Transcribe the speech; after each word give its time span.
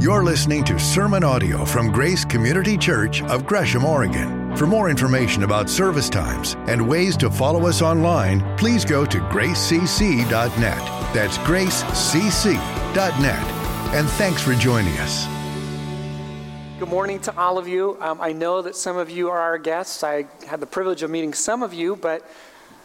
You're 0.00 0.24
listening 0.24 0.64
to 0.64 0.78
sermon 0.78 1.22
audio 1.22 1.66
from 1.66 1.92
Grace 1.92 2.24
Community 2.24 2.78
Church 2.78 3.22
of 3.24 3.44
Gresham, 3.44 3.84
Oregon. 3.84 4.56
For 4.56 4.66
more 4.66 4.88
information 4.88 5.42
about 5.42 5.68
service 5.68 6.08
times 6.08 6.56
and 6.68 6.88
ways 6.88 7.18
to 7.18 7.30
follow 7.30 7.66
us 7.66 7.82
online, 7.82 8.40
please 8.56 8.82
go 8.82 9.04
to 9.04 9.18
gracecc.net. 9.18 10.78
That's 11.12 11.36
gracecc.net. 11.36 12.64
And 13.94 14.08
thanks 14.08 14.40
for 14.40 14.54
joining 14.54 14.94
us. 15.00 15.26
Good 16.78 16.88
morning 16.88 17.20
to 17.20 17.36
all 17.36 17.58
of 17.58 17.68
you. 17.68 17.98
Um, 18.00 18.22
I 18.22 18.32
know 18.32 18.62
that 18.62 18.76
some 18.76 18.96
of 18.96 19.10
you 19.10 19.28
are 19.28 19.38
our 19.38 19.58
guests. 19.58 20.02
I 20.02 20.26
had 20.46 20.60
the 20.60 20.66
privilege 20.66 21.02
of 21.02 21.10
meeting 21.10 21.34
some 21.34 21.62
of 21.62 21.74
you, 21.74 21.94
but 21.94 22.26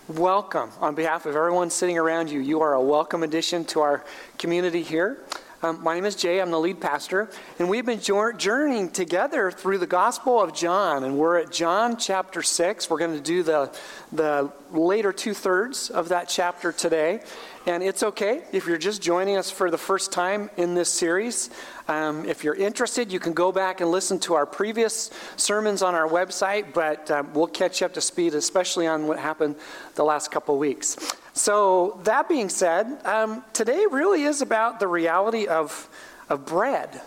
welcome 0.10 0.70
on 0.82 0.96
behalf 0.96 1.26
of 1.26 1.34
everyone 1.34 1.70
sitting 1.70 1.98
around 1.98 2.30
you. 2.30 2.42
You 2.42 2.60
are 2.60 2.74
a 2.74 2.82
welcome 2.82 3.24
addition 3.24 3.64
to 3.68 3.80
our 3.80 4.04
community 4.38 4.84
here. 4.84 5.20
Um, 5.66 5.82
my 5.82 5.96
name 5.96 6.06
is 6.06 6.16
Jay. 6.16 6.40
I'm 6.40 6.52
the 6.52 6.60
lead 6.60 6.80
pastor, 6.80 7.28
and 7.58 7.68
we've 7.68 7.86
been 7.86 8.00
journeying 8.00 8.92
together 8.92 9.50
through 9.50 9.80
the 9.80 9.88
Gospel 9.88 10.40
of 10.40 10.54
John, 10.54 11.04
and 11.04 11.18
we're 11.18 11.40
at 11.40 11.52
John 11.52 11.98
chapter 11.98 12.44
six. 12.44 12.88
We're 12.88 13.00
going 13.00 13.16
to 13.16 13.22
do 13.22 13.42
the 13.42 13.76
the 14.12 14.52
later 14.72 15.12
two 15.12 15.34
thirds 15.34 15.90
of 15.90 16.10
that 16.10 16.30
chapter 16.30 16.72
today, 16.72 17.22
and 17.68 17.82
it's 17.82 18.04
okay 18.04 18.44
if 18.52 18.68
you're 18.68 18.78
just 18.78 19.02
joining 19.02 19.38
us 19.38 19.50
for 19.50 19.72
the 19.72 19.78
first 19.78 20.12
time 20.12 20.50
in 20.56 20.76
this 20.76 20.90
series. 20.90 21.50
Um, 21.88 22.26
if 22.26 22.44
you're 22.44 22.56
interested, 22.56 23.12
you 23.12 23.20
can 23.20 23.34
go 23.34 23.52
back 23.52 23.82
and 23.82 23.90
listen 23.90 24.20
to 24.20 24.36
our 24.36 24.46
previous 24.46 25.10
sermons 25.36 25.82
on 25.82 25.96
our 25.96 26.08
website, 26.08 26.74
but 26.74 27.10
um, 27.10 27.34
we'll 27.34 27.48
catch 27.48 27.82
you 27.82 27.86
up 27.86 27.94
to 27.96 28.02
speed, 28.02 28.36
especially 28.36 28.86
on 28.86 29.08
what 29.08 29.18
happened 29.18 29.56
the 29.96 30.04
last 30.04 30.30
couple 30.30 30.58
weeks. 30.58 30.96
So, 31.34 32.00
that 32.04 32.30
being 32.30 32.50
said, 32.50 32.86
um, 33.04 33.44
today 33.52 33.86
really 33.92 34.24
is 34.24 34.42
about 34.42 34.80
the 34.80 34.88
reality 34.88 35.48
of, 35.48 35.90
of 36.30 36.46
bread. 36.46 37.02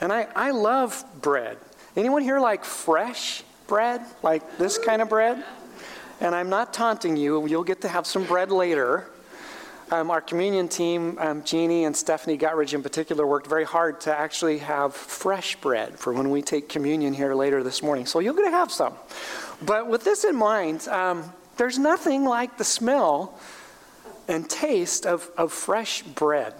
And 0.00 0.12
I, 0.12 0.26
I 0.34 0.50
love 0.50 1.04
bread. 1.22 1.58
Anyone 1.96 2.22
here 2.22 2.40
like 2.40 2.64
fresh 2.64 3.42
bread? 3.66 4.02
Like 4.22 4.58
this 4.58 4.78
kind 4.78 5.00
of 5.00 5.08
bread? 5.08 5.42
And 6.20 6.34
I'm 6.34 6.48
not 6.48 6.74
taunting 6.74 7.16
you, 7.16 7.46
you'll 7.46 7.64
get 7.64 7.82
to 7.82 7.88
have 7.88 8.06
some 8.06 8.24
bread 8.24 8.50
later. 8.50 9.08
Um, 9.92 10.10
our 10.10 10.20
communion 10.20 10.66
team, 10.66 11.16
um, 11.20 11.44
Jeannie 11.44 11.84
and 11.84 11.96
Stephanie 11.96 12.36
Guttridge 12.36 12.74
in 12.74 12.82
particular, 12.82 13.24
worked 13.24 13.46
very 13.46 13.64
hard 13.64 14.00
to 14.00 14.16
actually 14.16 14.58
have 14.58 14.94
fresh 14.94 15.54
bread 15.56 15.96
for 15.96 16.12
when 16.12 16.30
we 16.30 16.42
take 16.42 16.68
communion 16.68 17.14
here 17.14 17.34
later 17.36 17.62
this 17.62 17.84
morning. 17.84 18.04
So 18.04 18.18
you're 18.18 18.34
going 18.34 18.50
to 18.50 18.56
have 18.56 18.72
some. 18.72 18.94
But 19.62 19.86
with 19.86 20.02
this 20.02 20.24
in 20.24 20.34
mind, 20.34 20.88
um, 20.88 21.32
there's 21.56 21.78
nothing 21.78 22.24
like 22.24 22.58
the 22.58 22.64
smell 22.64 23.38
and 24.26 24.50
taste 24.50 25.06
of, 25.06 25.30
of 25.36 25.52
fresh 25.52 26.02
bread. 26.02 26.54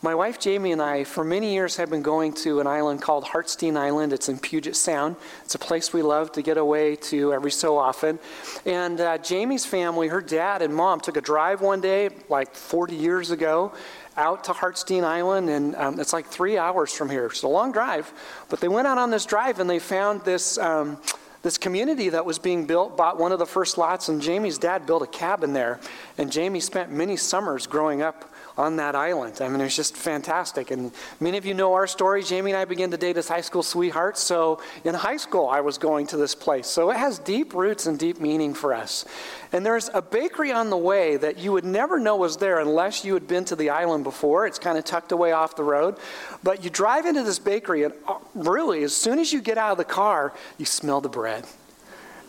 My 0.00 0.14
wife 0.14 0.38
Jamie 0.38 0.70
and 0.70 0.80
I, 0.80 1.02
for 1.02 1.24
many 1.24 1.52
years, 1.52 1.74
have 1.74 1.90
been 1.90 2.02
going 2.02 2.32
to 2.34 2.60
an 2.60 2.68
island 2.68 3.02
called 3.02 3.24
Harstine 3.24 3.76
Island. 3.76 4.12
It's 4.12 4.28
in 4.28 4.38
Puget 4.38 4.76
Sound. 4.76 5.16
It's 5.44 5.56
a 5.56 5.58
place 5.58 5.92
we 5.92 6.02
love 6.02 6.30
to 6.32 6.42
get 6.42 6.56
away 6.56 6.94
to 6.94 7.32
every 7.32 7.50
so 7.50 7.76
often. 7.76 8.20
And 8.64 9.00
uh, 9.00 9.18
Jamie's 9.18 9.66
family, 9.66 10.06
her 10.06 10.20
dad 10.20 10.62
and 10.62 10.72
mom, 10.72 11.00
took 11.00 11.16
a 11.16 11.20
drive 11.20 11.62
one 11.62 11.80
day, 11.80 12.10
like 12.28 12.54
40 12.54 12.94
years 12.94 13.32
ago, 13.32 13.72
out 14.16 14.44
to 14.44 14.52
Harstine 14.52 15.02
Island, 15.02 15.50
and 15.50 15.74
um, 15.74 15.98
it's 15.98 16.12
like 16.12 16.26
three 16.26 16.56
hours 16.56 16.92
from 16.92 17.10
here. 17.10 17.26
It's 17.26 17.42
a 17.42 17.48
long 17.48 17.72
drive, 17.72 18.12
but 18.48 18.60
they 18.60 18.68
went 18.68 18.86
out 18.86 18.98
on 18.98 19.10
this 19.10 19.26
drive 19.26 19.58
and 19.58 19.68
they 19.68 19.80
found 19.80 20.24
this. 20.24 20.58
Um, 20.58 20.98
this 21.40 21.56
community 21.56 22.08
that 22.08 22.26
was 22.26 22.40
being 22.40 22.66
built 22.66 22.96
bought 22.96 23.16
one 23.16 23.30
of 23.30 23.38
the 23.38 23.46
first 23.46 23.78
lots, 23.78 24.08
and 24.08 24.20
Jamie's 24.20 24.58
dad 24.58 24.86
built 24.86 25.02
a 25.02 25.06
cabin 25.06 25.52
there. 25.52 25.78
And 26.18 26.32
Jamie 26.32 26.58
spent 26.58 26.90
many 26.90 27.16
summers 27.16 27.64
growing 27.68 28.02
up 28.02 28.34
on 28.58 28.74
that 28.76 28.96
island. 28.96 29.40
I 29.40 29.48
mean, 29.48 29.60
it 29.60 29.64
was 29.64 29.76
just 29.76 29.96
fantastic. 29.96 30.72
And 30.72 30.90
many 31.20 31.38
of 31.38 31.46
you 31.46 31.54
know 31.54 31.74
our 31.74 31.86
story. 31.86 32.24
Jamie 32.24 32.50
and 32.50 32.58
I 32.58 32.64
began 32.64 32.90
to 32.90 32.96
date 32.96 33.16
as 33.16 33.28
high 33.28 33.40
school 33.40 33.62
sweethearts. 33.62 34.20
So 34.20 34.60
in 34.82 34.94
high 34.94 35.16
school, 35.16 35.46
I 35.48 35.60
was 35.60 35.78
going 35.78 36.08
to 36.08 36.16
this 36.16 36.34
place. 36.34 36.66
So 36.66 36.90
it 36.90 36.96
has 36.96 37.20
deep 37.20 37.54
roots 37.54 37.86
and 37.86 37.96
deep 37.96 38.20
meaning 38.20 38.54
for 38.54 38.74
us. 38.74 39.04
And 39.52 39.64
there's 39.64 39.88
a 39.94 40.02
bakery 40.02 40.50
on 40.50 40.70
the 40.70 40.76
way 40.76 41.16
that 41.16 41.38
you 41.38 41.52
would 41.52 41.64
never 41.64 42.00
know 42.00 42.16
was 42.16 42.36
there 42.36 42.58
unless 42.58 43.04
you 43.04 43.14
had 43.14 43.28
been 43.28 43.44
to 43.44 43.54
the 43.54 43.70
island 43.70 44.02
before. 44.02 44.44
It's 44.48 44.58
kind 44.58 44.76
of 44.76 44.84
tucked 44.84 45.12
away 45.12 45.30
off 45.30 45.54
the 45.54 45.62
road. 45.62 45.96
But 46.42 46.64
you 46.64 46.70
drive 46.70 47.06
into 47.06 47.22
this 47.22 47.38
bakery, 47.38 47.84
and 47.84 47.94
uh, 48.08 48.18
really, 48.34 48.82
as 48.82 48.94
soon 48.94 49.20
as 49.20 49.32
you 49.32 49.40
get 49.40 49.56
out 49.56 49.70
of 49.70 49.78
the 49.78 49.84
car, 49.84 50.34
you 50.58 50.66
smell 50.66 51.00
the 51.00 51.08
bread. 51.08 51.46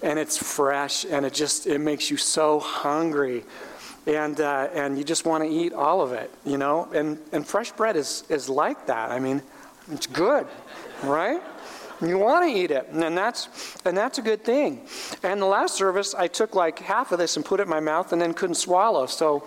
And 0.03 0.19
it's 0.19 0.37
fresh, 0.37 1.05
and 1.05 1.25
it 1.25 1.33
just 1.33 1.65
it 1.67 1.79
makes 1.79 2.09
you 2.09 2.17
so 2.17 2.59
hungry 2.59 3.43
and 4.07 4.39
uh, 4.39 4.69
and 4.73 4.97
you 4.97 5.03
just 5.03 5.25
want 5.25 5.43
to 5.43 5.49
eat 5.49 5.73
all 5.73 6.01
of 6.01 6.11
it, 6.11 6.31
you 6.45 6.57
know. 6.57 6.89
And 6.93 7.19
and 7.31 7.45
fresh 7.45 7.71
bread 7.71 7.95
is 7.95 8.23
is 8.29 8.49
like 8.49 8.87
that. 8.87 9.11
I 9.11 9.19
mean, 9.19 9.41
it's 9.91 10.07
good, 10.07 10.47
right? 11.03 11.41
You 12.01 12.17
want 12.17 12.49
to 12.49 12.57
eat 12.57 12.71
it, 12.71 12.87
and 12.91 13.17
that's 13.17 13.75
and 13.85 13.97
that's 13.97 14.17
a 14.17 14.21
good 14.21 14.43
thing. 14.43 14.87
And 15.23 15.41
the 15.41 15.45
last 15.45 15.75
service, 15.75 16.15
I 16.15 16.27
took 16.27 16.55
like 16.55 16.79
half 16.79 17.11
of 17.11 17.19
this 17.19 17.35
and 17.35 17.45
put 17.45 17.59
it 17.59 17.63
in 17.63 17.69
my 17.69 17.81
mouth, 17.81 18.13
and 18.13 18.21
then 18.21 18.33
couldn't 18.33 18.55
swallow. 18.55 19.05
So 19.05 19.45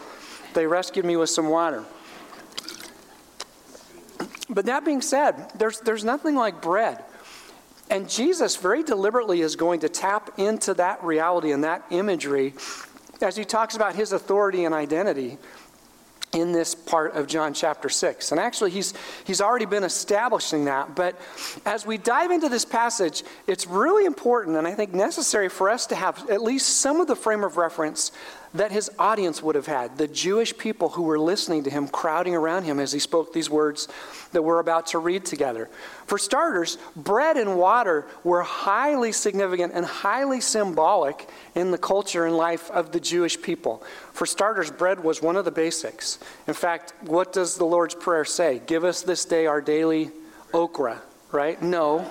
they 0.55 0.67
rescued 0.67 1.05
me 1.05 1.17
with 1.17 1.31
some 1.31 1.49
water. 1.49 1.85
But 4.51 4.67
that 4.67 4.85
being 4.85 5.01
said, 5.01 5.51
there's 5.57 5.81
there's 5.81 6.05
nothing 6.05 6.35
like 6.35 6.61
bread. 6.61 7.03
And 7.91 8.09
Jesus 8.09 8.57
very 8.57 8.83
deliberately 8.83 9.43
is 9.43 9.57
going 9.57 9.81
to 9.81 9.89
tap 9.89 10.39
into 10.39 10.73
that 10.75 11.05
reality 11.05 11.53
and 11.53 11.65
that 11.65 11.85
imagery 11.91 12.55
as 13.23 13.37
he 13.37 13.45
talks 13.45 13.77
about 13.77 13.95
his 13.95 14.13
authority 14.13 14.65
and 14.65 14.75
identity 14.75 15.39
in 16.33 16.53
this 16.53 16.75
part 16.75 17.15
of 17.15 17.27
John 17.27 17.53
chapter 17.53 17.89
6. 17.89 18.31
And 18.31 18.41
actually, 18.41 18.71
he's, 18.71 18.95
he's 19.25 19.41
already 19.41 19.67
been 19.67 19.85
establishing 19.85 20.65
that. 20.65 20.95
But 20.95 21.21
as 21.67 21.85
we 21.85 21.99
dive 21.99 22.31
into 22.31 22.49
this 22.49 22.65
passage, 22.65 23.23
it's 23.47 23.67
really 23.67 24.07
important 24.07 24.57
and 24.57 24.67
I 24.67 24.75
think 24.75 24.95
necessary 24.95 25.49
for 25.49 25.69
us 25.69 25.87
to 25.89 25.95
have 25.95 26.31
at 26.31 26.43
least 26.43 26.81
some 26.81 27.01
of 27.01 27.07
the 27.07 27.17
frame 27.17 27.45
of 27.45 27.57
reference 27.57 28.13
that 28.55 28.71
his 28.71 28.91
audience 28.99 29.43
would 29.43 29.55
have 29.55 29.67
had 29.67 29.97
the 29.97 30.07
Jewish 30.07 30.57
people 30.57 30.91
who 30.91 31.03
were 31.03 31.19
listening 31.19 31.65
to 31.65 31.71
him, 31.71 31.89
crowding 31.89 32.35
around 32.35 32.65
him 32.65 32.79
as 32.79 32.93
he 32.93 32.99
spoke 32.99 33.33
these 33.33 33.49
words 33.49 33.89
that 34.33 34.43
we're 34.43 34.59
about 34.59 34.89
to 34.89 34.99
read 34.99 35.25
together. 35.25 35.71
For 36.07 36.19
starters, 36.19 36.77
bread 36.95 37.37
and 37.37 37.57
water 37.59 38.07
were 38.25 38.43
highly 38.43 39.13
significant 39.13 39.73
and 39.75 39.87
highly 39.87 40.41
symbolic 40.41 41.29
in 41.55 41.71
the 41.71 41.79
culture 41.79 42.27
and 42.27 42.37
life 42.37 42.71
of 42.71 42.93
the 42.93 43.01
Jewish 43.01 43.41
people. 43.41 43.83
For 44.13 44.27
starters, 44.27 44.71
bread 44.71 45.03
was 45.03 45.23
one 45.23 45.37
of 45.37 45.45
the 45.45 45.51
basics. 45.51 46.19
In 46.47 46.55
fact, 46.55 46.93
what 47.03 47.33
does 47.33 47.57
the 47.57 47.65
Lord's 47.65 47.95
Prayer 47.95 48.25
say? 48.25 48.61
Give 48.67 48.85
us 48.85 49.03
this 49.03 49.25
day 49.25 49.47
our 49.47 49.61
daily 49.63 50.11
okra, 50.53 51.01
right? 51.31 51.61
No. 51.63 52.07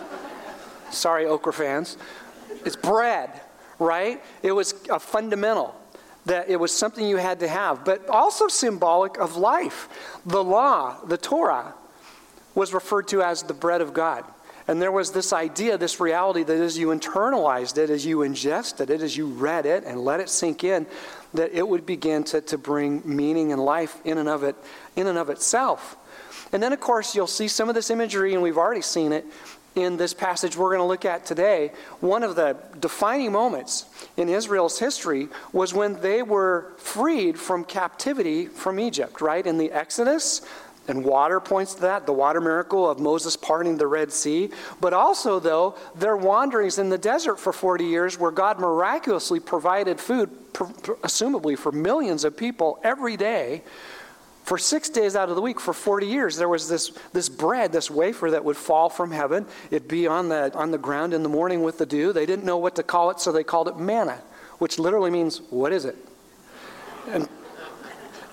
Sorry, 0.89 1.25
okra 1.25 1.53
fans. 1.53 1.97
It's 2.65 2.75
bread, 2.75 3.41
right? 3.79 4.21
It 4.41 4.51
was 4.51 4.73
a 4.89 4.99
fundamental 4.99 5.75
that 6.25 6.49
it 6.49 6.59
was 6.59 6.71
something 6.71 7.05
you 7.05 7.17
had 7.17 7.39
to 7.39 7.47
have, 7.47 7.83
but 7.83 8.07
also 8.09 8.47
symbolic 8.47 9.17
of 9.17 9.35
life. 9.35 9.89
The 10.25 10.43
law, 10.43 11.03
the 11.05 11.17
Torah, 11.17 11.73
was 12.53 12.73
referred 12.73 13.07
to 13.09 13.21
as 13.21 13.43
the 13.43 13.53
bread 13.53 13.81
of 13.81 13.93
God. 13.93 14.23
And 14.67 14.81
there 14.81 14.91
was 14.91 15.11
this 15.11 15.33
idea, 15.33 15.77
this 15.77 15.99
reality 15.99 16.43
that 16.43 16.57
as 16.57 16.77
you 16.77 16.87
internalized 16.87 17.77
it, 17.77 17.89
as 17.89 18.05
you 18.05 18.21
ingested 18.21 18.89
it, 18.89 19.01
as 19.01 19.17
you 19.17 19.27
read 19.27 19.65
it 19.65 19.83
and 19.83 19.99
let 19.99 20.19
it 20.19 20.29
sink 20.29 20.63
in, 20.63 20.85
that 21.33 21.51
it 21.53 21.67
would 21.67 21.85
begin 21.85 22.23
to, 22.25 22.41
to 22.41 22.57
bring 22.57 23.01
meaning 23.03 23.51
and 23.51 23.63
life 23.63 23.99
in 24.05 24.17
and 24.17 24.29
of 24.29 24.43
it, 24.43 24.55
in 24.95 25.07
and 25.07 25.17
of 25.17 25.29
itself. 25.29 25.97
And 26.53 26.61
then, 26.61 26.73
of 26.73 26.79
course, 26.79 27.15
you'll 27.15 27.27
see 27.27 27.47
some 27.47 27.69
of 27.69 27.75
this 27.75 27.89
imagery, 27.89 28.33
and 28.33 28.43
we've 28.43 28.57
already 28.57 28.81
seen 28.81 29.11
it 29.11 29.25
in 29.75 29.97
this 29.97 30.13
passage 30.13 30.57
we're 30.57 30.69
going 30.69 30.79
to 30.79 30.85
look 30.85 31.05
at 31.05 31.25
today, 31.25 31.71
one 31.99 32.23
of 32.23 32.35
the 32.35 32.57
defining 32.79 33.31
moments 33.31 33.85
in 34.17 34.29
Israel's 34.29 34.79
history 34.79 35.29
was 35.53 35.73
when 35.73 36.01
they 36.01 36.21
were 36.23 36.73
freed 36.77 37.39
from 37.39 37.63
captivity 37.63 38.47
from 38.47 38.79
Egypt, 38.79 39.21
right? 39.21 39.45
In 39.45 39.57
the 39.57 39.71
Exodus, 39.71 40.41
and 40.87 41.05
water 41.05 41.39
points 41.39 41.75
to 41.75 41.81
that, 41.81 42.05
the 42.05 42.13
water 42.13 42.41
miracle 42.41 42.89
of 42.89 42.99
Moses 42.99 43.37
parting 43.37 43.77
the 43.77 43.87
Red 43.87 44.11
Sea. 44.11 44.49
But 44.81 44.93
also, 44.93 45.39
though, 45.39 45.75
their 45.95 46.17
wanderings 46.17 46.79
in 46.79 46.89
the 46.89 46.97
desert 46.97 47.39
for 47.39 47.53
40 47.53 47.85
years, 47.85 48.17
where 48.19 48.31
God 48.31 48.59
miraculously 48.59 49.39
provided 49.39 49.99
food, 49.99 50.29
assumably 50.53 51.57
for 51.57 51.71
millions 51.71 52.23
of 52.23 52.35
people 52.35 52.79
every 52.83 53.15
day 53.15 53.61
for 54.43 54.57
six 54.57 54.89
days 54.89 55.15
out 55.15 55.29
of 55.29 55.35
the 55.35 55.41
week, 55.41 55.59
for 55.59 55.73
40 55.73 56.07
years, 56.07 56.35
there 56.35 56.49
was 56.49 56.67
this, 56.67 56.91
this 57.13 57.29
bread, 57.29 57.71
this 57.71 57.91
wafer 57.91 58.31
that 58.31 58.43
would 58.43 58.57
fall 58.57 58.89
from 58.89 59.11
heaven. 59.11 59.45
It'd 59.69 59.87
be 59.87 60.07
on 60.07 60.29
the, 60.29 60.53
on 60.55 60.71
the 60.71 60.77
ground 60.77 61.13
in 61.13 61.23
the 61.23 61.29
morning 61.29 61.63
with 61.63 61.77
the 61.77 61.85
dew. 61.85 62.11
They 62.11 62.25
didn't 62.25 62.45
know 62.45 62.57
what 62.57 62.75
to 62.75 62.83
call 62.83 63.11
it, 63.11 63.19
so 63.19 63.31
they 63.31 63.43
called 63.43 63.67
it 63.67 63.77
manna, 63.77 64.21
which 64.57 64.79
literally 64.79 65.11
means, 65.11 65.41
What 65.49 65.71
is 65.71 65.85
it? 65.85 65.95
And, 67.07 67.29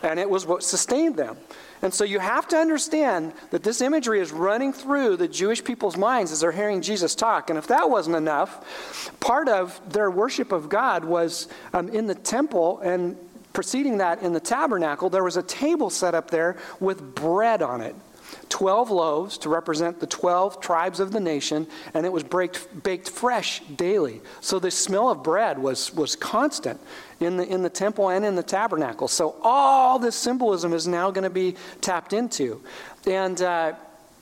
and 0.02 0.19
it 0.19 0.28
was 0.28 0.46
what 0.46 0.62
sustained 0.62 1.16
them. 1.16 1.37
And 1.81 1.94
so 1.94 2.05
you 2.05 2.19
have 2.19 2.49
to 2.49 2.56
understand 2.56 3.32
that 3.50 3.62
this 3.62 3.81
imagery 3.81 4.20
is 4.20 4.32
running 4.32 4.72
through 4.72 5.16
the 5.16 5.28
Jewish 5.28 5.62
people's 5.62 5.96
minds 5.96 6.32
as 6.32 6.40
they're 6.40 6.50
hearing 6.50 6.82
Jesus 6.82 7.14
talk. 7.14 7.50
And 7.50 7.58
if 7.58 7.69
that 7.69 7.88
wasn't 7.88 8.16
enough, 8.16 9.12
part 9.20 9.49
of 9.49 9.81
their 9.93 10.10
worship 10.10 10.50
of 10.50 10.69
God 10.69 11.05
was 11.05 11.49
um, 11.72 11.88
in 11.90 12.06
the 12.06 12.16
temple 12.16 12.81
and 12.81 13.16
preceding 13.58 13.99
that 13.99 14.22
in 14.22 14.32
the 14.32 14.38
tabernacle, 14.38 15.10
there 15.10 15.25
was 15.25 15.37
a 15.37 15.43
table 15.43 15.90
set 15.90 16.14
up 16.14 16.31
there 16.31 16.56
with 16.78 17.16
bread 17.16 17.60
on 17.60 17.81
it. 17.81 17.93
12 18.50 18.88
loaves 18.93 19.37
to 19.37 19.49
represent 19.49 19.99
the 19.99 20.06
12 20.06 20.60
tribes 20.60 21.00
of 21.00 21.10
the 21.10 21.19
nation, 21.19 21.66
and 21.93 22.06
it 22.06 22.12
was 22.12 22.22
baked, 22.22 22.84
baked 22.84 23.10
fresh 23.10 23.58
daily. 23.75 24.20
So 24.40 24.60
the 24.60 24.70
smell 24.70 25.10
of 25.10 25.25
bread 25.25 25.58
was, 25.58 25.93
was 25.93 26.14
constant 26.14 26.81
in 27.19 27.37
the, 27.37 27.52
in 27.52 27.64
the 27.64 27.69
temple 27.69 28.10
and 28.10 28.25
in 28.25 28.37
the 28.37 28.44
tabernacle. 28.44 29.08
So 29.08 29.34
all 29.43 29.99
this 29.99 30.14
symbolism 30.14 30.72
is 30.72 30.87
now 30.87 31.10
going 31.10 31.25
to 31.25 31.28
be 31.28 31.56
tapped 31.81 32.12
into. 32.12 32.62
And 33.08 33.43
uh, 33.43 33.72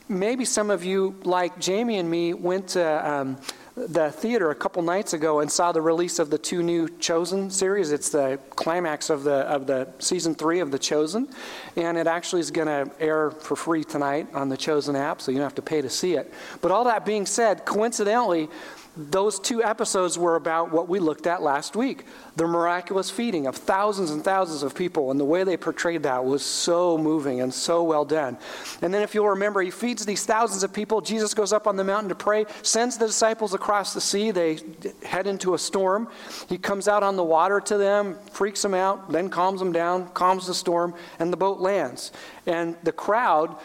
maybe 0.08 0.46
some 0.46 0.70
of 0.70 0.82
you, 0.82 1.14
like 1.24 1.60
Jamie 1.60 1.98
and 1.98 2.10
me, 2.10 2.32
went 2.32 2.68
to. 2.68 3.10
Um, 3.10 3.36
the 3.76 4.10
theater 4.10 4.50
a 4.50 4.54
couple 4.54 4.80
nights 4.82 5.12
ago 5.12 5.40
and 5.40 5.52
saw 5.52 5.70
the 5.70 5.82
release 5.82 6.18
of 6.18 6.30
the 6.30 6.38
two 6.38 6.62
new 6.62 6.88
Chosen 6.98 7.50
series. 7.50 7.92
It's 7.92 8.08
the 8.08 8.40
climax 8.50 9.10
of 9.10 9.22
the 9.22 9.40
of 9.46 9.66
the 9.66 9.86
season 9.98 10.34
three 10.34 10.60
of 10.60 10.70
the 10.70 10.78
Chosen, 10.78 11.28
and 11.76 11.98
it 11.98 12.06
actually 12.06 12.40
is 12.40 12.50
going 12.50 12.68
to 12.68 12.90
air 12.98 13.30
for 13.30 13.54
free 13.54 13.84
tonight 13.84 14.28
on 14.32 14.48
the 14.48 14.56
Chosen 14.56 14.96
app, 14.96 15.20
so 15.20 15.30
you 15.30 15.36
don't 15.36 15.44
have 15.44 15.54
to 15.56 15.62
pay 15.62 15.82
to 15.82 15.90
see 15.90 16.14
it. 16.14 16.32
But 16.62 16.70
all 16.70 16.84
that 16.84 17.04
being 17.04 17.26
said, 17.26 17.66
coincidentally, 17.66 18.48
those 18.96 19.38
two 19.38 19.62
episodes 19.62 20.18
were 20.18 20.36
about 20.36 20.72
what 20.72 20.88
we 20.88 20.98
looked 20.98 21.26
at 21.26 21.42
last 21.42 21.76
week 21.76 22.04
the 22.36 22.46
miraculous 22.46 23.10
feeding 23.10 23.46
of 23.46 23.56
thousands 23.56 24.10
and 24.10 24.22
thousands 24.22 24.62
of 24.62 24.74
people. 24.74 25.10
And 25.10 25.18
the 25.18 25.24
way 25.24 25.42
they 25.42 25.56
portrayed 25.56 26.02
that 26.02 26.24
was 26.24 26.44
so 26.44 26.98
moving 26.98 27.40
and 27.40 27.52
so 27.52 27.82
well 27.82 28.04
done. 28.04 28.36
And 28.82 28.92
then, 28.92 29.02
if 29.02 29.14
you'll 29.14 29.30
remember, 29.30 29.62
he 29.62 29.70
feeds 29.70 30.04
these 30.04 30.24
thousands 30.24 30.62
of 30.62 30.72
people. 30.72 31.00
Jesus 31.00 31.32
goes 31.32 31.52
up 31.52 31.66
on 31.66 31.76
the 31.76 31.84
mountain 31.84 32.10
to 32.10 32.14
pray, 32.14 32.44
sends 32.62 32.98
the 32.98 33.06
disciples 33.06 33.54
across 33.54 33.94
the 33.94 34.00
sea. 34.00 34.30
They 34.30 34.58
head 35.02 35.26
into 35.26 35.54
a 35.54 35.58
storm. 35.58 36.08
He 36.48 36.58
comes 36.58 36.88
out 36.88 37.02
on 37.02 37.16
the 37.16 37.24
water 37.24 37.60
to 37.60 37.78
them, 37.78 38.18
freaks 38.30 38.60
them 38.60 38.74
out, 38.74 39.10
then 39.10 39.30
calms 39.30 39.60
them 39.60 39.72
down, 39.72 40.08
calms 40.08 40.46
the 40.46 40.54
storm, 40.54 40.94
and 41.18 41.32
the 41.32 41.38
boat 41.38 41.58
lands. 41.58 42.12
And 42.46 42.76
the 42.82 42.92
crowd, 42.92 43.56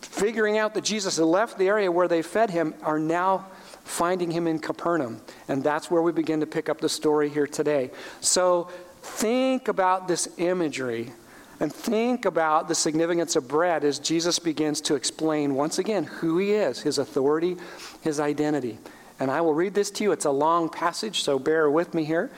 figuring 0.00 0.58
out 0.58 0.74
that 0.74 0.84
Jesus 0.84 1.16
had 1.16 1.26
left 1.26 1.58
the 1.58 1.66
area 1.66 1.90
where 1.90 2.08
they 2.08 2.22
fed 2.22 2.50
him, 2.50 2.74
are 2.82 2.98
now 2.98 3.46
finding 3.84 4.30
him 4.30 4.46
in 4.46 4.58
Capernaum. 4.58 5.20
And 5.48 5.62
that's 5.62 5.90
where 5.90 6.02
we 6.02 6.12
begin 6.12 6.40
to 6.40 6.46
pick 6.46 6.68
up 6.68 6.80
the 6.80 6.88
story 6.88 7.28
here 7.28 7.46
today. 7.46 7.90
So 8.20 8.68
think 9.02 9.68
about 9.68 10.08
this 10.08 10.28
imagery 10.38 11.12
and 11.60 11.72
think 11.72 12.24
about 12.24 12.68
the 12.68 12.74
significance 12.74 13.36
of 13.36 13.46
bread 13.46 13.84
as 13.84 13.98
Jesus 13.98 14.38
begins 14.38 14.80
to 14.82 14.94
explain 14.94 15.54
once 15.54 15.78
again 15.78 16.04
who 16.04 16.38
he 16.38 16.52
is, 16.52 16.80
his 16.80 16.98
authority, 16.98 17.56
his 18.00 18.18
identity. 18.18 18.78
And 19.20 19.30
I 19.30 19.40
will 19.42 19.54
read 19.54 19.74
this 19.74 19.90
to 19.92 20.04
you. 20.04 20.12
It's 20.12 20.24
a 20.24 20.30
long 20.30 20.68
passage, 20.68 21.22
so 21.22 21.38
bear 21.38 21.70
with 21.70 21.94
me 21.94 22.04
here. 22.04 22.30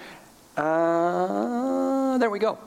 Uh, 0.56 2.18
there 2.18 2.28
we 2.28 2.38
go. 2.38 2.58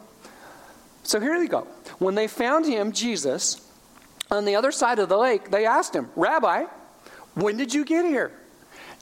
So 1.04 1.20
here 1.20 1.38
we 1.38 1.48
go. 1.48 1.68
When 2.00 2.16
they 2.16 2.28
found 2.28 2.66
him, 2.66 2.92
Jesus, 2.92 3.62
on 4.32 4.46
the 4.46 4.56
other 4.56 4.72
side 4.72 5.00
of 5.00 5.10
the 5.10 5.18
lake, 5.18 5.52
they 5.52 5.66
asked 5.66 5.96
him, 5.96 6.10
Rabbi, 6.16 6.66
when 7.36 7.58
did 7.58 7.74
you 7.74 7.86
get 7.86 8.06
here? 8.06 8.32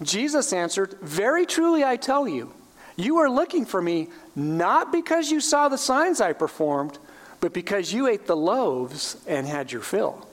Jesus 0.02 0.52
answered, 0.52 0.98
Very 1.02 1.46
truly 1.46 1.84
I 1.84 1.96
tell 1.96 2.28
you, 2.28 2.54
you 2.96 3.18
are 3.18 3.30
looking 3.30 3.66
for 3.66 3.82
me 3.82 4.10
not 4.36 4.92
because 4.92 5.32
you 5.32 5.40
saw 5.40 5.70
the 5.70 5.78
signs 5.78 6.22
I 6.22 6.34
performed, 6.34 6.98
but 7.40 7.54
because 7.54 7.94
you 7.94 8.08
ate 8.08 8.28
the 8.28 8.36
loaves 8.36 9.18
and 9.28 9.48
had 9.48 9.72
your 9.72 9.82
fill. 9.82 10.28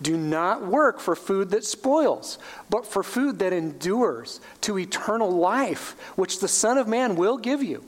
Do 0.00 0.16
not 0.16 0.66
work 0.66 1.00
for 1.00 1.14
food 1.14 1.50
that 1.50 1.64
spoils, 1.64 2.38
but 2.70 2.86
for 2.86 3.02
food 3.02 3.38
that 3.40 3.52
endures 3.52 4.40
to 4.62 4.78
eternal 4.78 5.30
life, 5.30 5.96
which 6.16 6.40
the 6.40 6.48
Son 6.48 6.78
of 6.78 6.88
Man 6.88 7.14
will 7.16 7.38
give 7.38 7.62
you. 7.62 7.84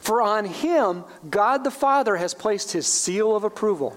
For 0.00 0.20
on 0.20 0.44
him 0.44 1.04
God 1.28 1.64
the 1.64 1.70
Father 1.70 2.16
has 2.16 2.34
placed 2.34 2.72
his 2.72 2.86
seal 2.86 3.34
of 3.34 3.44
approval. 3.44 3.96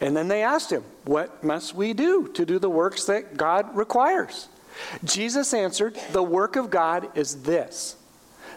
And 0.00 0.16
then 0.16 0.28
they 0.28 0.42
asked 0.42 0.70
him, 0.70 0.84
What 1.04 1.42
must 1.42 1.74
we 1.74 1.92
do 1.92 2.28
to 2.28 2.46
do 2.46 2.58
the 2.58 2.70
works 2.70 3.04
that 3.06 3.36
God 3.36 3.74
requires? 3.76 4.48
Jesus 5.04 5.54
answered, 5.54 5.98
The 6.12 6.22
work 6.22 6.56
of 6.56 6.70
God 6.70 7.16
is 7.16 7.42
this 7.42 7.96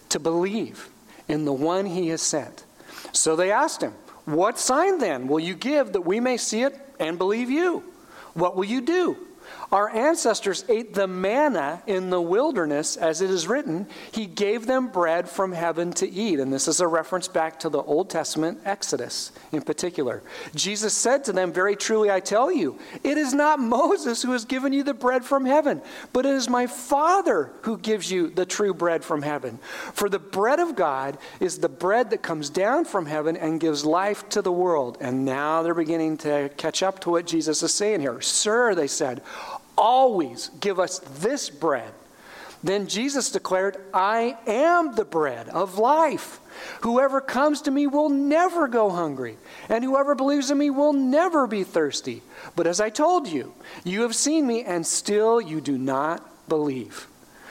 to 0.10 0.20
believe 0.20 0.90
in 1.28 1.46
the 1.46 1.54
one 1.54 1.86
he 1.86 2.10
has 2.10 2.22
sent. 2.22 2.66
So 3.12 3.36
they 3.36 3.52
asked 3.52 3.82
him, 3.82 3.94
What 4.26 4.60
sign 4.60 5.00
then 5.00 5.28
will 5.28 5.40
you 5.40 5.56
give 5.56 5.94
that 5.94 6.02
we 6.02 6.20
may 6.20 6.38
see 6.38 6.64
it 6.64 6.80
and 7.00 7.18
believe 7.18 7.50
you? 7.50 7.84
What 8.34 8.56
will 8.56 8.66
you 8.66 8.82
do? 8.82 9.18
Our 9.74 9.90
ancestors 9.90 10.64
ate 10.70 10.94
the 10.94 11.08
manna 11.08 11.82
in 11.88 12.12
the 12.12 12.22
wilderness, 12.22 12.96
as 12.96 13.22
it 13.22 13.32
is 13.32 13.48
written, 13.48 13.88
He 14.12 14.28
gave 14.28 14.68
them 14.68 14.90
bread 14.90 15.28
from 15.28 15.52
heaven 15.52 15.92
to 15.94 16.08
eat. 16.08 16.40
And 16.40 16.54
this 16.54 16.68
is 16.68 16.80
a 16.80 16.88
reference 16.88 17.28
back 17.28 17.60
to 17.62 17.70
the 17.70 17.82
Old 17.82 18.08
Testament 18.08 18.60
Exodus 18.66 19.32
in 19.52 19.64
particular. 19.64 20.22
Jesus 20.54 20.94
said 20.94 21.24
to 21.24 21.34
them, 21.34 21.52
Very 21.52 21.76
truly 21.76 22.12
I 22.12 22.20
tell 22.20 22.52
you, 22.52 22.78
it 23.04 23.18
is 23.18 23.34
not 23.34 23.60
Moses 23.60 24.22
who 24.22 24.34
has 24.34 24.46
given 24.46 24.74
you 24.74 24.84
the 24.84 24.94
bread 24.94 25.26
from 25.26 25.44
heaven, 25.44 25.82
but 26.14 26.28
it 26.28 26.36
is 26.36 26.48
my 26.48 26.68
Father 26.68 27.52
who 27.64 27.80
gives 27.80 28.12
you 28.12 28.30
the 28.30 28.46
true 28.46 28.76
bread 28.76 29.04
from 29.04 29.24
heaven. 29.24 29.58
For 29.94 30.08
the 30.08 30.20
bread 30.20 30.60
of 30.60 30.76
God 30.76 31.18
is 31.40 31.58
the 31.58 31.68
bread 31.68 32.12
that 32.12 32.22
comes 32.22 32.52
down 32.52 32.86
from 32.86 33.08
heaven 33.08 33.36
and 33.36 33.60
gives 33.60 33.84
life 33.84 34.30
to 34.30 34.44
the 34.44 34.52
world. 34.52 35.00
And 35.02 35.26
now 35.26 35.64
they're 35.64 35.74
beginning 35.74 36.18
to 36.18 36.52
catch 36.58 36.84
up 36.84 37.00
to 37.00 37.10
what 37.10 37.26
Jesus 37.26 37.64
is 37.64 37.74
saying 37.74 38.02
here. 38.02 38.22
Sir, 38.22 38.76
they 38.76 38.86
said, 38.86 39.24
always 39.84 40.50
give 40.62 40.80
us 40.80 41.00
this 41.20 41.50
bread. 41.50 41.92
Then 42.64 42.88
Jesus 42.88 43.30
declared, 43.30 43.76
I 43.94 44.38
am 44.48 44.96
the 44.96 45.04
bread 45.04 45.50
of 45.50 45.78
life. 45.78 46.40
Whoever 46.82 47.20
comes 47.20 47.64
to 47.64 47.72
me 47.72 47.88
will 47.88 48.08
never 48.08 48.70
go 48.70 48.90
hungry, 48.90 49.38
and 49.68 49.84
whoever 49.84 50.16
believes 50.16 50.50
in 50.50 50.58
me 50.58 50.70
will 50.70 50.94
never 50.94 51.46
be 51.46 51.66
thirsty. 51.66 52.22
But 52.56 52.66
as 52.66 52.80
I 52.80 52.90
told 52.90 53.28
you, 53.28 53.54
you 53.84 54.04
have 54.04 54.16
seen 54.16 54.48
me, 54.48 54.64
and 54.64 54.88
still 54.88 55.42
you 55.42 55.60
do 55.60 55.78
not 55.78 56.48
believe. 56.48 57.08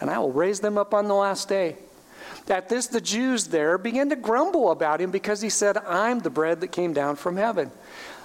and 0.00 0.10
I 0.10 0.18
will 0.18 0.32
raise 0.32 0.60
them 0.60 0.78
up 0.78 0.94
on 0.94 1.08
the 1.08 1.14
last 1.14 1.48
day. 1.48 1.76
At 2.48 2.68
this, 2.68 2.86
the 2.86 3.00
Jews 3.00 3.48
there 3.48 3.76
began 3.76 4.08
to 4.10 4.16
grumble 4.16 4.70
about 4.70 5.00
him 5.00 5.10
because 5.10 5.40
he 5.40 5.50
said, 5.50 5.76
I'm 5.78 6.20
the 6.20 6.30
bread 6.30 6.60
that 6.60 6.68
came 6.68 6.92
down 6.92 7.16
from 7.16 7.36
heaven. 7.36 7.70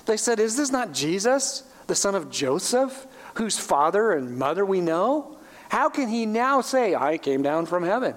They 0.05 0.17
said, 0.17 0.39
Is 0.39 0.57
this 0.57 0.71
not 0.71 0.93
Jesus, 0.93 1.63
the 1.87 1.95
son 1.95 2.15
of 2.15 2.29
Joseph, 2.29 3.07
whose 3.35 3.57
father 3.57 4.11
and 4.11 4.37
mother 4.37 4.65
we 4.65 4.81
know? 4.81 5.37
How 5.69 5.89
can 5.89 6.09
he 6.09 6.25
now 6.25 6.61
say, 6.61 6.93
I 6.93 7.17
came 7.17 7.41
down 7.41 7.65
from 7.65 7.83
heaven? 7.83 8.15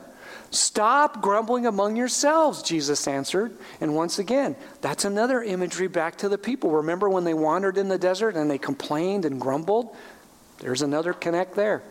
Stop 0.50 1.20
grumbling 1.20 1.66
among 1.66 1.96
yourselves, 1.96 2.62
Jesus 2.62 3.08
answered. 3.08 3.56
And 3.80 3.94
once 3.94 4.18
again, 4.18 4.56
that's 4.80 5.04
another 5.04 5.42
imagery 5.42 5.88
back 5.88 6.16
to 6.18 6.28
the 6.28 6.38
people. 6.38 6.70
Remember 6.70 7.08
when 7.08 7.24
they 7.24 7.34
wandered 7.34 7.78
in 7.78 7.88
the 7.88 7.98
desert 7.98 8.36
and 8.36 8.50
they 8.50 8.58
complained 8.58 9.24
and 9.24 9.40
grumbled? 9.40 9.94
There's 10.58 10.82
another 10.82 11.12
connect 11.12 11.56
there. 11.56 11.82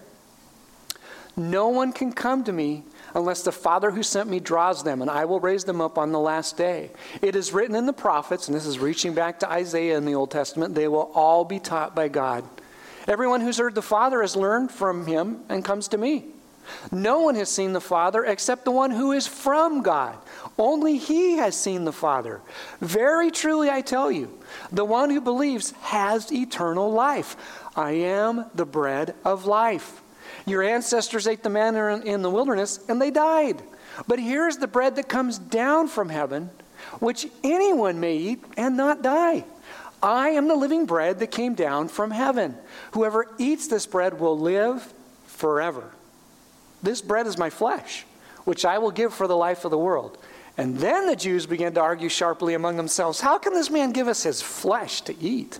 No 1.36 1.70
one 1.70 1.92
can 1.92 2.12
come 2.12 2.44
to 2.44 2.54
me 2.54 2.84
unless 3.16 3.44
the 3.44 3.52
Father 3.52 3.92
who 3.92 4.04
sent 4.04 4.30
me 4.30 4.40
draws 4.40 4.84
them, 4.84 5.02
and 5.02 5.10
I 5.10 5.26
will 5.26 5.40
raise 5.40 5.64
them 5.64 5.82
up 5.82 5.98
on 5.98 6.12
the 6.12 6.20
last 6.20 6.58
day. 6.58 6.92
It 7.22 7.36
is 7.36 7.54
written 7.54 7.76
in 7.76 7.86
the 7.86 7.94
prophets, 7.94 8.48
and 8.48 8.56
this 8.56 8.66
is 8.66 8.80
reaching 8.80 9.14
back 9.14 9.40
to 9.40 9.52
Isaiah 9.52 9.98
in 9.98 10.06
the 10.06 10.16
Old 10.16 10.32
Testament, 10.32 10.76
they 10.76 10.88
will 10.88 11.12
all 11.14 11.44
be 11.44 11.60
taught 11.60 11.96
by 11.96 12.08
God. 12.08 12.44
Everyone 13.08 13.42
who's 13.42 13.58
heard 13.58 13.76
the 13.76 13.82
Father 13.82 14.22
has 14.22 14.36
learned 14.36 14.72
from 14.72 15.06
him 15.06 15.42
and 15.50 15.66
comes 15.66 15.88
to 15.90 15.98
me. 15.98 16.26
No 16.92 17.22
one 17.22 17.36
has 17.36 17.50
seen 17.50 17.74
the 17.74 17.82
Father 17.82 18.24
except 18.24 18.64
the 18.64 18.72
one 18.72 18.92
who 18.92 19.12
is 19.12 19.28
from 19.28 19.82
God. 19.82 20.16
Only 20.58 20.98
he 20.98 21.38
has 21.38 21.60
seen 21.60 21.84
the 21.84 21.92
Father. 21.92 22.42
Very 22.80 23.32
truly, 23.32 23.70
I 23.70 23.82
tell 23.82 24.12
you, 24.12 24.40
the 24.72 24.86
one 24.86 25.10
who 25.10 25.20
believes 25.20 25.72
has 25.82 26.32
eternal 26.32 26.92
life. 26.92 27.36
I 27.76 27.92
am 27.92 28.46
the 28.56 28.66
bread 28.66 29.16
of 29.26 29.46
life. 29.46 30.03
Your 30.46 30.64
ancestors 30.64 31.28
ate 31.28 31.44
the 31.44 31.50
manna 31.50 32.02
in 32.04 32.22
the 32.22 32.30
wilderness 32.30 32.80
and 32.88 33.02
they 33.02 33.12
died. 33.12 33.62
But 34.08 34.20
here's 34.20 34.58
the 34.58 34.68
bread 34.68 34.96
that 34.96 35.08
comes 35.08 35.38
down 35.38 35.88
from 35.88 36.10
heaven, 36.10 36.50
which 37.00 37.28
anyone 37.44 38.00
may 38.00 38.18
eat 38.18 38.44
and 38.58 38.76
not 38.76 39.02
die. 39.02 39.46
I 40.02 40.30
am 40.30 40.48
the 40.50 40.56
living 40.56 40.86
bread 40.86 41.20
that 41.20 41.28
came 41.28 41.54
down 41.54 41.88
from 41.88 42.12
heaven. 42.12 42.58
Whoever 42.92 43.28
eats 43.38 43.68
this 43.68 43.86
bread 43.86 44.20
will 44.20 44.38
live 44.38 44.94
forever. 45.28 45.92
This 46.82 47.02
bread 47.02 47.26
is 47.26 47.38
my 47.38 47.50
flesh, 47.50 48.06
which 48.44 48.66
I 48.66 48.80
will 48.80 48.92
give 48.92 49.14
for 49.14 49.28
the 49.28 49.38
life 49.38 49.64
of 49.64 49.72
the 49.72 49.78
world. 49.78 50.18
And 50.58 50.78
then 50.78 51.08
the 51.08 51.16
Jews 51.16 51.46
began 51.46 51.74
to 51.76 51.82
argue 51.82 52.10
sharply 52.10 52.54
among 52.54 52.76
themselves 52.76 53.22
How 53.22 53.38
can 53.38 53.54
this 53.54 53.70
man 53.70 53.92
give 53.92 54.08
us 54.08 54.24
his 54.24 54.42
flesh 54.42 55.02
to 55.02 55.18
eat? 55.20 55.60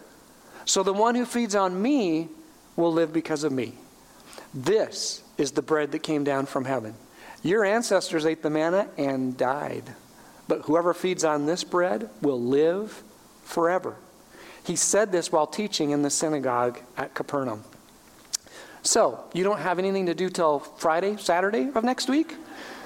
so 0.71 0.83
the 0.83 0.93
one 0.93 1.15
who 1.15 1.25
feeds 1.25 1.53
on 1.53 1.81
me 1.81 2.29
will 2.77 2.93
live 2.93 3.11
because 3.11 3.43
of 3.43 3.51
me. 3.51 3.73
This 4.53 5.21
is 5.37 5.51
the 5.51 5.61
bread 5.61 5.91
that 5.91 5.99
came 5.99 6.23
down 6.23 6.45
from 6.45 6.63
heaven. 6.63 6.95
Your 7.43 7.65
ancestors 7.65 8.25
ate 8.25 8.41
the 8.41 8.49
manna 8.49 8.87
and 8.97 9.35
died. 9.35 9.83
But 10.47 10.61
whoever 10.61 10.93
feeds 10.93 11.25
on 11.25 11.45
this 11.45 11.65
bread 11.65 12.09
will 12.21 12.41
live 12.41 13.03
forever. 13.43 13.97
He 14.63 14.77
said 14.77 15.11
this 15.11 15.29
while 15.29 15.45
teaching 15.45 15.91
in 15.91 16.03
the 16.03 16.09
synagogue 16.09 16.79
at 16.95 17.15
Capernaum. 17.15 17.65
So, 18.81 19.25
you 19.33 19.43
don't 19.43 19.59
have 19.59 19.77
anything 19.77 20.05
to 20.05 20.15
do 20.15 20.29
till 20.29 20.59
Friday, 20.59 21.17
Saturday 21.17 21.69
of 21.75 21.83
next 21.83 22.07
week? 22.07 22.37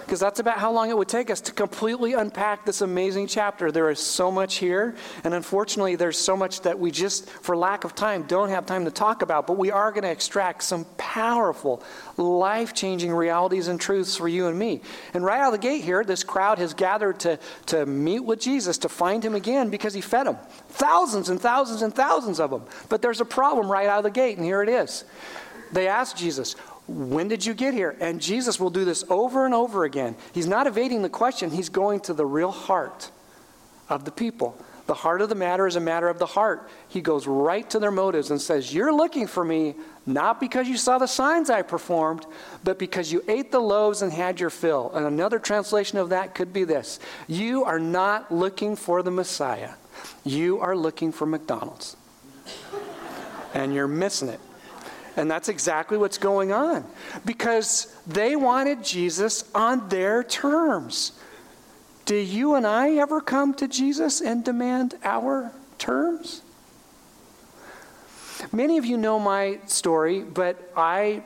Because 0.06 0.20
that's 0.20 0.40
about 0.40 0.60
how 0.60 0.72
long 0.72 0.92
it 0.92 0.98
would 0.98 1.08
take 1.08 1.32
us 1.32 1.42
to 1.42 1.52
completely 1.52 2.14
unpack 2.14 2.64
this 2.64 2.82
amazing 2.82 3.26
chapter. 3.26 3.72
There 3.72 3.90
is 3.90 4.00
so 4.00 4.30
much 4.30 4.58
here, 4.58 4.96
and 5.24 5.34
unfortunately, 5.34 5.96
there's 5.96 6.18
so 6.18 6.38
much 6.38 6.62
that 6.62 6.78
we 6.78 6.92
just, 6.92 7.28
for 7.28 7.58
lack 7.58 7.86
of 7.86 7.96
time, 7.96 8.24
don't 8.24 8.50
have 8.50 8.68
time 8.68 8.86
to 8.86 8.92
talk 8.92 9.24
about. 9.24 9.48
But 9.48 9.58
we 9.58 9.72
are 9.72 9.92
going 9.92 10.04
to 10.04 10.12
extract 10.12 10.62
some 10.62 10.86
powerful, 10.98 11.82
life 12.18 12.76
changing 12.76 13.12
realities 13.12 13.68
and 13.68 13.82
truths 13.82 14.16
for 14.16 14.28
you 14.28 14.46
and 14.46 14.60
me. 14.60 14.82
And 15.16 15.26
right 15.26 15.40
out 15.40 15.48
of 15.48 15.60
the 15.60 15.68
gate 15.68 15.84
here, 15.84 16.04
this 16.04 16.24
crowd 16.24 16.60
has 16.60 16.76
gathered 16.76 17.20
to, 17.22 17.40
to 17.68 17.88
meet 17.88 18.20
with 18.20 18.40
Jesus, 18.40 18.78
to 18.80 18.90
find 18.90 19.26
him 19.26 19.34
again 19.34 19.72
because 19.72 19.96
he 19.96 20.02
fed 20.02 20.28
them. 20.28 20.38
Thousands 20.70 21.30
and 21.30 21.42
thousands 21.42 21.82
and 21.82 21.96
thousands 21.96 22.40
of 22.40 22.52
them. 22.52 22.64
But 22.90 23.02
there's 23.02 23.22
a 23.22 23.26
problem 23.26 23.72
right 23.72 23.88
out 23.88 23.98
of 23.98 24.04
the 24.04 24.12
gate, 24.12 24.38
and 24.38 24.46
here 24.46 24.62
it 24.62 24.70
is. 24.70 25.04
They 25.72 25.88
asked 25.88 26.16
Jesus, 26.16 26.56
when 26.88 27.27
did 27.27 27.46
you 27.46 27.54
get 27.54 27.74
here? 27.74 27.96
And 28.00 28.22
Jesus 28.22 28.60
will 28.60 28.70
do 28.70 28.86
this 28.86 29.04
over 29.10 29.46
and 29.46 29.54
over 29.54 29.86
again. 29.86 30.15
He's 30.34 30.48
not 30.48 30.68
evading 30.68 31.01
the 31.01 31.10
question, 31.10 31.51
he's 31.51 31.70
going 31.70 32.01
to 32.01 32.13
the 32.13 32.25
real 32.25 32.51
heart 32.51 33.12
of 33.89 34.06
the 34.06 34.12
people. 34.12 34.58
The 34.88 34.94
heart 34.94 35.22
of 35.22 35.30
the 35.30 35.36
matter 35.36 35.65
is 35.65 35.75
a 35.75 35.80
matter 35.80 36.08
of 36.10 36.20
the 36.20 36.27
heart. 36.27 36.70
He 36.88 37.01
goes 37.01 37.25
right 37.25 37.68
to 37.72 37.80
their 37.80 37.89
motives 37.89 38.30
and 38.30 38.39
says, 38.39 38.72
You're 38.72 38.94
looking 38.94 39.25
for 39.25 39.44
me 39.44 39.74
not 40.06 40.39
because 40.39 40.68
you 40.68 40.77
saw 40.77 41.00
the 41.00 41.08
signs 41.08 41.50
I 41.50 41.63
performed, 41.63 42.27
but 42.63 42.77
because 42.77 43.12
you 43.12 43.24
ate 43.27 43.51
the 43.51 43.60
loaves 43.60 44.04
and 44.04 44.13
had 44.13 44.39
your 44.39 44.51
fill. 44.51 44.92
And 44.94 45.08
another 45.08 45.39
translation 45.39 45.98
of 45.98 46.10
that 46.10 46.36
could 46.36 46.54
be 46.54 46.65
this 46.65 47.00
You 47.27 47.63
are 47.65 47.80
not 47.80 48.32
looking 48.32 48.75
for 48.75 49.01
the 49.01 49.10
Messiah, 49.12 49.72
you 50.24 50.60
are 50.60 50.75
looking 50.75 51.12
for 51.12 51.25
McDonald's. 51.25 51.98
and 53.56 53.74
you're 53.74 53.88
missing 53.88 54.30
it. 54.30 54.39
And 55.16 55.32
that's 55.32 55.50
exactly 55.50 55.98
what's 55.98 56.18
going 56.18 56.52
on 56.52 56.86
because 57.26 57.96
they 58.06 58.36
wanted 58.36 58.84
Jesus 58.84 59.46
on 59.56 59.88
their 59.90 60.24
terms. 60.24 61.14
Do 62.06 62.16
you 62.16 62.56
and 62.56 62.68
I 62.68 62.92
ever 62.98 63.22
come 63.22 63.54
to 63.56 63.68
Jesus 63.68 64.22
and 64.22 64.44
demand 64.44 64.96
our 65.04 65.52
terms? 65.78 66.42
Many 68.52 68.78
of 68.78 68.86
you 68.86 68.98
know 68.98 69.20
my 69.20 69.60
story, 69.66 70.22
but 70.22 70.72
I 70.76 71.24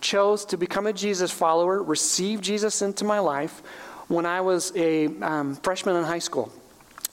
chose 0.00 0.44
to 0.46 0.56
become 0.56 0.86
a 0.86 0.92
Jesus 0.92 1.30
follower, 1.30 1.82
receive 1.82 2.40
Jesus 2.40 2.82
into 2.82 3.04
my 3.04 3.18
life 3.18 3.62
when 4.08 4.26
I 4.26 4.40
was 4.40 4.72
a 4.76 5.06
um, 5.22 5.56
freshman 5.56 5.96
in 5.96 6.04
high 6.04 6.18
school. 6.18 6.52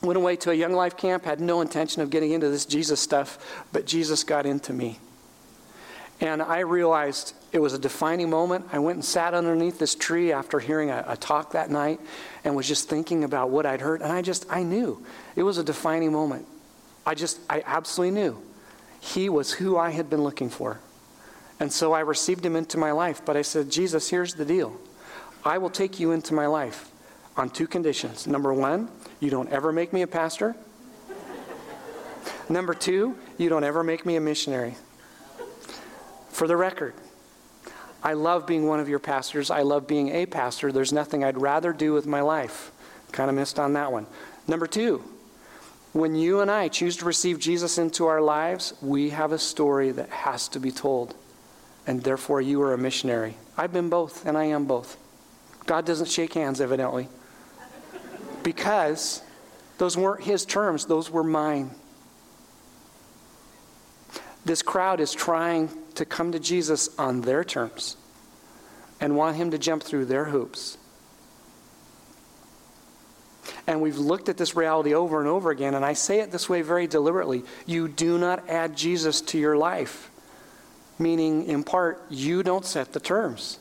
Went 0.02 0.18
away 0.18 0.36
to 0.38 0.52
a 0.52 0.54
young 0.54 0.74
life 0.74 0.96
camp, 0.96 1.26
had 1.26 1.40
no 1.40 1.62
intention 1.62 2.02
of 2.02 2.10
getting 2.10 2.32
into 2.32 2.50
this 2.50 2.66
Jesus 2.66 3.00
stuff, 3.00 3.64
but 3.72 3.86
Jesus 3.86 4.24
got 4.24 4.46
into 4.46 4.74
me. 4.74 5.00
And 6.20 6.42
I 6.42 6.60
realized 6.60 7.34
it 7.52 7.60
was 7.60 7.74
a 7.74 7.80
defining 7.80 8.30
moment. 8.30 8.66
I 8.72 8.80
went 8.80 8.96
and 8.96 9.06
sat 9.06 9.34
underneath 9.34 9.78
this 9.78 9.94
tree 9.94 10.32
after 10.32 10.60
hearing 10.60 10.90
a, 10.90 11.06
a, 11.08 11.18
talk 11.18 11.52
that 11.52 11.70
night 11.70 12.00
and 12.44 12.56
was 12.56 12.68
just 12.68 12.90
thinking 12.90 13.24
about 13.24 13.52
what 13.52 13.68
I'd 13.68 13.82
heard. 13.82 14.02
And 14.02 14.12
I 14.12 14.24
just, 14.24 14.46
I 14.50 14.64
knew 14.64 15.04
it 15.36 15.44
was 15.44 15.60
a 15.60 15.64
defining 15.64 16.12
moment. 16.12 16.48
I 17.06 17.14
just, 17.14 17.40
I 17.50 17.64
absolutely 17.66 18.20
knew 18.20 18.42
he 19.00 19.30
was 19.30 19.54
who 19.54 19.78
I 19.78 19.92
had 19.92 20.10
been 20.10 20.24
looking 20.24 20.50
for. 20.50 20.80
And 21.60 21.72
so 21.72 21.94
I 21.94 22.02
received 22.02 22.46
him 22.46 22.56
into 22.56 22.78
my 22.78 22.92
life. 22.92 23.22
But 23.24 23.38
I 23.38 23.44
said, 23.44 23.70
Jesus, 23.70 24.10
here's 24.10 24.34
the 24.34 24.46
deal 24.46 24.76
I 25.46 25.60
will 25.60 25.70
take 25.70 26.00
you 26.00 26.12
into 26.12 26.34
my 26.34 26.48
life 26.48 26.90
on 27.36 27.50
two 27.50 27.68
conditions. 27.68 28.26
Number 28.26 28.54
one, 28.54 28.90
you 29.20 29.30
don't 29.30 29.50
ever 29.50 29.72
make 29.72 29.94
me 29.94 30.02
a 30.02 30.08
pastor. 30.08 30.56
Number 32.50 32.74
two, 32.74 33.16
you 33.38 33.50
don't 33.50 33.64
ever 33.64 33.84
make 33.84 34.06
me 34.06 34.16
a 34.16 34.22
missionary. 34.22 34.76
For 36.38 36.46
the 36.46 36.56
record, 36.56 36.94
I 38.03 38.13
love 38.13 38.46
being 38.46 38.67
one 38.67 38.79
of 38.79 38.88
your 38.88 39.00
pastors. 39.00 39.50
I 39.50 39.63
love 39.63 39.88
being 39.88 40.10
a 40.10 40.27
pastor. 40.27 40.72
There's 40.72 40.94
nothing 40.94 41.24
I'd 41.24 41.41
rather 41.41 41.74
do 41.74 41.94
with 41.94 42.06
my 42.06 42.22
life. 42.22 42.72
Kind 43.12 43.32
of 43.32 43.36
missed 43.36 43.58
on 43.58 43.74
that 43.74 43.91
one. 43.91 44.06
Number 44.48 44.67
two, 44.67 45.03
when 45.94 46.13
you 46.13 46.41
and 46.41 46.51
I 46.51 46.67
choose 46.67 46.96
to 46.98 47.06
receive 47.06 47.39
Jesus 47.39 47.79
into 47.79 48.06
our 48.06 48.22
lives, 48.22 48.75
we 48.84 49.10
have 49.10 49.32
a 49.32 49.39
story 49.39 49.89
that 49.89 50.10
has 50.10 50.48
to 50.50 50.60
be 50.60 50.70
told. 50.70 51.15
And 51.88 52.03
therefore, 52.03 52.39
you 52.39 52.62
are 52.62 52.75
a 52.75 52.77
missionary. 52.77 53.36
I've 53.58 53.74
been 53.74 53.89
both, 53.89 54.24
and 54.24 54.38
I 54.38 54.44
am 54.44 54.65
both. 54.65 54.96
God 55.65 55.88
doesn't 55.88 56.08
shake 56.08 56.36
hands, 56.36 56.62
evidently, 56.62 57.10
because 58.44 59.24
those 59.79 59.98
weren't 59.98 60.24
his 60.24 60.46
terms, 60.46 60.86
those 60.86 61.10
were 61.10 61.24
mine. 61.24 61.72
This 64.48 64.62
crowd 64.62 65.01
is 65.01 65.12
trying 65.12 65.70
to 65.96 66.06
come 66.06 66.32
to 66.32 66.39
Jesus 66.39 66.98
on 66.98 67.20
their 67.20 67.44
terms 67.44 67.98
and 69.01 69.18
want 69.18 69.36
him 69.36 69.51
to 69.51 69.58
jump 69.58 69.84
through 69.84 70.06
their 70.06 70.24
hoops. 70.24 70.77
And 73.68 73.82
we've 73.82 73.98
looked 73.98 74.30
at 74.30 74.38
this 74.38 74.56
reality 74.56 74.94
over 74.94 75.20
and 75.20 75.27
over 75.27 75.51
again, 75.51 75.74
and 75.74 75.84
I 75.84 75.92
say 75.92 76.22
it 76.22 76.32
this 76.32 76.48
way 76.48 76.62
very 76.62 76.88
deliberately. 76.88 77.44
You 77.66 77.89
do 77.89 78.18
not 78.18 78.48
add 78.48 78.77
Jesus 78.77 79.20
to 79.20 79.38
your 79.38 79.58
life, 79.58 80.10
meaning, 80.98 81.44
in 81.44 81.66
part, 81.66 82.01
you 82.10 82.42
don't 82.42 82.63
set 82.63 82.94
the 82.94 83.01
terms. 83.01 83.60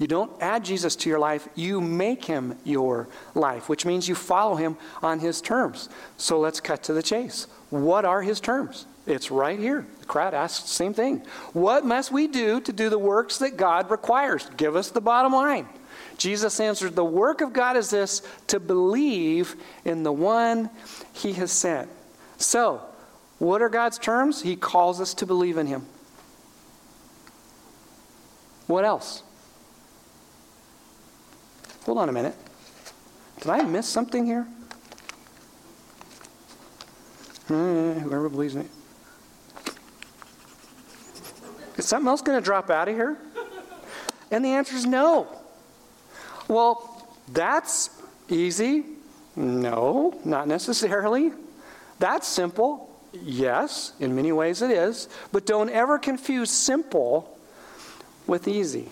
You 0.00 0.08
don't 0.08 0.32
add 0.42 0.64
Jesus 0.64 0.96
to 0.96 1.08
your 1.08 1.20
life, 1.20 1.48
you 1.54 1.80
make 1.80 2.24
him 2.24 2.58
your 2.64 3.06
life, 3.36 3.68
which 3.68 3.86
means 3.86 4.08
you 4.08 4.16
follow 4.16 4.56
him 4.56 4.78
on 5.00 5.20
his 5.20 5.40
terms. 5.40 5.88
So 6.16 6.40
let's 6.40 6.58
cut 6.58 6.82
to 6.84 6.92
the 6.92 7.04
chase. 7.04 7.46
What 7.70 8.04
are 8.04 8.22
his 8.22 8.40
terms? 8.40 8.86
It's 9.08 9.30
right 9.30 9.58
here. 9.58 9.86
The 10.00 10.06
crowd 10.06 10.34
asks 10.34 10.64
the 10.64 10.68
same 10.68 10.92
thing. 10.92 11.22
What 11.54 11.86
must 11.86 12.12
we 12.12 12.26
do 12.26 12.60
to 12.60 12.72
do 12.74 12.90
the 12.90 12.98
works 12.98 13.38
that 13.38 13.56
God 13.56 13.90
requires? 13.90 14.50
Give 14.58 14.76
us 14.76 14.90
the 14.90 15.00
bottom 15.00 15.32
line. 15.32 15.66
Jesus 16.18 16.60
answered, 16.60 16.94
The 16.94 17.04
work 17.04 17.40
of 17.40 17.54
God 17.54 17.78
is 17.78 17.88
this 17.88 18.20
to 18.48 18.60
believe 18.60 19.56
in 19.86 20.02
the 20.02 20.12
one 20.12 20.68
he 21.14 21.32
has 21.32 21.50
sent. 21.50 21.88
So, 22.36 22.82
what 23.38 23.62
are 23.62 23.70
God's 23.70 23.98
terms? 23.98 24.42
He 24.42 24.56
calls 24.56 25.00
us 25.00 25.14
to 25.14 25.26
believe 25.26 25.56
in 25.56 25.66
him. 25.66 25.86
What 28.66 28.84
else? 28.84 29.22
Hold 31.86 31.96
on 31.96 32.10
a 32.10 32.12
minute. 32.12 32.34
Did 33.40 33.48
I 33.48 33.62
miss 33.62 33.88
something 33.88 34.26
here? 34.26 34.46
Hmm, 37.46 38.00
whoever 38.00 38.28
believes 38.28 38.54
in 38.54 38.62
it. 38.62 38.70
Is 41.78 41.86
something 41.86 42.08
else 42.08 42.20
going 42.20 42.36
to 42.38 42.44
drop 42.44 42.68
out 42.70 42.88
of 42.88 42.94
here? 42.94 43.16
And 44.30 44.44
the 44.44 44.48
answer 44.48 44.76
is 44.76 44.84
no. 44.84 45.28
Well, 46.48 47.06
that's 47.28 47.90
easy. 48.28 48.84
No, 49.36 50.20
not 50.24 50.48
necessarily. 50.48 51.32
That's 52.00 52.26
simple. 52.26 52.84
Yes, 53.12 53.92
in 54.00 54.14
many 54.14 54.32
ways 54.32 54.60
it 54.60 54.70
is. 54.70 55.08
But 55.30 55.46
don't 55.46 55.70
ever 55.70 55.98
confuse 55.98 56.50
simple 56.50 57.38
with 58.26 58.48
easy. 58.48 58.90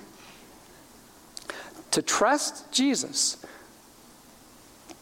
To 1.91 2.03
trust 2.03 2.71
Jesus, 2.73 3.45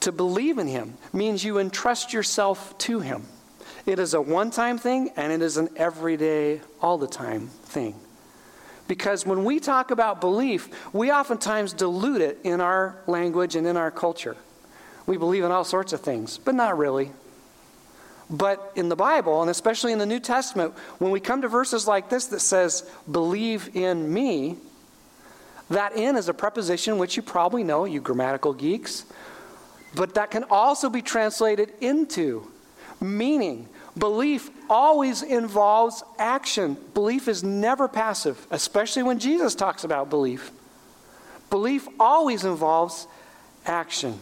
to 0.00 0.11
believe 0.11 0.59
in 0.59 0.69
Him, 0.69 0.97
means 1.12 1.45
you 1.45 1.59
entrust 1.59 2.12
yourself 2.12 2.76
to 2.79 3.00
Him. 3.00 3.26
It 3.87 3.99
is 3.99 4.14
a 4.14 4.21
one 4.21 4.50
time 4.50 4.79
thing 4.79 5.11
and 5.17 5.33
it 5.33 5.43
is 5.43 5.57
an 5.57 5.69
everyday, 5.76 6.61
all 6.81 6.99
the 6.99 7.07
time 7.07 7.49
thing. 7.49 7.95
Because 8.87 9.25
when 9.25 9.45
we 9.45 9.61
talk 9.61 9.91
about 9.91 10.21
belief, 10.21 10.69
we 10.93 11.11
oftentimes 11.11 11.73
dilute 11.73 12.21
it 12.21 12.38
in 12.45 12.61
our 12.61 12.97
language 13.07 13.57
and 13.57 13.67
in 13.67 13.76
our 13.76 13.91
culture. 13.91 14.37
We 15.07 15.17
believe 15.17 15.45
in 15.45 15.50
all 15.50 15.64
sorts 15.64 15.93
of 15.93 16.00
things, 16.00 16.38
but 16.38 16.55
not 16.55 16.76
really. 16.76 17.11
But 18.31 18.73
in 18.75 18.88
the 18.88 18.97
Bible, 18.97 19.43
and 19.43 19.50
especially 19.50 19.93
in 19.93 19.99
the 19.99 20.07
New 20.07 20.21
Testament, 20.21 20.75
when 20.99 21.11
we 21.11 21.21
come 21.21 21.43
to 21.43 21.49
verses 21.49 21.87
like 21.87 22.09
this 22.09 22.26
that 22.26 22.41
says, 22.41 22.88
believe 23.11 23.75
in 23.76 24.12
me, 24.12 24.57
that 25.71 25.95
in 25.97 26.17
is 26.17 26.29
a 26.29 26.35
preposition 26.35 26.99
which 26.99 27.17
you 27.17 27.23
probably 27.23 27.64
know, 27.64 27.85
you 27.85 28.00
grammatical 28.00 28.55
geeks, 28.55 29.05
but 29.95 30.14
that 30.14 30.31
can 30.31 30.45
also 30.45 30.88
be 30.88 31.03
translated 31.03 31.73
into 31.81 32.50
meaning. 33.00 33.69
Belief 33.97 34.51
always 34.69 35.23
involves 35.23 36.03
action. 36.19 36.77
Belief 36.95 37.29
is 37.29 37.45
never 37.45 37.87
passive, 37.87 38.47
especially 38.51 39.05
when 39.05 39.19
Jesus 39.19 39.55
talks 39.55 39.85
about 39.85 40.11
belief. 40.11 40.51
Belief 41.49 41.87
always 42.01 42.45
involves 42.45 43.07
action. 43.65 44.19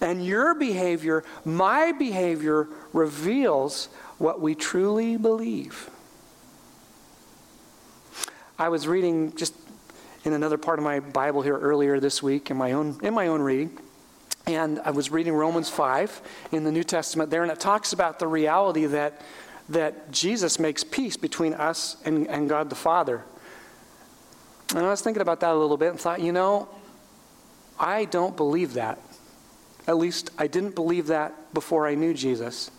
And 0.00 0.24
your 0.24 0.54
behavior, 0.54 1.24
my 1.44 1.92
behavior, 1.92 2.68
reveals 2.92 3.86
what 4.18 4.40
we 4.40 4.54
truly 4.54 5.16
believe. 5.16 5.88
I 8.58 8.68
was 8.68 8.86
reading 8.86 9.34
just 9.34 9.54
in 10.24 10.32
another 10.32 10.58
part 10.58 10.78
of 10.78 10.84
my 10.84 11.00
Bible 11.00 11.42
here 11.42 11.56
earlier 11.56 12.00
this 12.00 12.22
week 12.22 12.50
in 12.50 12.56
my 12.56 12.72
own, 12.72 12.98
in 13.02 13.14
my 13.14 13.28
own 13.28 13.40
reading. 13.40 13.78
And 14.48 14.80
I 14.82 14.92
was 14.92 15.10
reading 15.10 15.34
Romans 15.34 15.68
5 15.68 16.22
in 16.52 16.64
the 16.64 16.72
New 16.72 16.82
Testament 16.82 17.28
there, 17.28 17.42
and 17.42 17.52
it 17.52 17.60
talks 17.60 17.92
about 17.92 18.18
the 18.18 18.26
reality 18.26 18.86
that, 18.86 19.20
that 19.68 20.10
Jesus 20.10 20.58
makes 20.58 20.82
peace 20.82 21.18
between 21.18 21.52
us 21.52 21.98
and, 22.06 22.26
and 22.28 22.48
God 22.48 22.70
the 22.70 22.74
Father. 22.74 23.22
And 24.70 24.78
I 24.78 24.88
was 24.88 25.02
thinking 25.02 25.20
about 25.20 25.40
that 25.40 25.50
a 25.50 25.54
little 25.54 25.76
bit 25.76 25.90
and 25.90 26.00
thought, 26.00 26.22
you 26.22 26.32
know, 26.32 26.66
I 27.78 28.06
don't 28.06 28.38
believe 28.38 28.72
that. 28.72 28.98
At 29.86 29.98
least 29.98 30.30
I 30.38 30.46
didn't 30.46 30.74
believe 30.74 31.08
that 31.08 31.52
before 31.52 31.86
I 31.86 31.94
knew 31.94 32.14
Jesus. 32.14 32.70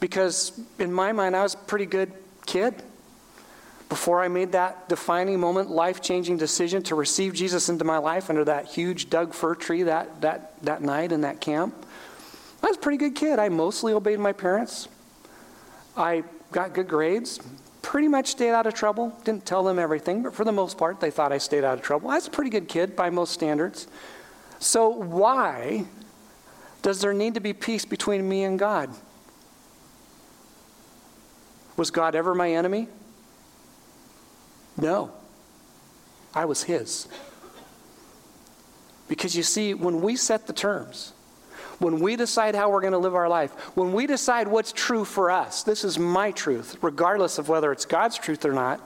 Because 0.00 0.60
in 0.80 0.92
my 0.92 1.12
mind, 1.12 1.36
I 1.36 1.44
was 1.44 1.54
a 1.54 1.58
pretty 1.58 1.86
good 1.86 2.12
kid. 2.44 2.82
Before 3.94 4.24
I 4.24 4.26
made 4.26 4.50
that 4.50 4.88
defining 4.88 5.38
moment, 5.38 5.70
life 5.70 6.02
changing 6.02 6.36
decision 6.36 6.82
to 6.82 6.96
receive 6.96 7.32
Jesus 7.32 7.68
into 7.68 7.84
my 7.84 7.98
life 7.98 8.28
under 8.28 8.44
that 8.44 8.66
huge 8.66 9.08
Doug 9.08 9.32
fir 9.32 9.54
tree 9.54 9.84
that, 9.84 10.20
that, 10.20 10.60
that 10.64 10.82
night 10.82 11.12
in 11.12 11.20
that 11.20 11.40
camp, 11.40 11.86
I 12.60 12.66
was 12.66 12.76
a 12.76 12.80
pretty 12.80 12.98
good 12.98 13.14
kid. 13.14 13.38
I 13.38 13.50
mostly 13.50 13.92
obeyed 13.92 14.18
my 14.18 14.32
parents. 14.32 14.88
I 15.96 16.24
got 16.50 16.74
good 16.74 16.88
grades, 16.88 17.38
pretty 17.82 18.08
much 18.08 18.26
stayed 18.32 18.50
out 18.50 18.66
of 18.66 18.74
trouble. 18.74 19.16
Didn't 19.22 19.46
tell 19.46 19.62
them 19.62 19.78
everything, 19.78 20.24
but 20.24 20.34
for 20.34 20.44
the 20.44 20.50
most 20.50 20.76
part, 20.76 20.98
they 20.98 21.12
thought 21.12 21.30
I 21.30 21.38
stayed 21.38 21.62
out 21.62 21.78
of 21.78 21.84
trouble. 21.84 22.10
I 22.10 22.16
was 22.16 22.26
a 22.26 22.30
pretty 22.30 22.50
good 22.50 22.66
kid 22.66 22.96
by 22.96 23.10
most 23.10 23.32
standards. 23.32 23.86
So, 24.58 24.88
why 24.88 25.84
does 26.82 27.00
there 27.00 27.14
need 27.14 27.34
to 27.34 27.40
be 27.40 27.52
peace 27.52 27.84
between 27.84 28.28
me 28.28 28.42
and 28.42 28.58
God? 28.58 28.90
Was 31.76 31.92
God 31.92 32.16
ever 32.16 32.34
my 32.34 32.50
enemy? 32.50 32.88
No. 34.76 35.12
I 36.34 36.44
was 36.44 36.64
His. 36.64 37.08
Because 39.08 39.36
you 39.36 39.42
see, 39.42 39.74
when 39.74 40.00
we 40.00 40.16
set 40.16 40.46
the 40.46 40.52
terms, 40.52 41.12
when 41.78 42.00
we 42.00 42.16
decide 42.16 42.54
how 42.54 42.70
we're 42.70 42.80
going 42.80 42.92
to 42.92 42.98
live 42.98 43.14
our 43.14 43.28
life, 43.28 43.52
when 43.76 43.92
we 43.92 44.06
decide 44.06 44.48
what's 44.48 44.72
true 44.72 45.04
for 45.04 45.30
us, 45.30 45.62
this 45.62 45.84
is 45.84 45.98
my 45.98 46.30
truth, 46.30 46.76
regardless 46.82 47.38
of 47.38 47.48
whether 47.48 47.72
it's 47.72 47.84
God's 47.84 48.18
truth 48.18 48.44
or 48.44 48.52
not, 48.52 48.80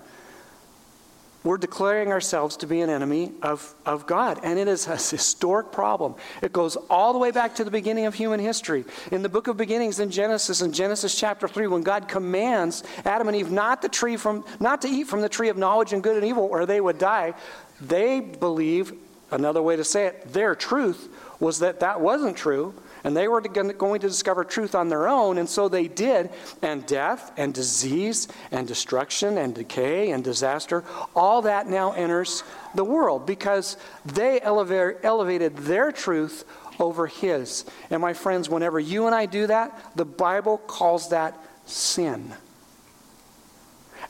we're 1.49 1.57
declaring 1.57 2.13
ourselves 2.13 2.59
to 2.59 2.67
be 2.67 2.83
an 2.83 2.91
enemy 2.91 3.33
of, 3.41 3.75
of 3.87 4.07
God. 4.07 4.39
And 4.43 4.59
it 4.59 4.69
is 4.69 4.87
a 4.87 4.97
historic 4.97 5.73
problem. 5.73 6.15
It 6.43 6.53
goes 6.53 6.77
all 6.91 7.15
the 7.15 7.19
way 7.19 7.31
back 7.31 7.55
to 7.55 7.65
the 7.65 7.71
beginning 7.71 8.05
of 8.05 8.13
human 8.13 8.39
history. 8.39 8.85
In 9.13 9.23
the 9.23 9.31
book 9.31 9.49
of 9.49 9.57
beginnings 9.57 9.99
in 9.99 10.11
Genesis, 10.11 10.61
in 10.61 10.75
Genesis 10.75 11.19
chapter 11.19 11.49
3, 11.49 11.69
when 11.69 11.81
God 11.81 12.07
commands 12.07 12.85
Adam 13.07 13.29
and 13.29 13.35
Eve 13.35 13.51
not, 13.51 13.81
the 13.81 13.89
tree 13.89 14.19
from, 14.19 14.45
not 14.61 14.83
to 14.83 14.89
eat 14.89 15.07
from 15.07 15.23
the 15.23 15.29
tree 15.31 15.49
of 15.49 15.57
knowledge 15.57 15.95
and 15.95 16.03
good 16.03 16.17
and 16.17 16.27
evil, 16.27 16.45
or 16.45 16.67
they 16.67 16.83
would 16.83 16.99
die, 16.99 17.33
they 17.81 18.21
believe, 18.21 18.93
another 19.31 19.63
way 19.63 19.75
to 19.75 19.85
say 19.85 20.09
it, 20.09 20.31
their 20.31 20.55
truth 20.55 21.09
was 21.41 21.61
that 21.61 21.81
that 21.81 21.99
wasn't 21.99 22.37
true. 22.37 22.75
And 23.05 23.17
they 23.17 23.29
were 23.29 23.41
going 23.41 24.01
to 24.01 24.09
discover 24.09 24.45
truth 24.45 24.75
on 24.75 24.89
their 24.89 25.09
own, 25.09 25.39
and 25.39 25.49
so 25.49 25.69
they 25.69 25.89
did. 25.89 26.31
And 26.63 26.85
death 26.87 27.33
and 27.37 27.55
disease 27.55 28.29
and 28.51 28.67
destruction 28.67 29.39
and 29.39 29.55
decay 29.55 30.11
and 30.11 30.25
disaster, 30.25 30.85
all 31.15 31.43
that 31.43 31.69
now 31.69 31.93
enters 31.93 32.43
the 32.75 32.85
world 32.85 33.27
because 33.27 33.77
they 34.05 34.41
elevated 34.41 35.57
their 35.59 35.93
truth 35.93 36.45
over 36.81 37.07
his. 37.07 37.65
And 37.91 38.01
my 38.01 38.15
friends, 38.15 38.49
whenever 38.49 38.79
you 38.79 39.07
and 39.07 39.15
I 39.15 39.27
do 39.27 39.47
that, 39.47 39.93
the 39.97 40.05
Bible 40.05 40.59
calls 40.59 41.11
that 41.11 41.39
sin. 41.67 42.35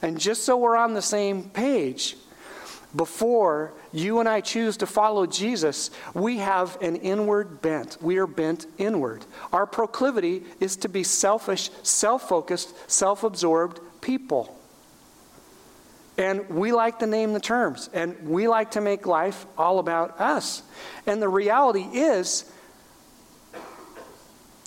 And 0.02 0.18
just 0.18 0.44
so 0.44 0.56
we're 0.56 0.76
on 0.76 0.94
the 0.94 1.02
same 1.02 1.50
page, 1.50 2.16
before 2.96 3.74
you 3.92 4.20
and 4.20 4.28
I 4.28 4.40
choose 4.40 4.78
to 4.78 4.86
follow 4.86 5.26
Jesus, 5.26 5.90
we 6.14 6.38
have 6.38 6.80
an 6.80 6.96
inward 6.96 7.60
bent. 7.60 7.98
We 8.00 8.16
are 8.18 8.26
bent 8.26 8.66
inward. 8.78 9.26
Our 9.52 9.66
proclivity 9.66 10.44
is 10.58 10.76
to 10.76 10.88
be 10.88 11.02
selfish, 11.02 11.70
self 11.82 12.28
focused, 12.28 12.90
self 12.90 13.24
absorbed 13.24 13.80
people. 14.00 14.54
And 16.16 16.48
we 16.48 16.72
like 16.72 16.98
to 16.98 17.06
name 17.06 17.32
the 17.32 17.40
terms, 17.40 17.90
and 17.92 18.16
we 18.28 18.48
like 18.48 18.72
to 18.72 18.80
make 18.80 19.06
life 19.06 19.46
all 19.56 19.78
about 19.78 20.20
us. 20.20 20.62
And 21.06 21.22
the 21.22 21.28
reality 21.28 21.84
is 21.92 22.50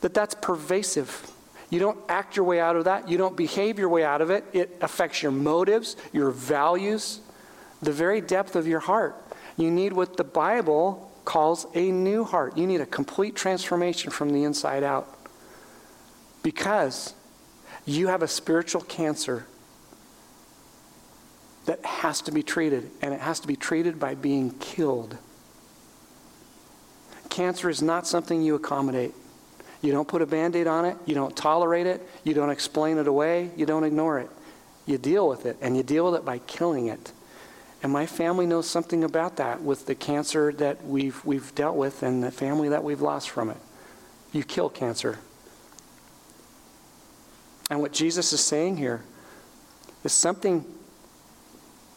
that 0.02 0.14
that's 0.14 0.36
pervasive. 0.36 1.30
You 1.70 1.80
don't 1.80 2.00
act 2.08 2.36
your 2.36 2.46
way 2.46 2.60
out 2.60 2.76
of 2.76 2.86
that. 2.86 3.10
You 3.10 3.18
don't 3.18 3.36
behave 3.36 3.80
your 3.80 3.90
way 3.90 4.04
out 4.04 4.22
of 4.22 4.30
it. 4.30 4.46
It 4.54 4.78
affects 4.82 5.22
your 5.24 5.32
motives, 5.32 5.98
your 6.14 6.32
values, 6.32 7.20
the 7.82 7.92
very 7.92 8.22
depth 8.22 8.56
of 8.56 8.68
your 8.68 8.80
heart. 8.80 9.16
You 9.58 9.72
need 9.72 9.94
what 9.94 10.18
the 10.18 10.24
Bible 10.24 11.12
calls 11.26 11.66
a 11.76 11.92
new 11.92 12.24
heart. 12.24 12.58
You 12.58 12.68
need 12.68 12.82
a 12.82 12.86
complete 12.86 13.36
transformation 13.36 14.12
from 14.12 14.32
the 14.32 14.44
inside 14.44 14.84
out. 14.84 15.18
Because 16.44 17.14
you 17.86 18.08
have 18.08 18.22
a 18.22 18.28
spiritual 18.28 18.82
cancer 18.82 19.46
that 21.66 21.84
has 21.86 22.22
to 22.22 22.32
be 22.32 22.42
treated, 22.42 22.90
and 23.02 23.14
it 23.14 23.20
has 23.20 23.40
to 23.40 23.48
be 23.48 23.56
treated 23.56 24.00
by 24.00 24.16
being 24.16 24.52
killed. 24.60 25.18
Cancer 27.30 27.70
is 27.70 27.82
not 27.82 28.08
something 28.08 28.42
you 28.42 28.56
accommodate. 28.56 29.14
You 29.82 29.92
don't 29.92 30.08
put 30.08 30.22
a 30.22 30.26
band 30.26 30.56
aid 30.56 30.68
on 30.68 30.86
it, 30.86 30.98
you 31.06 31.16
don't 31.16 31.36
tolerate 31.36 31.88
it, 31.88 32.08
you 32.24 32.34
don't 32.34 32.50
explain 32.50 32.98
it 32.98 33.08
away, 33.08 33.52
you 33.56 33.66
don't 33.66 33.84
ignore 33.84 34.20
it. 34.20 34.30
You 34.86 34.98
deal 34.98 35.28
with 35.28 35.46
it, 35.46 35.58
and 35.62 35.78
you 35.78 35.84
deal 35.84 36.06
with 36.06 36.16
it 36.16 36.26
by 36.26 36.40
killing 36.40 36.88
it. 36.88 37.14
And 37.84 37.92
my 37.92 38.06
family 38.06 38.46
knows 38.46 38.70
something 38.70 39.04
about 39.04 39.38
that 39.38 39.62
with 39.64 39.88
the 39.88 39.96
cancer 39.96 40.54
that 40.54 40.86
we've, 40.86 41.24
we've 41.26 41.54
dealt 41.56 41.76
with 41.76 42.04
and 42.04 42.24
the 42.24 42.32
family 42.32 42.70
that 42.70 42.84
we've 42.84 43.02
lost 43.02 43.30
from 43.30 43.50
it. 43.50 43.58
You 44.32 44.44
kill 44.44 44.70
cancer. 44.70 45.18
And 47.72 47.82
what 47.82 47.92
Jesus 47.92 48.34
is 48.34 48.42
saying 48.42 48.78
here 48.78 49.02
is 50.04 50.12
something 50.12 50.66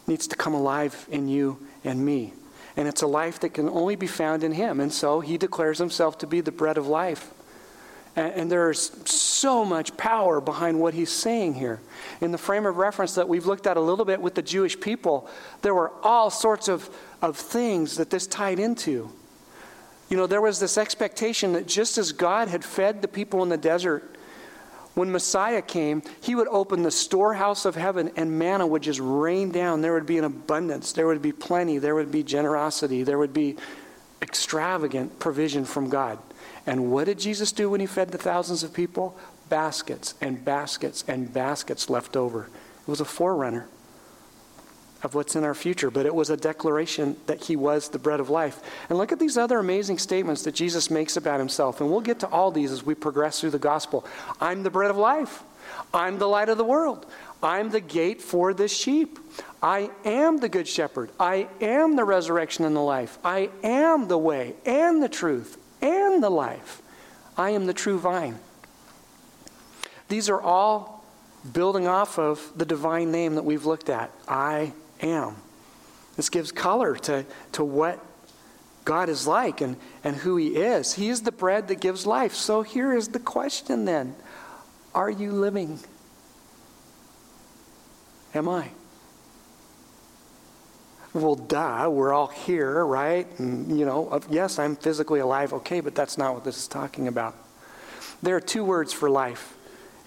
needs 0.07 0.27
to 0.29 0.37
come 0.37 0.55
alive 0.55 1.07
in 1.11 1.29
you 1.29 1.59
and 1.85 2.05
me. 2.05 2.33
And 2.77 2.88
it's 2.88 3.03
a 3.03 3.07
life 3.07 3.40
that 3.40 3.51
can 3.51 3.68
only 3.68 3.94
be 3.94 4.07
found 4.07 4.42
in 4.42 4.53
Him. 4.53 4.81
And 4.81 4.92
so 4.92 5.20
He 5.20 5.37
declares 5.37 5.79
Himself 5.79 6.16
to 6.18 6.27
be 6.27 6.40
the 6.40 6.53
bread 6.53 6.79
of 6.79 6.87
life. 6.87 7.34
And, 8.16 8.33
and 8.35 8.50
there's 8.50 8.92
so 9.09 9.64
much 9.64 9.96
power 9.96 10.40
behind 10.40 10.81
what 10.81 10.94
he's 10.94 11.11
saying 11.11 11.55
here. 11.55 11.81
In 12.20 12.33
the 12.33 12.38
frame 12.38 12.66
of 12.66 12.77
reference 12.77 13.14
that 13.14 13.29
we've 13.29 13.46
looked 13.46 13.66
at 13.66 13.77
a 13.77 13.81
little 13.81 14.05
bit 14.05 14.20
with 14.20 14.35
the 14.35 14.42
Jewish 14.42 14.79
people, 14.79 15.29
there 15.62 15.74
were 15.74 15.92
all 16.03 16.31
sorts 16.31 16.68
of, 16.68 16.88
of 17.22 17.37
things 17.37 17.96
that 17.96 18.11
this 18.11 18.27
tied 18.27 18.59
into. 18.59 19.11
You 20.09 20.16
know, 20.16 20.27
there 20.27 20.40
was 20.40 20.61
this 20.61 20.79
expectation 20.79 21.55
that 21.55 21.66
just 21.66 21.98
as 21.98 22.12
God 22.12 22.48
had 22.48 22.64
fed 22.64 23.03
the 23.03 23.09
people 23.09 23.42
in 23.42 23.48
the 23.48 23.57
desert, 23.57 24.14
when 24.94 25.11
Messiah 25.11 25.61
came, 25.61 26.03
he 26.20 26.37
would 26.37 26.46
open 26.48 26.83
the 26.83 26.90
storehouse 26.90 27.64
of 27.64 27.74
heaven 27.74 28.12
and 28.16 28.38
manna 28.38 28.64
would 28.64 28.83
just 28.83 29.00
rain 29.03 29.50
down. 29.50 29.81
There 29.81 29.92
would 29.94 30.07
be 30.07 30.18
an 30.18 30.24
abundance, 30.24 30.92
there 30.92 31.07
would 31.07 31.20
be 31.20 31.33
plenty, 31.33 31.79
there 31.79 31.96
would 31.96 32.12
be 32.12 32.22
generosity, 32.22 33.03
there 33.03 33.18
would 33.18 33.33
be 33.33 33.57
extravagant 34.22 35.18
provision 35.18 35.64
from 35.64 35.90
God. 35.90 36.18
And 36.66 36.90
what 36.90 37.05
did 37.05 37.18
Jesus 37.18 37.53
do 37.53 37.70
when 37.70 37.81
he 37.81 37.87
fed 37.87 38.11
the 38.11 38.18
thousands 38.18 38.62
of 38.62 38.72
people? 38.72 39.16
Baskets 39.48 40.14
and 40.20 40.44
baskets 40.44 41.05
and 41.07 41.33
baskets 41.33 41.90
left 41.90 42.16
over. 42.16 42.44
It 42.44 42.88
was 42.88 43.00
a 43.00 43.05
forerunner 43.05 43.68
of 45.03 45.14
what's 45.14 45.37
in 45.37 45.44
our 45.44 45.55
future, 45.55 45.90
but 45.90 46.07
it 46.07 46.14
was 46.14 46.31
a 46.31 46.37
declaration 46.37 47.16
that 47.27 47.44
he 47.44 47.57
was 47.57 47.90
the 47.90 47.98
bread 47.98 48.20
of 48.20 48.31
life. 48.31 48.61
And 48.88 48.96
look 48.96 49.12
at 49.12 49.18
these 49.18 49.37
other 49.37 49.59
amazing 49.59 49.98
statements 49.98 50.42
that 50.42 50.55
Jesus 50.55 50.90
makes 50.90 51.18
about 51.18 51.38
himself. 51.38 51.83
And 51.83 51.90
we'll 51.90 52.00
get 52.00 52.20
to 52.20 52.29
all 52.29 52.50
these 52.50 52.72
as 52.72 52.85
we 52.85 52.94
progress 52.94 53.40
through 53.40 53.50
the 53.50 53.59
gospel. 53.59 54.07
I'm 54.40 54.62
the 54.62 54.70
bread 54.70 54.90
of 54.90 54.96
life. 54.96 55.42
I'm 55.92 56.18
the 56.18 56.27
light 56.27 56.48
of 56.48 56.57
the 56.57 56.64
world. 56.64 57.05
I'm 57.42 57.70
the 57.70 57.81
gate 57.81 58.22
for 58.22 58.55
the 58.55 58.68
sheep. 58.68 59.18
I 59.62 59.90
am 60.05 60.38
the 60.38 60.48
good 60.48 60.66
shepherd. 60.66 61.11
I 61.20 61.48
am 61.61 61.96
the 61.96 62.05
resurrection 62.05 62.64
and 62.64 62.74
the 62.74 62.81
life. 62.81 63.18
I 63.22 63.50
am 63.62 64.09
the 64.09 64.18
way 64.18 64.55
and 64.64 65.03
the 65.03 65.09
truth 65.09 65.59
and 65.85 66.23
the 66.23 66.31
life. 66.31 66.83
I 67.37 67.51
am 67.51 67.66
the 67.66 67.75
true 67.75 67.99
vine. 67.99 68.38
These 70.09 70.29
are 70.29 70.40
all 70.40 71.05
building 71.53 71.87
off 71.87 72.18
of 72.18 72.53
the 72.57 72.64
divine 72.64 73.12
name 73.12 73.35
that 73.35 73.44
we've 73.44 73.66
looked 73.66 73.88
at 73.88 74.11
I 74.27 74.73
am. 75.01 75.37
This 76.16 76.31
gives 76.31 76.53
color 76.53 76.97
to, 76.97 77.27
to 77.53 77.64
what 77.64 78.01
God 78.85 79.09
is 79.09 79.27
like 79.27 79.61
and, 79.61 79.77
and 80.03 80.16
who 80.16 80.37
He 80.37 80.57
is. 80.57 80.94
He 80.94 81.09
is 81.09 81.23
the 81.23 81.33
bread 81.33 81.68
that 81.68 81.81
gives 81.81 82.07
life. 82.07 82.35
So 82.35 82.62
here 82.62 82.94
is 82.94 83.09
the 83.09 83.18
question 83.18 83.85
then 83.85 84.14
Are 84.94 85.11
you 85.11 85.33
living? 85.33 85.81
Am 88.35 88.49
I? 88.49 88.70
Well, 91.14 91.37
duh, 91.37 91.88
we're 91.90 92.12
all 92.12 92.27
here, 92.27 92.85
right? 92.85 93.29
And, 93.38 93.79
you 93.79 93.87
know, 93.87 94.20
yes, 94.29 94.59
I'm 94.59 94.74
physically 94.74 95.20
alive, 95.20 95.53
okay, 95.53 95.79
but 95.79 95.94
that's 95.94 96.18
not 96.18 96.35
what 96.35 96.42
this 96.42 96.59
is 96.59 96.66
talking 96.66 97.07
about. 97.07 97.37
There 98.20 98.35
are 98.35 98.40
two 98.40 98.64
words 98.64 98.92
for 98.92 99.09
life 99.09 99.57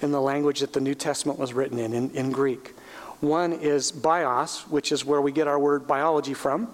in 0.02 0.12
the 0.12 0.20
language 0.20 0.60
that 0.60 0.74
the 0.74 0.82
New 0.82 0.94
Testament 0.94 1.40
was 1.40 1.54
written 1.54 1.80
in, 1.80 1.94
in, 1.94 2.12
in 2.12 2.32
Greek. 2.34 2.76
One 3.22 3.54
is 3.54 3.90
bios, 3.90 4.68
which 4.68 4.92
is 4.92 5.06
where 5.06 5.22
we 5.22 5.32
get 5.32 5.48
our 5.48 5.58
word 5.58 5.88
biology 5.88 6.34
from, 6.34 6.68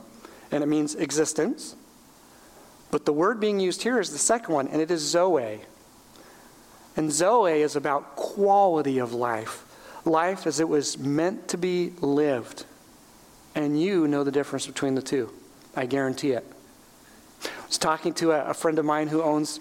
and 0.52 0.63
it 0.63 0.67
means 0.67 0.96
existence. 0.96 1.76
But 2.89 3.06
the 3.06 3.13
word 3.13 3.39
being 3.39 3.60
used 3.60 3.84
here 3.84 4.00
is 4.00 4.10
the 4.10 4.17
second 4.17 4.52
one, 4.52 4.67
and 4.67 4.82
it 4.82 4.89
is 4.89 5.02
zoe. 5.02 5.62
And 6.98 7.12
zoe 7.12 7.62
is 7.62 7.76
about 7.76 8.15
quality 8.15 8.98
of 8.98 9.13
life, 9.13 9.63
life 10.06 10.48
as 10.48 10.60
it 10.60 10.67
was 10.67 10.98
meant 10.98 11.48
to 11.50 11.58
be 11.58 11.93
lived. 12.02 12.65
And 13.56 13.80
you 13.80 14.08
know 14.08 14.24
the 14.24 14.32
difference 14.32 14.66
between 14.66 14.96
the 14.96 15.02
two. 15.02 15.32
I 15.76 15.86
guarantee 15.86 16.32
it. 16.32 16.46
I 17.46 17.68
was 17.68 17.78
talking 17.78 18.13
to 18.16 18.32
a, 18.32 18.46
a 18.52 18.54
friend 18.54 18.80
of 18.80 18.86
mine 18.86 19.08
who 19.08 19.22
owns 19.22 19.60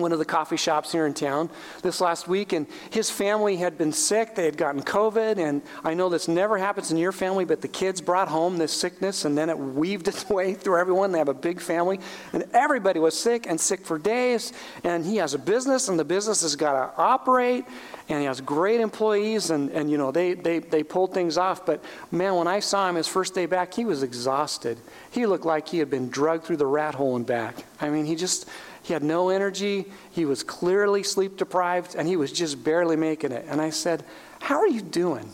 one 0.00 0.12
of 0.12 0.18
the 0.18 0.24
coffee 0.24 0.56
shops 0.56 0.90
here 0.90 1.06
in 1.06 1.14
town 1.14 1.50
this 1.82 2.00
last 2.00 2.26
week, 2.26 2.52
and 2.52 2.66
his 2.90 3.10
family 3.10 3.56
had 3.56 3.78
been 3.78 3.92
sick. 3.92 4.34
They 4.34 4.44
had 4.44 4.56
gotten 4.56 4.82
COVID, 4.82 5.38
and 5.38 5.62
I 5.84 5.94
know 5.94 6.08
this 6.08 6.26
never 6.26 6.58
happens 6.58 6.90
in 6.90 6.96
your 6.96 7.12
family, 7.12 7.44
but 7.44 7.60
the 7.60 7.68
kids 7.68 8.00
brought 8.00 8.28
home 8.28 8.58
this 8.58 8.72
sickness, 8.72 9.24
and 9.24 9.36
then 9.36 9.50
it 9.50 9.58
weaved 9.58 10.08
its 10.08 10.28
way 10.28 10.54
through 10.54 10.78
everyone. 10.78 11.12
They 11.12 11.18
have 11.18 11.28
a 11.28 11.34
big 11.34 11.60
family, 11.60 12.00
and 12.32 12.44
everybody 12.52 12.98
was 12.98 13.18
sick 13.18 13.46
and 13.46 13.60
sick 13.60 13.84
for 13.84 13.98
days. 13.98 14.52
And 14.84 15.04
he 15.04 15.16
has 15.16 15.34
a 15.34 15.38
business, 15.38 15.88
and 15.88 15.98
the 15.98 16.04
business 16.04 16.42
has 16.42 16.56
got 16.56 16.72
to 16.72 17.00
operate, 17.00 17.64
and 18.08 18.20
he 18.20 18.24
has 18.24 18.40
great 18.40 18.80
employees, 18.80 19.50
and, 19.50 19.70
and 19.70 19.90
you 19.90 19.98
know, 19.98 20.10
they, 20.10 20.34
they, 20.34 20.58
they 20.58 20.82
pulled 20.82 21.14
things 21.14 21.38
off. 21.38 21.64
But 21.66 21.84
man, 22.10 22.34
when 22.34 22.48
I 22.48 22.60
saw 22.60 22.88
him 22.88 22.96
his 22.96 23.06
first 23.06 23.34
day 23.34 23.46
back, 23.46 23.74
he 23.74 23.84
was 23.84 24.02
exhausted. 24.02 24.78
He 25.10 25.26
looked 25.26 25.44
like 25.44 25.68
he 25.68 25.78
had 25.78 25.90
been 25.90 26.08
drugged 26.08 26.44
through 26.44 26.56
the 26.56 26.66
rat 26.66 26.94
hole 26.94 27.16
and 27.16 27.26
back. 27.26 27.56
I 27.80 27.90
mean, 27.90 28.06
he 28.06 28.16
just 28.16 28.48
he 28.90 28.94
had 28.94 29.04
no 29.04 29.28
energy. 29.28 29.84
He 30.10 30.24
was 30.24 30.42
clearly 30.42 31.04
sleep 31.04 31.36
deprived, 31.36 31.94
and 31.94 32.08
he 32.08 32.16
was 32.16 32.32
just 32.32 32.64
barely 32.64 32.96
making 32.96 33.30
it. 33.30 33.46
And 33.48 33.60
I 33.60 33.70
said, 33.70 34.04
How 34.40 34.58
are 34.58 34.66
you 34.66 34.80
doing? 34.80 35.30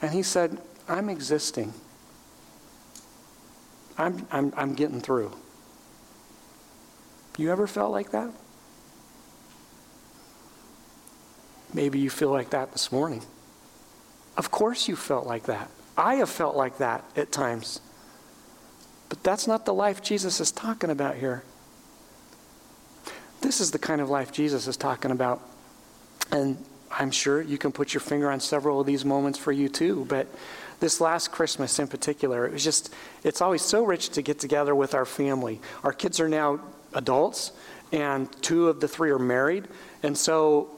And 0.00 0.12
he 0.12 0.22
said, 0.22 0.60
I'm 0.88 1.08
existing. 1.08 1.74
I'm, 3.98 4.24
I'm, 4.30 4.52
I'm 4.56 4.74
getting 4.74 5.00
through. 5.00 5.32
You 7.36 7.50
ever 7.50 7.66
felt 7.66 7.90
like 7.90 8.12
that? 8.12 8.30
Maybe 11.74 11.98
you 11.98 12.08
feel 12.08 12.30
like 12.30 12.50
that 12.50 12.70
this 12.70 12.92
morning. 12.92 13.24
Of 14.36 14.52
course, 14.52 14.86
you 14.86 14.94
felt 14.94 15.26
like 15.26 15.46
that. 15.46 15.70
I 15.98 16.14
have 16.14 16.30
felt 16.30 16.54
like 16.54 16.78
that 16.78 17.02
at 17.16 17.32
times. 17.32 17.80
But 19.08 19.24
that's 19.24 19.48
not 19.48 19.64
the 19.64 19.74
life 19.74 20.04
Jesus 20.04 20.38
is 20.38 20.52
talking 20.52 20.90
about 20.90 21.16
here. 21.16 21.42
This 23.40 23.60
is 23.60 23.70
the 23.70 23.78
kind 23.78 24.00
of 24.00 24.10
life 24.10 24.32
Jesus 24.32 24.66
is 24.66 24.76
talking 24.76 25.10
about. 25.10 25.40
And 26.30 26.62
I'm 26.90 27.10
sure 27.10 27.42
you 27.42 27.58
can 27.58 27.72
put 27.72 27.94
your 27.94 28.00
finger 28.00 28.30
on 28.30 28.40
several 28.40 28.80
of 28.80 28.86
these 28.86 29.04
moments 29.04 29.38
for 29.38 29.52
you 29.52 29.68
too. 29.68 30.06
But 30.08 30.26
this 30.80 31.00
last 31.00 31.32
Christmas 31.32 31.78
in 31.78 31.88
particular, 31.88 32.46
it 32.46 32.52
was 32.52 32.64
just, 32.64 32.92
it's 33.24 33.40
always 33.40 33.62
so 33.62 33.84
rich 33.84 34.10
to 34.10 34.22
get 34.22 34.38
together 34.38 34.74
with 34.74 34.94
our 34.94 35.04
family. 35.04 35.60
Our 35.84 35.92
kids 35.92 36.20
are 36.20 36.28
now 36.28 36.60
adults, 36.94 37.52
and 37.92 38.30
two 38.42 38.68
of 38.68 38.80
the 38.80 38.88
three 38.88 39.10
are 39.10 39.18
married. 39.18 39.68
And 40.02 40.16
so 40.16 40.70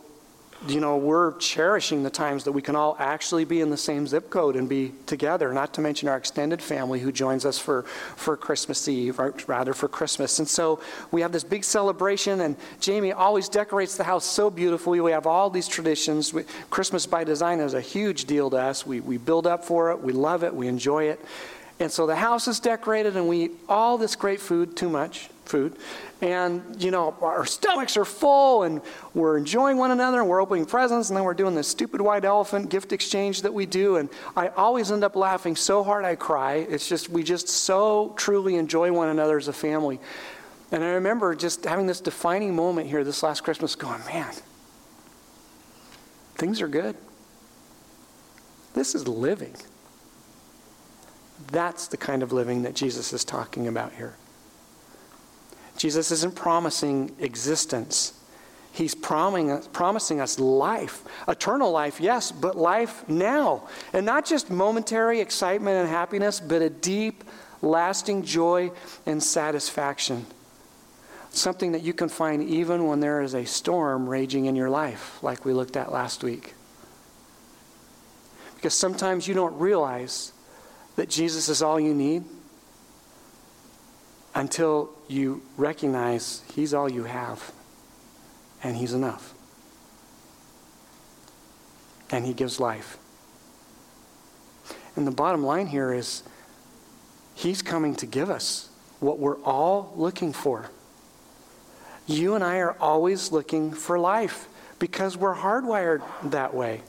you 0.66 0.80
know, 0.80 0.96
we're 0.96 1.36
cherishing 1.36 2.02
the 2.02 2.10
times 2.10 2.44
that 2.44 2.52
we 2.52 2.62
can 2.62 2.74
all 2.74 2.96
actually 2.98 3.44
be 3.44 3.60
in 3.60 3.70
the 3.70 3.76
same 3.76 4.06
zip 4.06 4.28
code 4.28 4.56
and 4.56 4.68
be 4.68 4.92
together, 5.06 5.52
not 5.52 5.72
to 5.74 5.80
mention 5.80 6.08
our 6.08 6.16
extended 6.16 6.60
family 6.60 6.98
who 6.98 7.12
joins 7.12 7.44
us 7.44 7.58
for, 7.58 7.82
for 8.16 8.36
Christmas 8.36 8.88
Eve, 8.88 9.20
or 9.20 9.32
rather 9.46 9.72
for 9.72 9.86
Christmas. 9.86 10.38
And 10.40 10.48
so 10.48 10.80
we 11.12 11.20
have 11.20 11.30
this 11.30 11.44
big 11.44 11.62
celebration, 11.62 12.40
and 12.40 12.56
Jamie 12.80 13.12
always 13.12 13.48
decorates 13.48 13.96
the 13.96 14.04
house 14.04 14.24
so 14.24 14.50
beautifully. 14.50 15.00
We 15.00 15.12
have 15.12 15.26
all 15.26 15.48
these 15.48 15.68
traditions. 15.68 16.34
We, 16.34 16.42
Christmas 16.70 17.06
by 17.06 17.22
design 17.22 17.60
is 17.60 17.74
a 17.74 17.80
huge 17.80 18.24
deal 18.24 18.50
to 18.50 18.56
us. 18.56 18.84
We, 18.84 19.00
we 19.00 19.16
build 19.16 19.46
up 19.46 19.64
for 19.64 19.92
it, 19.92 20.00
we 20.02 20.12
love 20.12 20.42
it, 20.42 20.52
we 20.54 20.66
enjoy 20.66 21.04
it. 21.04 21.24
And 21.80 21.92
so 21.92 22.06
the 22.06 22.16
house 22.16 22.48
is 22.48 22.58
decorated, 22.58 23.16
and 23.16 23.28
we 23.28 23.44
eat 23.44 23.52
all 23.68 23.98
this 23.98 24.16
great 24.16 24.40
food, 24.40 24.76
too 24.76 24.88
much 24.88 25.30
food. 25.48 25.76
And, 26.20 26.82
you 26.82 26.90
know, 26.90 27.14
our 27.22 27.46
stomachs 27.46 27.96
are 27.96 28.04
full 28.04 28.64
and 28.64 28.80
we're 29.14 29.38
enjoying 29.38 29.76
one 29.76 29.92
another 29.92 30.20
and 30.20 30.28
we're 30.28 30.42
opening 30.42 30.66
presents 30.66 31.10
and 31.10 31.16
then 31.16 31.24
we're 31.24 31.34
doing 31.34 31.54
this 31.54 31.68
stupid 31.68 32.00
white 32.00 32.24
elephant 32.24 32.70
gift 32.70 32.92
exchange 32.92 33.42
that 33.42 33.54
we 33.54 33.66
do. 33.66 33.96
And 33.96 34.08
I 34.36 34.48
always 34.48 34.90
end 34.90 35.04
up 35.04 35.16
laughing 35.16 35.54
so 35.56 35.84
hard 35.84 36.04
I 36.04 36.16
cry. 36.16 36.66
It's 36.68 36.88
just, 36.88 37.08
we 37.08 37.22
just 37.22 37.48
so 37.48 38.14
truly 38.16 38.56
enjoy 38.56 38.92
one 38.92 39.08
another 39.08 39.38
as 39.38 39.48
a 39.48 39.52
family. 39.52 40.00
And 40.72 40.84
I 40.84 40.88
remember 40.88 41.34
just 41.34 41.64
having 41.64 41.86
this 41.86 42.00
defining 42.00 42.54
moment 42.54 42.88
here 42.88 43.04
this 43.04 43.22
last 43.22 43.42
Christmas 43.42 43.74
going, 43.74 44.04
man, 44.06 44.32
things 46.34 46.60
are 46.60 46.68
good. 46.68 46.96
This 48.74 48.94
is 48.94 49.06
living. 49.08 49.54
That's 51.46 51.86
the 51.86 51.96
kind 51.96 52.22
of 52.22 52.32
living 52.32 52.62
that 52.62 52.74
Jesus 52.74 53.12
is 53.12 53.24
talking 53.24 53.68
about 53.68 53.92
here. 53.92 54.14
Jesus 55.76 56.10
isn't 56.10 56.34
promising 56.34 57.14
existence. 57.20 58.12
He's 58.72 58.94
promising 58.94 60.20
us 60.20 60.38
life, 60.38 61.02
eternal 61.26 61.70
life, 61.70 62.00
yes, 62.00 62.30
but 62.30 62.56
life 62.56 63.08
now. 63.08 63.68
And 63.92 64.04
not 64.04 64.26
just 64.26 64.50
momentary 64.50 65.20
excitement 65.20 65.76
and 65.78 65.88
happiness, 65.88 66.38
but 66.40 66.62
a 66.62 66.70
deep, 66.70 67.24
lasting 67.62 68.24
joy 68.24 68.70
and 69.06 69.22
satisfaction. 69.22 70.26
Something 71.30 71.72
that 71.72 71.82
you 71.82 71.92
can 71.92 72.08
find 72.08 72.42
even 72.42 72.86
when 72.86 73.00
there 73.00 73.20
is 73.20 73.34
a 73.34 73.44
storm 73.44 74.08
raging 74.08 74.46
in 74.46 74.56
your 74.56 74.70
life, 74.70 75.22
like 75.22 75.44
we 75.44 75.52
looked 75.52 75.76
at 75.76 75.92
last 75.92 76.22
week. 76.22 76.54
Because 78.56 78.74
sometimes 78.74 79.28
you 79.28 79.34
don't 79.34 79.58
realize 79.58 80.32
that 80.98 81.08
Jesus 81.08 81.48
is 81.48 81.62
all 81.62 81.78
you 81.78 81.94
need 81.94 82.24
until 84.34 84.90
you 85.06 85.40
recognize 85.56 86.42
He's 86.52 86.74
all 86.74 86.90
you 86.90 87.04
have 87.04 87.52
and 88.64 88.76
He's 88.76 88.92
enough. 88.92 89.32
And 92.10 92.26
He 92.26 92.34
gives 92.34 92.58
life. 92.58 92.98
And 94.96 95.06
the 95.06 95.12
bottom 95.12 95.44
line 95.44 95.68
here 95.68 95.92
is 95.92 96.24
He's 97.32 97.62
coming 97.62 97.94
to 97.94 98.06
give 98.06 98.28
us 98.28 98.68
what 98.98 99.20
we're 99.20 99.40
all 99.42 99.92
looking 99.94 100.32
for. 100.32 100.68
You 102.08 102.34
and 102.34 102.42
I 102.42 102.56
are 102.56 102.76
always 102.80 103.30
looking 103.30 103.70
for 103.70 104.00
life 104.00 104.48
because 104.80 105.16
we're 105.16 105.36
hardwired 105.36 106.02
that 106.24 106.54
way. 106.54 106.80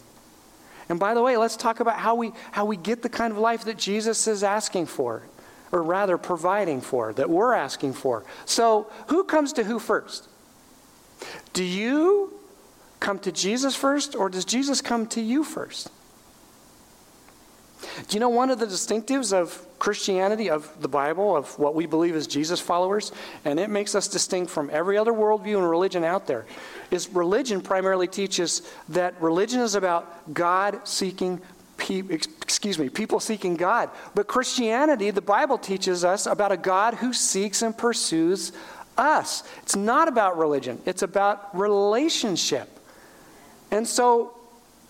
And 0.89 0.99
by 0.99 1.13
the 1.13 1.21
way, 1.21 1.37
let's 1.37 1.55
talk 1.55 1.79
about 1.79 1.99
how 1.99 2.15
we, 2.15 2.31
how 2.51 2.65
we 2.65 2.75
get 2.75 3.03
the 3.03 3.09
kind 3.09 3.31
of 3.31 3.37
life 3.37 3.65
that 3.65 3.77
Jesus 3.77 4.27
is 4.27 4.43
asking 4.43 4.87
for 4.87 5.23
or 5.71 5.83
rather 5.83 6.17
providing 6.17 6.81
for, 6.81 7.13
that 7.13 7.29
we're 7.29 7.53
asking 7.53 7.93
for. 7.93 8.25
So, 8.45 8.89
who 9.07 9.23
comes 9.23 9.53
to 9.53 9.63
who 9.63 9.77
first? 9.77 10.27
Do 11.53 11.63
you 11.63 12.33
come 12.99 13.19
to 13.19 13.31
Jesus 13.31 13.75
first, 13.75 14.15
or 14.15 14.29
does 14.29 14.45
Jesus 14.45 14.81
come 14.81 15.05
to 15.07 15.21
you 15.21 15.43
first? 15.43 15.91
Do 18.07 18.15
you 18.15 18.19
know 18.19 18.29
one 18.29 18.49
of 18.49 18.59
the 18.59 18.65
distinctives 18.65 19.31
of 19.31 19.65
Christianity, 19.79 20.49
of 20.49 20.69
the 20.81 20.87
Bible, 20.87 21.35
of 21.35 21.57
what 21.57 21.73
we 21.73 21.85
believe 21.85 22.15
as 22.15 22.27
Jesus 22.27 22.59
followers, 22.59 23.11
and 23.45 23.59
it 23.59 23.69
makes 23.69 23.95
us 23.95 24.07
distinct 24.07 24.51
from 24.51 24.69
every 24.71 24.97
other 24.97 25.13
worldview 25.13 25.57
and 25.57 25.69
religion 25.69 26.03
out 26.03 26.27
there, 26.27 26.45
is 26.91 27.09
religion 27.09 27.61
primarily 27.61 28.07
teaches 28.07 28.61
that 28.89 29.19
religion 29.21 29.61
is 29.61 29.75
about 29.75 30.33
God 30.33 30.87
seeking 30.87 31.41
excuse 32.09 32.77
me, 32.77 32.89
people 32.89 33.21
seeking 33.21 33.55
God. 33.55 33.89
But 34.13 34.27
Christianity, 34.27 35.11
the 35.11 35.21
Bible 35.21 35.57
teaches 35.57 36.03
us 36.03 36.25
about 36.25 36.51
a 36.51 36.57
God 36.57 36.95
who 36.95 37.13
seeks 37.13 37.61
and 37.61 37.75
pursues 37.75 38.51
us. 38.97 39.43
It's 39.63 39.77
not 39.77 40.07
about 40.07 40.37
religion, 40.37 40.81
it's 40.85 41.03
about 41.03 41.57
relationship. 41.57 42.69
And 43.71 43.87
so 43.87 44.38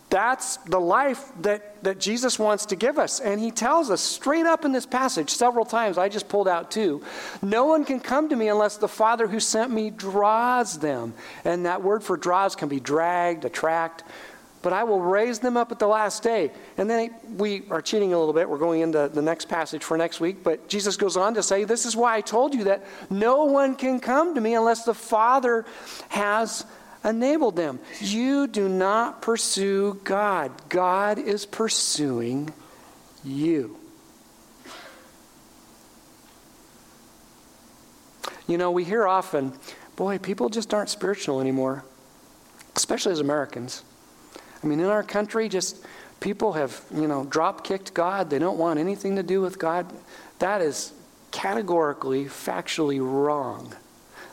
That's 0.09 0.57
the 0.57 0.79
life 0.79 1.31
that, 1.41 1.83
that 1.83 1.99
Jesus 1.99 2.39
wants 2.39 2.65
to 2.67 2.75
give 2.75 2.97
us. 2.97 3.19
And 3.19 3.39
he 3.39 3.51
tells 3.51 3.91
us 3.91 4.01
straight 4.01 4.47
up 4.47 4.65
in 4.65 4.71
this 4.71 4.87
passage 4.87 5.29
several 5.29 5.65
times. 5.65 5.99
I 5.99 6.09
just 6.09 6.27
pulled 6.27 6.47
out 6.47 6.71
two. 6.71 7.03
No 7.43 7.65
one 7.65 7.85
can 7.85 7.99
come 7.99 8.29
to 8.29 8.35
me 8.35 8.47
unless 8.47 8.77
the 8.77 8.87
Father 8.87 9.27
who 9.27 9.39
sent 9.39 9.71
me 9.71 9.91
draws 9.91 10.79
them. 10.79 11.13
And 11.45 11.65
that 11.67 11.83
word 11.83 12.03
for 12.03 12.17
draws 12.17 12.55
can 12.55 12.69
be 12.69 12.79
dragged, 12.79 13.45
attract. 13.45 14.03
But 14.61 14.73
I 14.73 14.83
will 14.83 14.99
raise 14.99 15.39
them 15.39 15.55
up 15.55 15.71
at 15.71 15.79
the 15.79 15.87
last 15.87 16.23
day. 16.23 16.51
And 16.77 16.89
then 16.89 17.13
we 17.37 17.63
are 17.69 17.81
cheating 17.81 18.11
a 18.13 18.19
little 18.19 18.33
bit. 18.33 18.49
We're 18.49 18.57
going 18.57 18.81
into 18.81 19.09
the 19.13 19.21
next 19.21 19.47
passage 19.47 19.83
for 19.83 19.95
next 19.95 20.19
week. 20.19 20.43
But 20.43 20.67
Jesus 20.67 20.97
goes 20.97 21.15
on 21.15 21.35
to 21.35 21.43
say, 21.43 21.63
This 21.63 21.85
is 21.85 21.95
why 21.95 22.15
I 22.15 22.21
told 22.21 22.53
you 22.53 22.65
that 22.65 22.83
no 23.09 23.45
one 23.45 23.75
can 23.75 23.99
come 23.99 24.35
to 24.35 24.41
me 24.41 24.55
unless 24.55 24.83
the 24.83 24.93
Father 24.93 25.65
has 26.09 26.65
enabled 27.03 27.55
them. 27.55 27.79
You 27.99 28.47
do 28.47 28.67
not 28.67 29.21
pursue 29.21 29.99
God, 30.03 30.51
God 30.69 31.19
is 31.19 31.45
pursuing 31.45 32.53
you. 33.23 33.77
You 38.47 38.57
know, 38.57 38.71
we 38.71 38.83
hear 38.83 39.07
often, 39.07 39.53
boy, 39.95 40.17
people 40.17 40.49
just 40.49 40.73
aren't 40.73 40.89
spiritual 40.89 41.39
anymore, 41.39 41.85
especially 42.75 43.11
as 43.11 43.19
Americans. 43.19 43.83
I 44.63 44.67
mean, 44.67 44.79
in 44.79 44.87
our 44.87 45.03
country, 45.03 45.49
just 45.49 45.85
people 46.19 46.53
have, 46.53 46.81
you 46.93 47.07
know, 47.07 47.25
drop 47.25 47.63
kicked 47.63 47.93
God. 47.93 48.31
They 48.31 48.39
don't 48.39 48.57
want 48.57 48.79
anything 48.79 49.17
to 49.17 49.23
do 49.23 49.39
with 49.39 49.59
God. 49.59 49.85
That 50.39 50.61
is 50.61 50.91
categorically, 51.31 52.25
factually 52.25 52.99
wrong. 52.99 53.73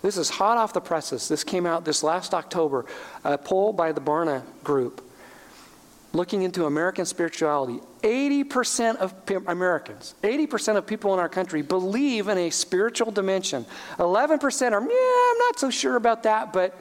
This 0.07 0.19
is 0.19 0.31
hot 0.31 0.57
off 0.57 0.73
the 0.73 0.81
presses. 0.81 1.27
This 1.27 1.43
came 1.43 1.67
out 1.67 1.85
this 1.85 2.05
last 2.05 2.33
October, 2.33 2.87
a 3.25 3.37
poll 3.37 3.73
by 3.73 3.91
the 3.91 4.01
Barna 4.01 4.45
Group 4.63 5.03
looking 6.13 6.45
into 6.45 6.65
American 6.67 7.05
spirituality. 7.05 7.81
80% 8.05 8.99
of 8.99 9.13
Americans, 9.49 10.15
80% 10.23 10.77
of 10.77 10.87
people 10.87 11.13
in 11.13 11.19
our 11.19 11.29
country 11.29 11.61
believe 11.61 12.29
in 12.29 12.39
a 12.39 12.51
spiritual 12.51 13.11
dimension. 13.11 13.67
11% 13.99 14.73
are, 14.73 14.81
yeah, 14.81 15.33
I'm 15.33 15.39
not 15.39 15.59
so 15.59 15.71
sure 15.71 15.97
about 15.97 16.23
that, 16.23 16.53
but 16.53 16.79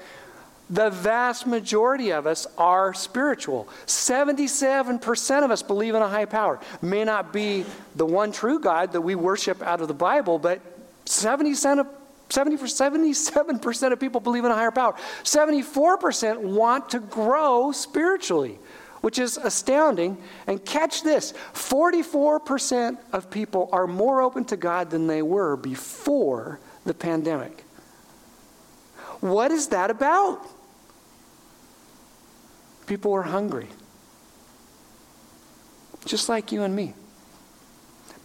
the 0.70 0.92
vast 0.92 1.48
majority 1.48 2.12
of 2.12 2.28
us 2.28 2.46
are 2.60 2.94
spiritual. 2.94 3.68
77% 3.88 5.44
of 5.44 5.50
us 5.50 5.64
believe 5.64 5.96
in 5.96 6.04
a 6.04 6.10
high 6.10 6.26
power. 6.26 6.60
May 6.80 7.04
not 7.04 7.34
be 7.34 7.66
the 7.96 8.06
one 8.06 8.32
true 8.32 8.60
God 8.60 8.92
that 8.92 9.02
we 9.02 9.16
worship 9.16 9.64
out 9.64 9.82
of 9.82 9.88
the 9.88 9.96
Bible, 9.96 10.38
but 10.38 10.62
70% 11.08 11.80
of 11.80 11.88
70 12.30 12.58
77% 12.58 13.92
of 13.92 14.00
people 14.00 14.20
believe 14.20 14.46
in 14.46 14.52
a 14.52 14.56
higher 14.56 14.72
power. 14.72 14.96
74% 15.24 16.38
want 16.40 16.90
to 16.90 17.00
grow 17.00 17.72
spiritually, 17.72 18.58
which 19.02 19.20
is 19.20 19.38
astounding. 19.38 20.18
And 20.48 20.64
catch 20.64 21.04
this 21.04 21.34
44% 21.54 22.98
of 23.14 23.30
people 23.30 23.70
are 23.72 23.88
more 23.88 24.22
open 24.22 24.46
to 24.46 24.58
God 24.58 24.90
than 24.90 25.08
they 25.08 25.22
were 25.22 25.56
before 25.56 26.60
the 26.84 26.94
pandemic. 26.94 27.64
What 29.22 29.52
is 29.52 29.68
that 29.68 29.90
about? 29.90 30.46
People 32.86 33.14
are 33.14 33.24
hungry, 33.24 33.68
just 36.06 36.30
like 36.30 36.52
you 36.52 36.62
and 36.62 36.76
me. 36.76 36.94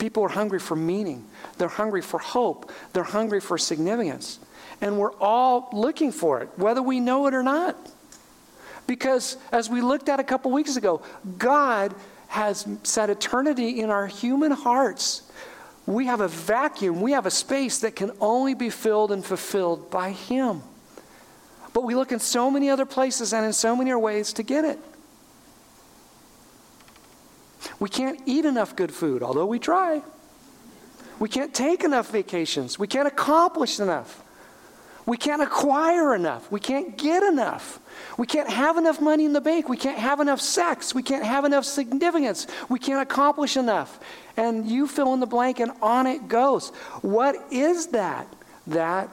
People 0.00 0.24
are 0.24 0.28
hungry 0.28 0.58
for 0.58 0.74
meaning. 0.74 1.26
They're 1.58 1.68
hungry 1.68 2.00
for 2.00 2.18
hope. 2.18 2.72
They're 2.94 3.04
hungry 3.04 3.38
for 3.38 3.58
significance. 3.58 4.40
And 4.80 4.98
we're 4.98 5.12
all 5.20 5.68
looking 5.72 6.10
for 6.10 6.40
it, 6.40 6.48
whether 6.56 6.82
we 6.82 7.00
know 7.00 7.26
it 7.26 7.34
or 7.34 7.42
not. 7.42 7.76
Because 8.86 9.36
as 9.52 9.68
we 9.68 9.82
looked 9.82 10.08
at 10.08 10.18
a 10.18 10.24
couple 10.24 10.50
weeks 10.52 10.76
ago, 10.76 11.02
God 11.36 11.94
has 12.28 12.66
set 12.82 13.10
eternity 13.10 13.80
in 13.80 13.90
our 13.90 14.06
human 14.06 14.52
hearts. 14.52 15.22
We 15.84 16.06
have 16.06 16.22
a 16.22 16.28
vacuum, 16.28 17.02
we 17.02 17.12
have 17.12 17.26
a 17.26 17.30
space 17.30 17.80
that 17.80 17.94
can 17.94 18.10
only 18.20 18.54
be 18.54 18.70
filled 18.70 19.12
and 19.12 19.24
fulfilled 19.24 19.90
by 19.90 20.12
Him. 20.12 20.62
But 21.74 21.84
we 21.84 21.94
look 21.94 22.10
in 22.10 22.20
so 22.20 22.50
many 22.50 22.70
other 22.70 22.86
places 22.86 23.34
and 23.34 23.44
in 23.44 23.52
so 23.52 23.76
many 23.76 23.90
other 23.90 23.98
ways 23.98 24.32
to 24.34 24.42
get 24.42 24.64
it. 24.64 24.78
We 27.80 27.88
can't 27.88 28.20
eat 28.26 28.44
enough 28.44 28.76
good 28.76 28.92
food, 28.92 29.22
although 29.22 29.46
we 29.46 29.58
try. 29.58 30.02
We 31.18 31.28
can't 31.28 31.52
take 31.52 31.82
enough 31.82 32.10
vacations. 32.10 32.78
We 32.78 32.86
can't 32.86 33.08
accomplish 33.08 33.80
enough. 33.80 34.22
We 35.06 35.16
can't 35.16 35.42
acquire 35.42 36.14
enough. 36.14 36.50
We 36.52 36.60
can't 36.60 36.96
get 36.96 37.22
enough. 37.22 37.80
We 38.16 38.26
can't 38.26 38.48
have 38.48 38.76
enough 38.76 39.00
money 39.00 39.24
in 39.24 39.32
the 39.32 39.40
bank. 39.40 39.68
We 39.68 39.76
can't 39.76 39.98
have 39.98 40.20
enough 40.20 40.40
sex. 40.40 40.94
We 40.94 41.02
can't 41.02 41.24
have 41.24 41.44
enough 41.44 41.64
significance. 41.64 42.46
We 42.68 42.78
can't 42.78 43.00
accomplish 43.00 43.56
enough. 43.56 43.98
And 44.36 44.66
you 44.66 44.86
fill 44.86 45.12
in 45.14 45.20
the 45.20 45.26
blank, 45.26 45.58
and 45.58 45.72
on 45.82 46.06
it 46.06 46.28
goes. 46.28 46.68
What 47.02 47.34
is 47.50 47.88
that? 47.88 48.26
That 48.66 49.08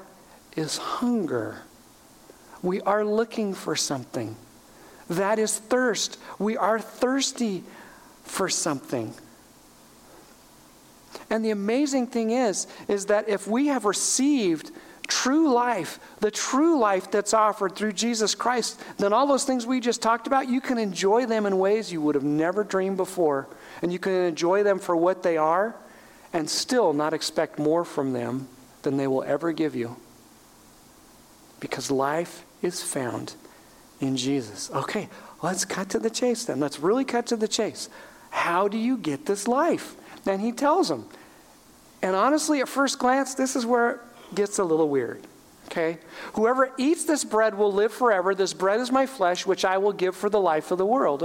is 0.56 0.78
hunger. 0.78 1.62
We 2.62 2.82
are 2.82 3.06
looking 3.06 3.54
for 3.54 3.76
something. 3.76 4.36
That 5.10 5.40
is 5.40 5.58
thirst. 5.58 6.20
We 6.38 6.58
are 6.58 6.80
thirsty 6.80 7.64
for 8.28 8.50
something. 8.50 9.14
And 11.30 11.44
the 11.44 11.52
amazing 11.52 12.08
thing 12.08 12.32
is, 12.32 12.68
is 12.88 13.08
that 13.08 13.28
if 13.28 13.48
we 13.48 13.68
have 13.68 13.86
received 13.86 14.72
true 15.08 15.54
life, 15.54 16.00
the 16.20 16.32
true 16.32 16.80
life 16.80 17.10
that's 17.12 17.34
offered 17.34 17.76
through 17.76 17.94
Jesus 17.94 18.36
Christ, 18.36 18.82
then 18.98 19.14
all 19.14 19.28
those 19.28 19.46
things 19.46 19.66
we 19.66 19.80
just 19.80 20.02
talked 20.02 20.28
about, 20.28 20.48
you 20.48 20.62
can 20.62 20.78
enjoy 20.78 21.26
them 21.26 21.46
in 21.46 21.58
ways 21.58 21.92
you 21.92 22.02
would 22.02 22.16
have 22.16 22.24
never 22.24 22.64
dreamed 22.64 22.98
before. 22.98 23.48
And 23.82 23.92
you 23.92 24.00
can 24.00 24.14
enjoy 24.14 24.64
them 24.64 24.80
for 24.80 24.96
what 24.96 25.24
they 25.24 25.38
are 25.38 25.76
and 26.34 26.50
still 26.50 26.94
not 26.94 27.14
expect 27.14 27.58
more 27.58 27.86
from 27.86 28.14
them 28.14 28.48
than 28.84 28.98
they 28.98 29.08
will 29.08 29.24
ever 29.24 29.52
give 29.52 29.76
you. 29.76 29.98
Because 31.60 31.90
life 31.90 32.44
is 32.62 32.82
found 32.82 33.34
in 34.00 34.16
Jesus. 34.18 34.70
Okay, 34.72 35.10
let's 35.42 35.66
cut 35.66 35.90
to 35.90 36.00
the 36.00 36.10
chase 36.10 36.46
then. 36.46 36.60
Let's 36.60 36.80
really 36.80 37.06
cut 37.06 37.28
to 37.28 37.36
the 37.36 37.48
chase. 37.48 37.90
How 38.38 38.68
do 38.68 38.78
you 38.78 38.98
get 38.98 39.26
this 39.26 39.48
life? 39.48 39.96
And 40.28 40.40
he 40.40 40.52
tells 40.52 40.90
them. 40.90 41.10
And 42.04 42.16
honestly, 42.16 42.62
at 42.62 42.70
first 42.70 43.00
glance, 43.00 43.34
this 43.34 43.56
is 43.56 43.66
where 43.66 43.90
it 43.90 44.00
gets 44.36 44.60
a 44.60 44.64
little 44.64 44.88
weird. 44.88 45.24
Okay? 45.66 45.98
Whoever 46.34 46.72
eats 46.78 47.04
this 47.04 47.24
bread 47.24 47.58
will 47.58 47.74
live 47.74 47.92
forever. 47.92 48.36
This 48.36 48.54
bread 48.54 48.80
is 48.80 48.92
my 48.92 49.08
flesh, 49.08 49.48
which 49.48 49.66
I 49.66 49.80
will 49.80 49.92
give 49.92 50.16
for 50.16 50.30
the 50.30 50.40
life 50.40 50.70
of 50.70 50.78
the 50.78 50.86
world. 50.86 51.24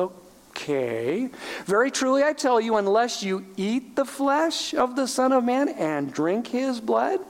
Okay. 0.51 1.29
Very 1.66 1.90
truly, 1.90 2.25
I 2.25 2.33
tell 2.33 2.59
you, 2.59 2.77
unless 2.77 3.22
you 3.22 3.44
eat 3.57 3.94
the 3.94 4.07
flesh 4.07 4.72
of 4.72 4.96
the 4.96 5.07
Son 5.07 5.33
of 5.33 5.44
Man 5.44 5.68
and 5.68 6.12
drink 6.12 6.48
his 6.48 6.81
blood, 6.81 7.20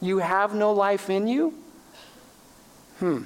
you 0.00 0.18
have 0.18 0.52
no 0.52 0.72
life 0.72 1.08
in 1.08 1.28
you. 1.28 1.54
Hmm. 2.98 3.22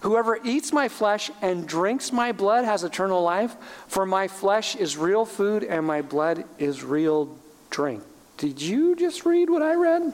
Whoever 0.00 0.38
eats 0.44 0.72
my 0.72 0.88
flesh 0.88 1.30
and 1.42 1.66
drinks 1.66 2.12
my 2.12 2.32
blood 2.32 2.64
has 2.64 2.84
eternal 2.84 3.22
life, 3.22 3.56
for 3.88 4.06
my 4.06 4.28
flesh 4.28 4.76
is 4.76 4.96
real 4.96 5.24
food 5.24 5.64
and 5.64 5.86
my 5.86 6.02
blood 6.02 6.44
is 6.58 6.84
real 6.84 7.36
drink. 7.70 8.02
Did 8.36 8.60
you 8.60 8.94
just 8.94 9.24
read 9.24 9.48
what 9.48 9.62
I 9.62 9.74
read? 9.74 10.12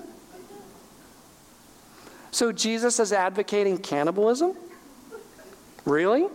So 2.31 2.53
Jesus 2.53 2.99
is 3.01 3.13
advocating 3.13 3.79
cannibalism? 3.79 4.55
Really? 5.85 6.29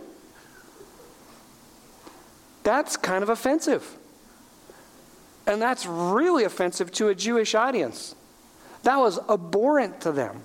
That's 2.62 2.96
kind 2.96 3.22
of 3.22 3.30
offensive. 3.30 3.96
And 5.46 5.60
that's 5.60 5.86
really 5.86 6.44
offensive 6.44 6.92
to 6.92 7.08
a 7.08 7.14
Jewish 7.14 7.54
audience. 7.54 8.14
That 8.82 8.98
was 8.98 9.18
abhorrent 9.28 10.02
to 10.02 10.12
them. 10.12 10.42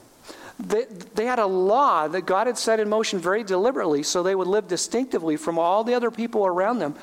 They, 0.60 0.86
they 1.16 1.26
had 1.26 1.40
a 1.40 1.46
law 1.46 2.08
that 2.08 2.26
God 2.26 2.48
had 2.48 2.58
set 2.58 2.80
in 2.80 2.88
motion 2.88 3.20
very 3.20 3.44
deliberately 3.44 4.04
so 4.04 4.22
they 4.22 4.36
would 4.36 4.48
live 4.48 4.68
distinctively 4.68 5.36
from 5.36 5.58
all 5.58 5.84
the 5.84 5.94
other 5.96 6.12
people 6.12 6.46
around 6.46 6.80
them. 6.80 6.96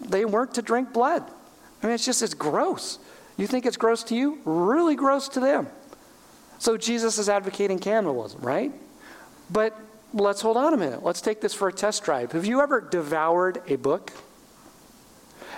They 0.00 0.24
weren't 0.24 0.54
to 0.54 0.62
drink 0.62 0.92
blood. 0.92 1.22
I 1.82 1.86
mean, 1.86 1.94
it's 1.94 2.04
just, 2.04 2.22
it's 2.22 2.34
gross. 2.34 2.98
You 3.36 3.46
think 3.46 3.66
it's 3.66 3.76
gross 3.76 4.02
to 4.04 4.14
you? 4.14 4.38
Really 4.44 4.94
gross 4.94 5.28
to 5.30 5.40
them. 5.40 5.68
So 6.58 6.76
Jesus 6.76 7.18
is 7.18 7.28
advocating 7.28 7.78
cannibalism, 7.78 8.40
right? 8.40 8.72
But 9.50 9.78
let's 10.12 10.40
hold 10.40 10.56
on 10.56 10.74
a 10.74 10.76
minute. 10.76 11.02
Let's 11.02 11.20
take 11.20 11.40
this 11.40 11.54
for 11.54 11.68
a 11.68 11.72
test 11.72 12.04
drive. 12.04 12.32
Have 12.32 12.44
you 12.44 12.60
ever 12.60 12.80
devoured 12.80 13.62
a 13.68 13.76
book? 13.76 14.12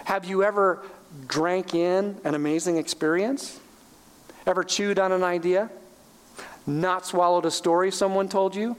Have 0.04 0.24
you 0.24 0.44
ever 0.44 0.82
drank 1.26 1.74
in 1.74 2.18
an 2.24 2.34
amazing 2.34 2.76
experience? 2.76 3.58
Ever 4.46 4.62
chewed 4.62 4.98
on 4.98 5.12
an 5.12 5.22
idea? 5.22 5.70
Not 6.66 7.06
swallowed 7.06 7.46
a 7.46 7.50
story 7.50 7.90
someone 7.90 8.28
told 8.28 8.54
you, 8.54 8.76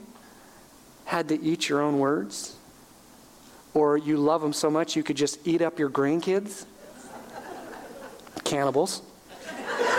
had 1.04 1.28
to 1.28 1.40
eat 1.42 1.68
your 1.68 1.80
own 1.80 1.98
words, 1.98 2.56
or 3.74 3.96
you 3.96 4.16
love 4.16 4.40
them 4.40 4.52
so 4.52 4.70
much 4.70 4.96
you 4.96 5.02
could 5.02 5.16
just 5.16 5.46
eat 5.46 5.62
up 5.62 5.78
your 5.78 5.90
grandkids. 5.90 6.66
Cannibals, 8.44 9.02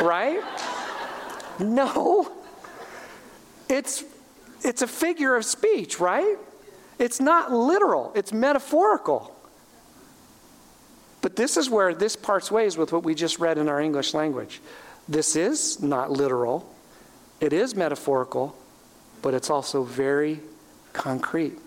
right? 0.01 0.41
No. 1.59 2.31
It's, 3.69 4.03
it's 4.61 4.81
a 4.81 4.87
figure 4.87 5.35
of 5.35 5.45
speech, 5.45 5.99
right? 5.99 6.37
It's 6.99 7.19
not 7.19 7.51
literal, 7.51 8.11
it's 8.15 8.31
metaphorical. 8.31 9.35
But 11.21 11.35
this 11.35 11.57
is 11.57 11.69
where 11.69 11.93
this 11.93 12.15
parts 12.15 12.51
ways 12.51 12.77
with 12.77 12.91
what 12.91 13.03
we 13.03 13.15
just 13.15 13.39
read 13.39 13.57
in 13.57 13.69
our 13.69 13.79
English 13.79 14.13
language. 14.13 14.61
This 15.07 15.35
is 15.35 15.81
not 15.81 16.11
literal, 16.11 16.72
it 17.43 17.51
is 17.51 17.75
metaphorical, 17.75 18.55
but 19.21 19.33
it's 19.33 19.49
also 19.49 19.83
very 19.83 20.39
concrete. 20.93 21.59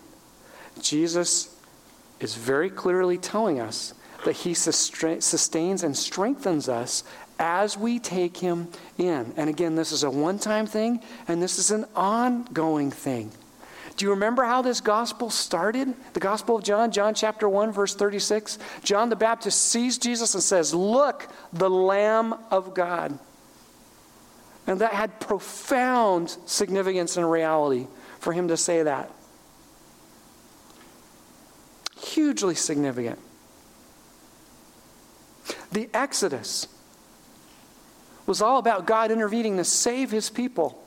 Jesus 0.81 1.55
is 2.19 2.33
very 2.33 2.71
clearly 2.71 3.19
telling 3.19 3.59
us 3.59 3.93
that 4.25 4.37
he 4.37 4.55
sustains 4.55 5.83
and 5.83 5.95
strengthens 5.95 6.67
us 6.67 7.03
as 7.37 7.77
we 7.77 7.99
take 7.99 8.37
him 8.37 8.69
in. 8.97 9.31
And 9.37 9.51
again, 9.51 9.75
this 9.75 9.91
is 9.91 10.01
a 10.01 10.09
one 10.09 10.39
time 10.39 10.65
thing, 10.65 11.03
and 11.27 11.43
this 11.43 11.59
is 11.59 11.69
an 11.69 11.85
ongoing 11.95 12.89
thing. 12.89 13.31
Do 13.97 14.05
you 14.05 14.11
remember 14.11 14.45
how 14.45 14.63
this 14.63 14.81
gospel 14.81 15.29
started? 15.29 15.93
The 16.13 16.19
Gospel 16.19 16.55
of 16.55 16.63
John, 16.63 16.91
John 16.91 17.13
chapter 17.13 17.47
1, 17.47 17.71
verse 17.71 17.95
36. 17.95 18.57
John 18.83 19.09
the 19.09 19.15
Baptist 19.15 19.71
sees 19.71 19.99
Jesus 19.99 20.33
and 20.33 20.43
says, 20.43 20.73
Look, 20.73 21.27
the 21.53 21.69
Lamb 21.69 22.33
of 22.49 22.73
God. 22.73 23.17
And 24.67 24.81
that 24.81 24.91
had 24.91 25.21
profound 25.21 26.37
significance 26.45 27.15
and 27.15 27.29
reality 27.29 27.87
for 28.19 28.33
him 28.33 28.49
to 28.49 28.57
say 28.57 28.83
that. 28.83 29.09
Hugely 31.97 32.53
significant. 32.53 33.17
The 35.71 35.89
Exodus 35.93 36.67
was 38.25 38.41
all 38.41 38.57
about 38.59 38.85
God 38.85 39.09
intervening 39.09 39.55
to 39.55 39.63
save 39.63 40.11
his 40.11 40.29
people. 40.29 40.83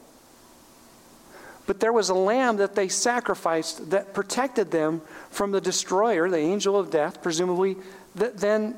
But 1.67 1.81
there 1.81 1.93
was 1.93 2.11
a 2.11 2.15
lamb 2.15 2.57
that 2.59 2.75
they 2.75 2.89
sacrificed 2.89 3.91
that 3.91 4.13
protected 4.13 4.71
them 4.71 5.01
from 5.31 5.53
the 5.53 5.61
destroyer, 5.61 6.29
the 6.29 6.37
angel 6.37 6.79
of 6.79 6.91
death, 6.91 7.23
presumably, 7.23 7.77
that 8.17 8.39
then 8.39 8.77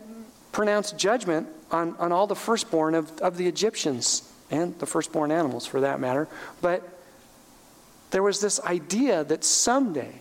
pronounced 0.52 0.96
judgment 0.96 1.48
on, 1.72 1.96
on 1.98 2.12
all 2.12 2.26
the 2.26 2.36
firstborn 2.36 2.94
of, 2.94 3.18
of 3.20 3.36
the 3.36 3.48
Egyptians 3.48 4.32
and 4.52 4.78
the 4.78 4.86
firstborn 4.86 5.32
animals 5.32 5.66
for 5.66 5.80
that 5.80 5.98
matter. 5.98 6.28
But 6.60 6.88
there 8.10 8.22
was 8.22 8.40
this 8.40 8.60
idea 8.60 9.24
that 9.24 9.42
someday 9.42 10.20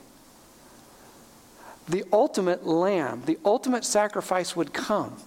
the 1.88 2.06
ultimate 2.12 2.66
lamb, 2.66 3.24
the 3.26 3.38
ultimate 3.44 3.84
sacrifice 3.84 4.56
would 4.56 4.74
come 4.74 5.18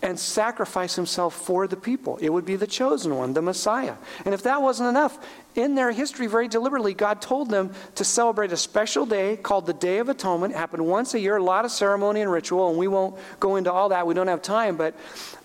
and 0.00 0.16
sacrifice 0.18 0.94
himself 0.94 1.34
for 1.34 1.66
the 1.66 1.76
people. 1.76 2.18
It 2.18 2.28
would 2.28 2.44
be 2.44 2.54
the 2.54 2.68
chosen 2.68 3.16
one, 3.16 3.32
the 3.32 3.42
Messiah. 3.42 3.94
And 4.24 4.32
if 4.32 4.44
that 4.44 4.62
wasn't 4.62 4.90
enough, 4.90 5.18
in 5.56 5.74
their 5.74 5.90
history, 5.90 6.28
very 6.28 6.46
deliberately, 6.46 6.94
God 6.94 7.20
told 7.20 7.50
them 7.50 7.72
to 7.96 8.04
celebrate 8.04 8.52
a 8.52 8.56
special 8.56 9.06
day 9.06 9.36
called 9.36 9.66
the 9.66 9.72
Day 9.72 9.98
of 9.98 10.08
Atonement. 10.08 10.54
It 10.54 10.56
happened 10.56 10.86
once 10.86 11.14
a 11.14 11.18
year, 11.18 11.36
a 11.36 11.42
lot 11.42 11.64
of 11.64 11.72
ceremony 11.72 12.20
and 12.20 12.30
ritual, 12.30 12.68
and 12.68 12.78
we 12.78 12.86
won't 12.86 13.16
go 13.40 13.56
into 13.56 13.72
all 13.72 13.88
that. 13.88 14.06
We 14.06 14.14
don't 14.14 14.28
have 14.28 14.42
time. 14.42 14.76
But 14.76 14.94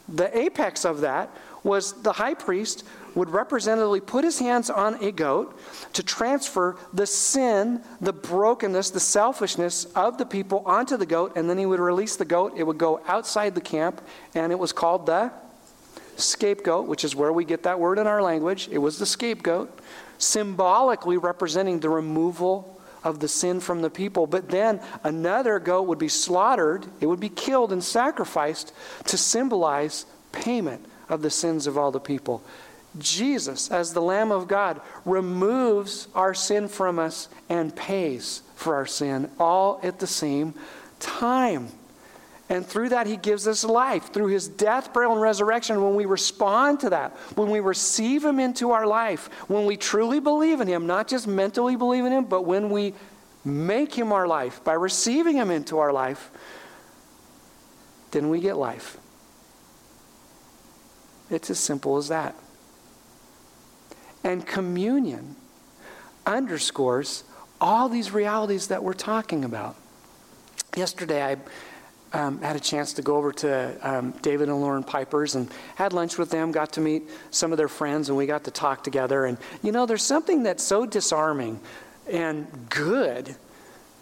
the 0.07 0.37
apex 0.37 0.85
of 0.85 1.01
that 1.01 1.35
was 1.63 1.93
the 2.01 2.13
high 2.13 2.33
priest 2.33 2.83
would 3.15 3.29
representatively 3.29 4.01
put 4.01 4.23
his 4.23 4.39
hands 4.39 4.69
on 4.69 4.95
a 5.03 5.11
goat 5.11 5.57
to 5.93 6.03
transfer 6.03 6.75
the 6.93 7.05
sin, 7.05 7.81
the 8.01 8.13
brokenness, 8.13 8.89
the 8.89 8.99
selfishness 8.99 9.85
of 9.95 10.17
the 10.17 10.25
people 10.25 10.63
onto 10.65 10.97
the 10.97 11.05
goat, 11.05 11.33
and 11.35 11.49
then 11.49 11.57
he 11.57 11.65
would 11.65 11.79
release 11.79 12.15
the 12.15 12.25
goat. 12.25 12.53
It 12.57 12.63
would 12.63 12.77
go 12.77 13.01
outside 13.07 13.55
the 13.55 13.61
camp, 13.61 14.01
and 14.33 14.51
it 14.51 14.57
was 14.57 14.73
called 14.73 15.05
the 15.05 15.31
scapegoat, 16.15 16.87
which 16.87 17.03
is 17.03 17.15
where 17.15 17.31
we 17.31 17.45
get 17.45 17.63
that 17.63 17.79
word 17.79 17.99
in 17.99 18.07
our 18.07 18.21
language. 18.21 18.67
It 18.71 18.79
was 18.79 18.99
the 18.99 19.05
scapegoat, 19.05 19.79
symbolically 20.17 21.17
representing 21.17 21.79
the 21.79 21.89
removal 21.89 22.81
of 23.03 23.19
the 23.19 23.27
sin 23.27 23.59
from 23.59 23.81
the 23.81 23.89
people. 23.89 24.27
But 24.27 24.49
then 24.49 24.79
another 25.03 25.59
goat 25.59 25.83
would 25.83 25.99
be 25.99 26.07
slaughtered, 26.07 26.85
it 27.01 27.05
would 27.05 27.19
be 27.19 27.29
killed 27.29 27.71
and 27.71 27.83
sacrificed 27.83 28.73
to 29.05 29.17
symbolize 29.17 30.05
payment 30.31 30.87
of 31.09 31.21
the 31.21 31.29
sins 31.29 31.67
of 31.67 31.77
all 31.77 31.91
the 31.91 31.99
people. 31.99 32.43
Jesus, 32.99 33.71
as 33.71 33.93
the 33.93 34.01
Lamb 34.01 34.31
of 34.31 34.47
God, 34.47 34.79
removes 35.05 36.07
our 36.13 36.33
sin 36.33 36.67
from 36.67 36.99
us 36.99 37.27
and 37.49 37.75
pays 37.75 38.43
for 38.55 38.75
our 38.75 38.85
sin 38.85 39.29
all 39.39 39.79
at 39.81 39.99
the 39.99 40.07
same 40.07 40.53
time. 40.99 41.69
And 42.49 42.65
through 42.65 42.89
that, 42.89 43.07
he 43.07 43.17
gives 43.17 43.47
us 43.47 43.63
life. 43.63 44.13
Through 44.13 44.27
his 44.27 44.47
death, 44.47 44.93
burial, 44.93 45.13
and 45.13 45.21
resurrection, 45.21 45.83
when 45.83 45.95
we 45.95 46.05
respond 46.05 46.81
to 46.81 46.91
that, 46.91 47.11
when 47.35 47.49
we 47.49 47.61
receive 47.61 48.23
him 48.23 48.39
into 48.39 48.71
our 48.71 48.85
life, 48.85 49.27
when 49.47 49.65
we 49.65 49.75
truly 49.75 50.19
believe 50.19 50.61
in 50.61 50.67
him, 50.67 50.85
not 50.85 51.07
just 51.07 51.25
mentally 51.25 51.75
believe 51.75 52.05
in 52.05 52.11
him, 52.11 52.25
but 52.25 52.43
when 52.43 52.69
we 52.69 52.93
make 53.43 53.93
him 53.93 54.11
our 54.11 54.27
life 54.27 54.63
by 54.63 54.73
receiving 54.73 55.35
him 55.35 55.49
into 55.49 55.79
our 55.79 55.91
life, 55.91 56.29
then 58.11 58.29
we 58.29 58.39
get 58.39 58.55
life. 58.55 58.97
It's 61.29 61.49
as 61.49 61.59
simple 61.59 61.97
as 61.97 62.09
that. 62.09 62.35
And 64.23 64.45
communion 64.45 65.35
underscores 66.25 67.23
all 67.59 67.89
these 67.89 68.11
realities 68.11 68.67
that 68.67 68.83
we're 68.83 68.93
talking 68.93 69.43
about. 69.43 69.75
Yesterday, 70.75 71.23
I 71.23 71.37
um, 72.13 72.41
had 72.41 72.55
a 72.55 72.59
chance 72.59 72.93
to 72.93 73.01
go 73.01 73.17
over 73.17 73.31
to 73.31 73.77
um, 73.81 74.11
David 74.21 74.49
and 74.49 74.61
Lauren 74.61 74.83
Piper's 74.83 75.35
and 75.35 75.49
had 75.75 75.93
lunch 75.93 76.17
with 76.17 76.29
them, 76.29 76.51
got 76.51 76.73
to 76.73 76.81
meet 76.81 77.03
some 77.31 77.51
of 77.51 77.57
their 77.57 77.67
friends, 77.67 78.09
and 78.09 78.17
we 78.17 78.25
got 78.25 78.43
to 78.45 78.51
talk 78.51 78.83
together. 78.83 79.25
And, 79.25 79.37
you 79.61 79.71
know, 79.71 79.85
there's 79.85 80.03
something 80.03 80.43
that's 80.43 80.63
so 80.63 80.85
disarming 80.85 81.59
and 82.09 82.47
good 82.69 83.35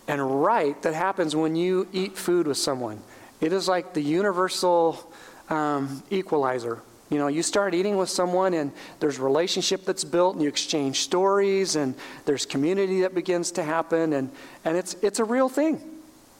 and 0.07 0.43
right 0.43 0.79
that 0.81 0.93
happens 0.93 1.35
when 1.35 1.55
you 1.55 1.87
eat 1.93 2.17
food 2.17 2.47
with 2.47 2.57
someone. 2.57 3.01
It 3.39 3.53
is 3.53 3.67
like 3.67 3.93
the 3.93 4.01
universal 4.01 5.11
um, 5.49 6.03
equalizer 6.09 6.81
you 7.11 7.17
know, 7.17 7.27
you 7.27 7.43
start 7.43 7.73
eating 7.73 7.97
with 7.97 8.09
someone 8.09 8.53
and 8.53 8.71
there's 9.01 9.19
relationship 9.19 9.83
that's 9.83 10.05
built 10.05 10.35
and 10.35 10.41
you 10.41 10.47
exchange 10.47 11.01
stories 11.01 11.75
and 11.75 11.93
there's 12.23 12.45
community 12.45 13.01
that 13.01 13.13
begins 13.13 13.51
to 13.51 13.63
happen 13.63 14.13
and, 14.13 14.31
and 14.63 14.77
it's, 14.77 14.95
it's 15.01 15.19
a 15.19 15.25
real 15.25 15.49
thing. 15.49 15.81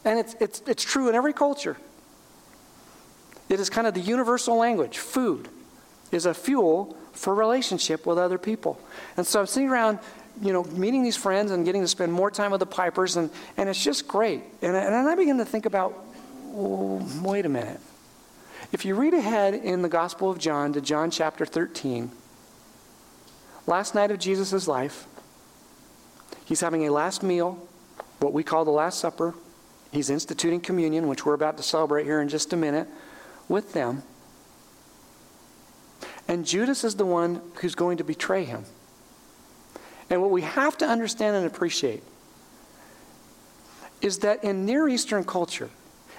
And 0.05 0.17
it's, 0.17 0.33
it's, 0.39 0.63
it's 0.65 0.83
true 0.83 1.09
in 1.09 1.15
every 1.15 1.33
culture. 1.33 1.75
It 3.49 3.59
is 3.59 3.69
kind 3.69 3.85
of 3.85 3.93
the 3.93 3.99
universal 3.99 4.55
language. 4.55 4.97
Food 4.97 5.49
is 6.13 6.25
a 6.25 6.33
fuel 6.33 6.95
for 7.11 7.35
relationship 7.35 8.05
with 8.05 8.17
other 8.17 8.37
people. 8.37 8.79
And 9.17 9.27
so 9.27 9.41
I'm 9.41 9.47
sitting 9.47 9.69
around, 9.69 9.99
you 10.41 10.53
know, 10.53 10.63
meeting 10.63 11.03
these 11.03 11.17
friends 11.17 11.51
and 11.51 11.65
getting 11.65 11.81
to 11.81 11.87
spend 11.89 12.13
more 12.13 12.31
time 12.31 12.51
with 12.51 12.61
the 12.61 12.65
Pipers, 12.65 13.17
and, 13.17 13.29
and 13.57 13.67
it's 13.67 13.83
just 13.83 14.07
great. 14.07 14.41
And, 14.61 14.75
and 14.75 14.95
I 15.07 15.15
begin 15.15 15.37
to 15.37 15.45
think 15.45 15.65
about, 15.65 16.01
wait 16.53 17.45
a 17.45 17.49
minute. 17.49 17.81
If 18.71 18.85
you 18.85 18.95
read 18.95 19.13
ahead 19.13 19.53
in 19.53 19.81
the 19.81 19.89
Gospel 19.89 20.31
of 20.31 20.39
John 20.39 20.71
to 20.73 20.81
John 20.81 21.11
chapter 21.11 21.45
13, 21.45 22.09
last 23.67 23.93
night 23.93 24.11
of 24.11 24.19
Jesus' 24.19 24.65
life, 24.65 25.07
he's 26.45 26.61
having 26.61 26.87
a 26.87 26.89
last 26.89 27.21
meal, 27.21 27.67
what 28.19 28.31
we 28.31 28.43
call 28.43 28.63
the 28.63 28.71
Last 28.71 28.99
Supper. 28.99 29.35
He's 29.91 30.09
instituting 30.09 30.61
communion, 30.61 31.09
which 31.09 31.25
we're 31.25 31.33
about 31.33 31.57
to 31.57 31.63
celebrate 31.63 32.05
here 32.05 32.21
in 32.21 32.29
just 32.29 32.53
a 32.53 32.55
minute, 32.55 32.87
with 33.49 33.73
them. 33.73 34.03
And 36.29 36.45
Judas 36.45 36.85
is 36.85 36.95
the 36.95 37.05
one 37.05 37.41
who's 37.55 37.75
going 37.75 37.97
to 37.97 38.05
betray 38.05 38.45
him. 38.45 38.63
And 40.09 40.21
what 40.21 40.31
we 40.31 40.43
have 40.43 40.77
to 40.77 40.87
understand 40.87 41.35
and 41.35 41.45
appreciate 41.45 42.03
is 44.01 44.19
that 44.19 44.45
in 44.45 44.65
Near 44.65 44.87
Eastern 44.87 45.25
culture, 45.25 45.69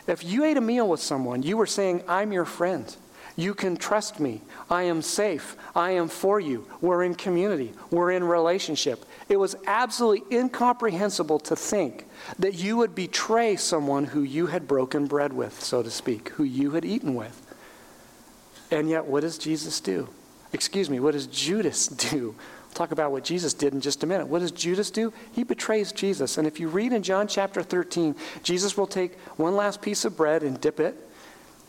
if 0.07 0.25
you 0.25 0.45
ate 0.45 0.57
a 0.57 0.61
meal 0.61 0.89
with 0.89 1.01
someone, 1.01 1.43
you 1.43 1.57
were 1.57 1.67
saying, 1.67 2.03
I'm 2.09 2.33
your 2.33 2.45
friend. 2.45 2.95
You 3.37 3.55
can 3.55 3.77
trust 3.77 4.21
me. 4.21 4.43
I 4.69 4.83
am 4.85 5.01
safe. 5.01 5.57
I 5.75 5.93
am 5.93 6.09
for 6.09 6.39
you. 6.39 6.67
We're 6.81 7.03
in 7.03 7.15
community. 7.15 7.73
We're 7.91 8.11
in 8.11 8.25
relationship. 8.25 9.05
It 9.29 9.39
was 9.39 9.57
absolutely 9.67 10.37
incomprehensible 10.37 11.39
to 11.41 11.57
think 11.57 12.07
that 12.39 12.55
you 12.55 12.77
would 12.77 12.95
betray 12.95 13.57
someone 13.57 14.05
who 14.05 14.23
you 14.23 14.49
had 14.49 14.69
broken 14.69 15.07
bread 15.07 15.33
with, 15.33 15.63
so 15.63 15.83
to 15.83 15.91
speak, 15.91 16.31
who 16.31 16.45
you 16.45 16.73
had 16.73 16.85
eaten 16.85 17.15
with. 17.15 17.41
And 18.71 18.89
yet, 18.89 19.07
what 19.07 19.21
does 19.21 19.39
Jesus 19.39 19.81
do? 19.81 20.09
Excuse 20.53 20.91
me, 20.91 21.01
what 21.01 21.13
does 21.13 21.27
Judas 21.27 21.87
do? 22.11 22.35
Talk 22.75 22.93
about 22.93 23.13
what 23.13 23.25
Jesus 23.25 23.55
did 23.55 23.75
in 23.75 23.81
just 23.81 24.03
a 24.03 24.07
minute. 24.07 24.27
What 24.27 24.41
does 24.41 24.53
Judas 24.53 24.91
do? 24.91 25.13
He 25.33 25.45
betrays 25.45 25.93
Jesus. 25.93 26.39
And 26.39 26.47
if 26.47 26.59
you 26.59 26.69
read 26.69 26.93
in 26.93 27.03
John 27.03 27.29
chapter 27.29 27.63
13, 27.63 28.17
Jesus 28.43 28.77
will 28.77 28.87
take 28.87 29.19
one 29.37 29.57
last 29.57 29.83
piece 29.83 30.05
of 30.05 30.17
bread 30.17 30.43
and 30.43 30.61
dip 30.61 30.81
it 30.81 30.97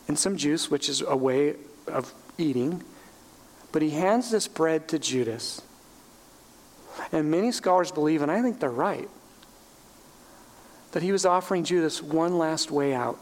in 0.07 0.15
some 0.15 0.37
juice, 0.37 0.71
which 0.71 0.89
is 0.89 1.01
a 1.01 1.15
way 1.15 1.55
of 1.87 2.13
eating. 2.37 2.83
But 3.71 3.81
he 3.81 3.91
hands 3.91 4.31
this 4.31 4.47
bread 4.47 4.87
to 4.89 4.99
Judas. 4.99 5.61
And 7.11 7.29
many 7.31 7.51
scholars 7.51 7.91
believe, 7.91 8.21
and 8.21 8.31
I 8.31 8.41
think 8.41 8.59
they're 8.59 8.69
right, 8.69 9.09
that 10.91 11.03
he 11.03 11.11
was 11.11 11.25
offering 11.25 11.63
Judas 11.63 12.01
one 12.01 12.37
last 12.37 12.69
way 12.69 12.93
out. 12.93 13.19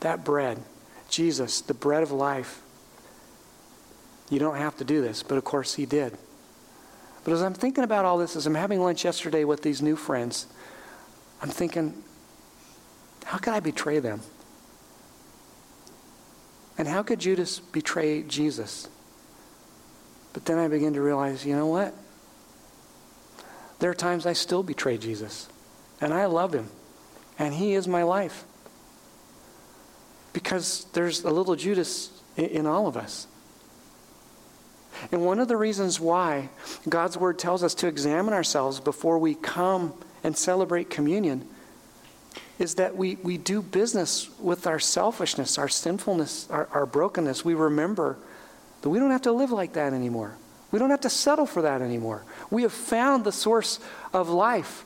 That 0.00 0.24
bread, 0.24 0.62
Jesus, 1.08 1.60
the 1.60 1.74
bread 1.74 2.02
of 2.02 2.12
life, 2.12 2.62
you 4.30 4.38
don't 4.38 4.56
have 4.56 4.76
to 4.78 4.84
do 4.84 5.00
this, 5.00 5.22
but 5.22 5.38
of 5.38 5.44
course 5.44 5.74
he 5.74 5.86
did. 5.86 6.16
But 7.24 7.32
as 7.32 7.42
I'm 7.42 7.54
thinking 7.54 7.84
about 7.84 8.04
all 8.04 8.18
this, 8.18 8.36
as 8.36 8.46
I'm 8.46 8.54
having 8.54 8.80
lunch 8.80 9.04
yesterday 9.04 9.44
with 9.44 9.62
these 9.62 9.82
new 9.82 9.96
friends, 9.96 10.46
I'm 11.42 11.48
thinking, 11.48 12.02
How 13.24 13.38
could 13.38 13.52
I 13.52 13.60
betray 13.60 13.98
them? 13.98 14.20
And 16.78 16.86
how 16.86 17.02
could 17.02 17.18
Judas 17.18 17.58
betray 17.58 18.22
Jesus? 18.22 18.88
But 20.32 20.44
then 20.44 20.58
I 20.58 20.68
begin 20.68 20.92
to 20.94 21.00
realize, 21.00 21.46
you 21.46 21.56
know 21.56 21.66
what? 21.66 21.94
There 23.78 23.90
are 23.90 23.94
times 23.94 24.26
I 24.26 24.34
still 24.34 24.62
betray 24.62 24.98
Jesus, 24.98 25.48
and 26.00 26.12
I 26.12 26.26
love 26.26 26.54
him, 26.54 26.68
and 27.38 27.54
he 27.54 27.74
is 27.74 27.88
my 27.88 28.02
life. 28.02 28.44
Because 30.32 30.86
there's 30.92 31.24
a 31.24 31.30
little 31.30 31.56
Judas 31.56 32.10
in 32.36 32.66
all 32.66 32.86
of 32.86 32.96
us. 32.96 33.26
And 35.12 35.24
one 35.24 35.38
of 35.38 35.48
the 35.48 35.56
reasons 35.56 36.00
why 36.00 36.48
God's 36.88 37.16
word 37.16 37.38
tells 37.38 37.62
us 37.62 37.74
to 37.76 37.86
examine 37.86 38.34
ourselves 38.34 38.80
before 38.80 39.18
we 39.18 39.34
come 39.34 39.92
and 40.24 40.36
celebrate 40.36 40.90
communion 40.90 41.46
is 42.58 42.76
that 42.76 42.96
we, 42.96 43.16
we 43.16 43.36
do 43.36 43.60
business 43.60 44.30
with 44.38 44.66
our 44.66 44.78
selfishness, 44.78 45.58
our 45.58 45.68
sinfulness, 45.68 46.48
our, 46.50 46.68
our 46.72 46.86
brokenness. 46.86 47.44
We 47.44 47.54
remember 47.54 48.16
that 48.80 48.88
we 48.88 48.98
don't 48.98 49.10
have 49.10 49.22
to 49.22 49.32
live 49.32 49.50
like 49.50 49.74
that 49.74 49.92
anymore. 49.92 50.36
We 50.70 50.78
don't 50.78 50.90
have 50.90 51.02
to 51.02 51.10
settle 51.10 51.46
for 51.46 51.62
that 51.62 51.82
anymore. 51.82 52.24
We 52.50 52.62
have 52.62 52.72
found 52.72 53.24
the 53.24 53.32
source 53.32 53.78
of 54.12 54.28
life. 54.28 54.84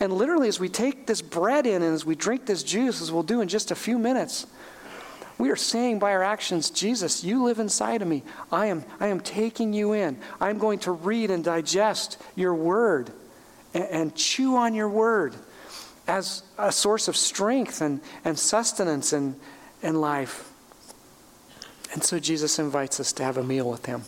And 0.00 0.12
literally, 0.12 0.48
as 0.48 0.58
we 0.58 0.68
take 0.68 1.06
this 1.06 1.20
bread 1.20 1.66
in 1.66 1.82
and 1.82 1.94
as 1.94 2.04
we 2.04 2.14
drink 2.14 2.46
this 2.46 2.62
juice, 2.62 3.02
as 3.02 3.12
we'll 3.12 3.22
do 3.22 3.40
in 3.40 3.48
just 3.48 3.70
a 3.70 3.74
few 3.74 3.98
minutes, 3.98 4.46
we 5.38 5.50
are 5.50 5.56
saying 5.56 6.00
by 6.00 6.12
our 6.12 6.22
actions, 6.22 6.68
Jesus, 6.68 7.22
you 7.22 7.44
live 7.44 7.60
inside 7.60 8.02
of 8.02 8.08
me. 8.08 8.24
I 8.50 8.66
am, 8.66 8.84
I 8.98 9.06
am 9.06 9.20
taking 9.20 9.72
you 9.72 9.92
in. 9.92 10.18
I'm 10.40 10.58
going 10.58 10.80
to 10.80 10.92
read 10.92 11.30
and 11.30 11.44
digest 11.44 12.20
your 12.34 12.54
word 12.54 13.10
and, 13.72 13.84
and 13.84 14.14
chew 14.16 14.56
on 14.56 14.74
your 14.74 14.88
word 14.88 15.36
as 16.08 16.42
a 16.58 16.72
source 16.72 17.06
of 17.06 17.16
strength 17.16 17.80
and, 17.80 18.00
and 18.24 18.36
sustenance 18.36 19.12
and, 19.12 19.38
and 19.82 20.00
life. 20.00 20.50
And 21.92 22.02
so 22.02 22.18
Jesus 22.18 22.58
invites 22.58 22.98
us 22.98 23.12
to 23.14 23.22
have 23.22 23.36
a 23.36 23.44
meal 23.44 23.70
with 23.70 23.86
him. 23.86 24.02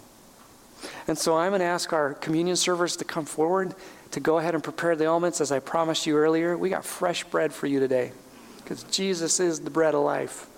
And 1.07 1.17
so 1.17 1.37
I'm 1.37 1.51
going 1.51 1.61
to 1.61 1.67
ask 1.67 1.93
our 1.93 2.15
communion 2.15 2.57
servers 2.57 2.97
to 2.97 3.05
come 3.05 3.25
forward 3.25 3.75
to 4.11 4.21
go 4.21 4.39
ahead 4.39 4.55
and 4.55 4.65
prepare 4.65 4.97
the 4.97 5.05
elements 5.05 5.41
as 5.41 5.53
I 5.53 5.61
promised 5.61 6.07
you 6.07 6.17
earlier. 6.17 6.59
We 6.59 6.71
got 6.71 6.85
fresh 6.85 7.23
bread 7.25 7.53
for 7.53 7.67
you 7.69 7.79
today 7.79 8.13
because 8.57 8.83
Jesus 8.85 9.39
is 9.39 9.61
the 9.61 9.71
bread 9.71 9.95
of 9.95 10.03
life. 10.03 10.50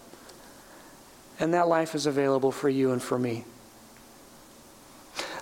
And 1.43 1.53
that 1.55 1.67
life 1.67 1.97
is 1.97 2.07
available 2.07 2.53
for 2.53 2.69
you 2.69 2.93
and 2.93 3.03
for 3.03 3.19
me. 3.19 3.45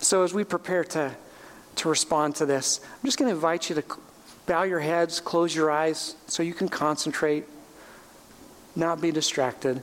So 0.01 0.23
as 0.23 0.33
we 0.33 0.45
prepare 0.45 0.83
to, 0.83 1.15
to 1.77 1.89
respond 1.91 2.37
to 2.37 2.47
this, 2.47 2.81
I'm 2.83 3.05
just 3.05 3.19
going 3.19 3.29
to 3.29 3.35
invite 3.35 3.69
you 3.69 3.75
to 3.75 3.85
bow 4.47 4.63
your 4.63 4.81
heads, 4.81 5.21
close 5.21 5.55
your 5.55 5.71
eyes 5.71 6.17
so 6.27 6.43
you 6.43 6.55
can 6.55 6.71
concentrate, 6.71 7.45
not 8.75 9.03
be 9.03 9.11
distracted. 9.13 9.83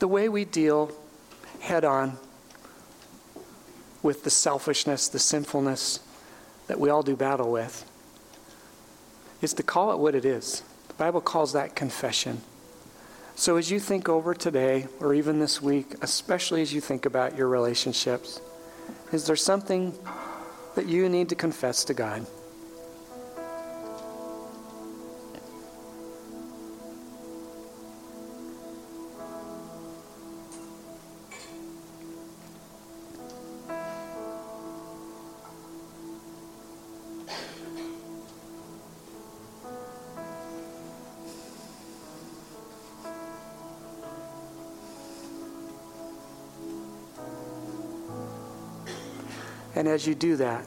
The 0.00 0.08
way 0.08 0.28
we 0.28 0.44
deal 0.44 0.90
head 1.60 1.84
on 1.84 2.18
with 4.02 4.24
the 4.24 4.30
selfishness, 4.30 5.06
the 5.06 5.20
sinfulness 5.20 6.00
that 6.66 6.80
we 6.80 6.90
all 6.90 7.04
do 7.04 7.14
battle 7.14 7.52
with 7.52 7.88
is 9.44 9.54
to 9.54 9.62
call 9.62 9.92
it 9.92 9.98
what 9.98 10.14
it 10.14 10.24
is. 10.24 10.62
The 10.88 10.94
Bible 10.94 11.20
calls 11.20 11.52
that 11.52 11.76
confession. 11.76 12.40
So, 13.36 13.56
as 13.56 13.70
you 13.70 13.78
think 13.78 14.08
over 14.08 14.34
today 14.34 14.86
or 15.00 15.12
even 15.12 15.38
this 15.38 15.60
week, 15.60 15.94
especially 16.02 16.62
as 16.62 16.72
you 16.72 16.80
think 16.80 17.04
about 17.04 17.36
your 17.36 17.48
relationships, 17.48 18.40
is 19.12 19.26
there 19.26 19.36
something 19.36 19.92
that 20.76 20.86
you 20.86 21.08
need 21.08 21.28
to 21.28 21.34
confess 21.34 21.84
to 21.84 21.94
God? 21.94 22.26
And 49.74 49.88
as 49.88 50.06
you 50.06 50.14
do 50.14 50.36
that, 50.36 50.64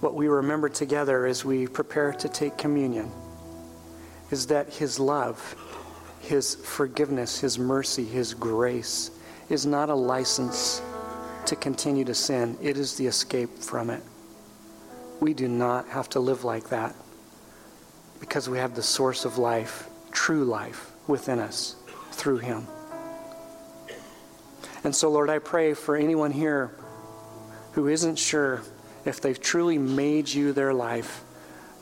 what 0.00 0.14
we 0.14 0.28
remember 0.28 0.68
together 0.68 1.26
as 1.26 1.44
we 1.44 1.66
prepare 1.66 2.12
to 2.12 2.28
take 2.28 2.56
communion 2.56 3.10
is 4.30 4.46
that 4.48 4.72
His 4.72 4.98
love, 4.98 5.54
His 6.20 6.54
forgiveness, 6.54 7.40
His 7.40 7.58
mercy, 7.58 8.04
His 8.04 8.34
grace 8.34 9.10
is 9.48 9.66
not 9.66 9.90
a 9.90 9.94
license 9.94 10.82
to 11.46 11.56
continue 11.56 12.04
to 12.04 12.14
sin, 12.14 12.58
it 12.60 12.76
is 12.76 12.96
the 12.96 13.06
escape 13.06 13.58
from 13.58 13.90
it. 13.90 14.02
We 15.20 15.32
do 15.32 15.48
not 15.48 15.88
have 15.88 16.08
to 16.10 16.20
live 16.20 16.44
like 16.44 16.68
that 16.70 16.94
because 18.20 18.48
we 18.48 18.58
have 18.58 18.74
the 18.74 18.82
source 18.82 19.24
of 19.24 19.38
life, 19.38 19.88
true 20.10 20.44
life, 20.44 20.90
within 21.06 21.38
us 21.38 21.76
through 22.10 22.38
Him. 22.38 22.66
And 24.82 24.94
so, 24.94 25.10
Lord, 25.10 25.30
I 25.30 25.38
pray 25.38 25.74
for 25.74 25.96
anyone 25.96 26.32
here 26.32 26.72
who 27.76 27.88
isn't 27.88 28.18
sure 28.18 28.62
if 29.04 29.20
they've 29.20 29.38
truly 29.38 29.76
made 29.76 30.26
you 30.26 30.54
their 30.54 30.72
life 30.72 31.22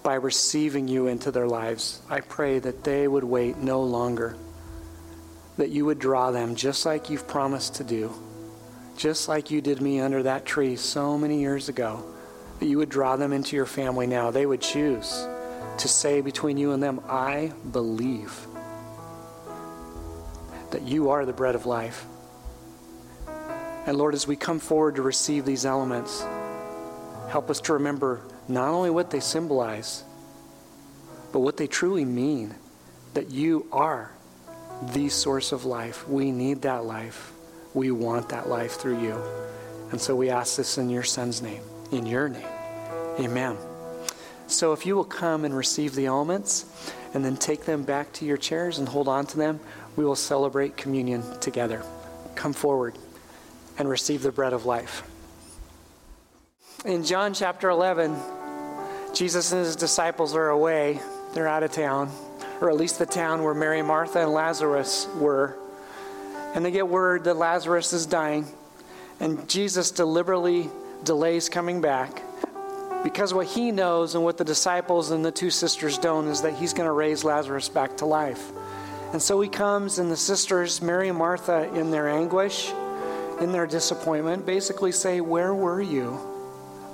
by 0.03 0.15
receiving 0.15 0.89
you 0.89 1.07
into 1.07 1.31
their 1.31 1.47
lives, 1.47 2.03
I 2.11 2.21
pray 2.21 2.59
that 2.59 2.83
they 2.83 3.07
would 3.07 3.23
wait 3.23 3.59
no 3.59 3.81
longer, 3.81 4.37
that 5.57 5.71
you 5.71 5.85
would 5.85 6.01
draw 6.01 6.33
them 6.33 6.57
just 6.57 6.85
like 6.85 7.11
you've 7.11 7.29
promised 7.29 7.77
to 7.77 7.85
do, 7.85 8.13
just 8.97 9.29
like 9.29 9.53
you 9.53 9.61
did 9.61 9.81
me 9.81 10.01
under 10.01 10.25
that 10.25 10.45
tree 10.45 10.75
so 10.75 11.17
many 11.17 11.39
years 11.39 11.69
ago, 11.69 12.05
that 12.59 12.67
you 12.67 12.79
would 12.79 12.89
draw 12.89 13.15
them 13.15 13.33
into 13.33 13.55
your 13.55 13.65
family 13.65 14.09
now. 14.09 14.33
They 14.33 14.47
would 14.47 14.61
choose 14.61 15.29
to 15.79 15.87
say 15.87 16.21
between 16.23 16.57
you 16.57 16.73
and 16.73 16.83
them, 16.83 17.01
I 17.09 17.53
believe 17.71 18.49
that 20.73 20.83
you 20.83 21.11
are 21.11 21.25
the 21.25 21.33
bread 21.33 21.55
of 21.55 21.67
life. 21.67 22.05
And 23.87 23.99
Lord, 23.99 24.15
as 24.15 24.27
we 24.27 24.37
come 24.37 24.61
forward 24.61 24.95
to 24.97 25.03
receive 25.03 25.45
these 25.45 25.67
elements, 25.67 26.25
help 27.29 27.51
us 27.51 27.61
to 27.63 27.75
remember 27.75 28.23
not 28.49 28.69
only 28.69 28.91
what 28.91 29.11
they 29.11 29.21
symbolize, 29.21 30.05
but 31.33 31.41
what 31.41 31.59
they 31.59 31.67
truly 31.67 32.05
mean 32.05 32.55
that 33.13 33.31
you 33.31 33.67
are 33.73 34.11
the 34.93 35.09
source 35.09 35.53
of 35.53 35.67
life. 35.67 36.09
We 36.09 36.31
need 36.31 36.63
that 36.63 36.85
life. 36.85 37.33
We 37.75 37.91
want 37.91 38.31
that 38.31 38.49
life 38.49 38.73
through 38.73 39.03
you. 39.03 39.21
And 39.91 40.01
so 40.01 40.17
we 40.17 40.31
ask 40.31 40.57
this 40.57 40.79
in 40.79 40.89
your 40.89 41.03
Son's 41.03 41.43
name, 41.43 41.63
in 41.93 42.07
your 42.07 42.29
name. 42.29 42.47
Amen. 43.21 43.57
So 44.47 44.73
if 44.73 44.87
you 44.87 44.97
will 44.97 45.05
come 45.05 45.45
and 45.45 45.55
receive 45.55 45.95
the 45.95 46.07
elements 46.07 46.65
and 47.13 47.25
then 47.25 47.37
take 47.37 47.65
them 47.65 47.83
back 47.83 48.13
to 48.15 48.25
your 48.25 48.37
chairs 48.37 48.79
and 48.79 48.89
hold 48.89 49.09
on 49.09 49.27
to 49.27 49.37
them, 49.37 49.61
we 49.97 50.05
will 50.05 50.17
celebrate 50.17 50.77
communion 50.77 51.23
together. 51.41 51.83
Come 52.35 52.53
forward 52.53 52.97
and 53.79 53.89
receive 53.89 54.23
the 54.23 54.33
bread 54.33 54.53
of 54.53 54.67
life. 54.67 55.03
In 56.85 57.05
John 57.05 57.33
chapter 57.33 57.71
11, 57.71 58.15
Jesus 59.15 59.53
and 59.53 59.65
his 59.65 59.77
disciples 59.77 60.35
are 60.35 60.49
away. 60.49 61.01
They're 61.33 61.49
out 61.49 61.63
of 61.63 61.73
town, 61.73 62.11
or 62.61 62.71
at 62.71 62.77
least 62.77 62.99
the 62.99 63.07
town 63.07 63.43
where 63.43 63.55
Mary, 63.55 63.81
Martha, 63.81 64.21
and 64.21 64.33
Lazarus 64.33 65.09
were. 65.17 65.57
And 66.55 66.65
they 66.65 66.71
get 66.71 66.87
word 66.87 67.25
that 67.25 67.37
Lazarus 67.37 67.93
is 67.93 68.07
dying. 68.07 68.47
And 69.21 69.49
Jesus 69.49 69.91
deliberately 69.91 70.69
delays 71.05 71.49
coming 71.49 71.81
back 71.81 72.23
because 73.03 73.35
what 73.35 73.47
he 73.47 73.71
knows 73.71 74.15
and 74.15 74.25
what 74.25 74.39
the 74.39 74.45
disciples 74.45 75.11
and 75.11 75.25
the 75.25 75.31
two 75.31 75.51
sisters 75.51 75.99
don't 75.99 76.27
is 76.27 76.43
that 76.43 76.55
he's 76.55 76.73
going 76.73 76.87
to 76.87 76.93
raise 76.93 77.23
Lazarus 77.23 77.69
back 77.69 77.99
to 77.99 78.07
life. 78.07 78.51
And 79.13 79.23
so 79.23 79.41
he 79.41 79.49
comes, 79.49 79.99
and 79.99 80.11
the 80.11 80.17
sisters, 80.17 80.83
Mary 80.83 81.09
and 81.09 81.19
Martha, 81.19 81.73
in 81.75 81.91
their 81.91 82.09
anguish, 82.09 82.73
in 83.41 83.53
their 83.53 83.67
disappointment, 83.67 84.47
basically 84.47 84.93
say, 84.93 85.21
Where 85.21 85.55
were 85.55 85.81
you 85.81 86.13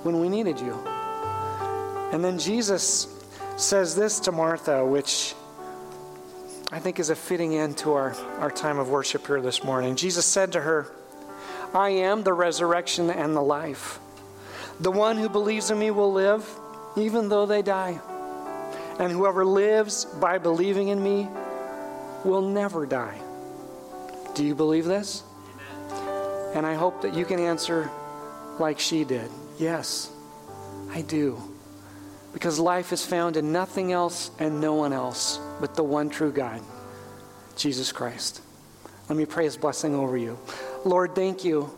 when 0.03 0.19
we 0.19 0.29
needed 0.29 0.59
you? 0.59 0.73
And 2.11 2.23
then 2.23 2.37
Jesus 2.37 3.07
says 3.57 3.95
this 3.95 4.19
to 4.21 4.31
Martha, 4.31 4.85
which 4.85 5.33
I 6.71 6.79
think 6.79 6.99
is 6.99 7.09
a 7.09 7.15
fitting 7.15 7.55
end 7.55 7.77
to 7.79 7.93
our, 7.93 8.15
our 8.39 8.51
time 8.51 8.79
of 8.79 8.89
worship 8.89 9.27
here 9.27 9.41
this 9.41 9.63
morning. 9.63 9.95
Jesus 9.95 10.25
said 10.25 10.51
to 10.53 10.61
her, 10.61 10.91
I 11.73 11.89
am 11.89 12.23
the 12.23 12.33
resurrection 12.33 13.09
and 13.09 13.35
the 13.35 13.41
life. 13.41 13.99
The 14.79 14.91
one 14.91 15.17
who 15.17 15.29
believes 15.29 15.69
in 15.69 15.79
me 15.79 15.91
will 15.91 16.11
live 16.11 16.47
even 16.97 17.29
though 17.29 17.45
they 17.45 17.61
die. 17.61 17.99
And 18.99 19.11
whoever 19.11 19.45
lives 19.45 20.05
by 20.05 20.37
believing 20.37 20.89
in 20.89 21.01
me 21.01 21.27
will 22.23 22.41
never 22.41 22.85
die. 22.85 23.19
Do 24.33 24.45
you 24.45 24.55
believe 24.55 24.85
this? 24.85 25.23
And 26.53 26.65
I 26.65 26.73
hope 26.73 27.01
that 27.01 27.13
you 27.13 27.25
can 27.25 27.39
answer 27.39 27.89
like 28.59 28.79
she 28.79 29.03
did 29.03 29.29
Yes, 29.61 30.11
I 30.89 31.01
do. 31.01 31.39
Because 32.33 32.57
life 32.57 32.91
is 32.91 33.05
found 33.05 33.37
in 33.37 33.51
nothing 33.51 33.91
else 33.91 34.31
and 34.39 34.59
no 34.59 34.73
one 34.73 34.91
else 34.91 35.39
but 35.59 35.75
the 35.75 35.83
one 35.83 36.09
true 36.09 36.31
God, 36.31 36.61
Jesus 37.55 37.91
Christ. 37.91 38.41
Let 39.07 39.17
me 39.17 39.25
pray 39.25 39.43
his 39.43 39.57
blessing 39.57 39.93
over 39.93 40.17
you. 40.17 40.39
Lord, 40.83 41.13
thank 41.13 41.43
you 41.43 41.69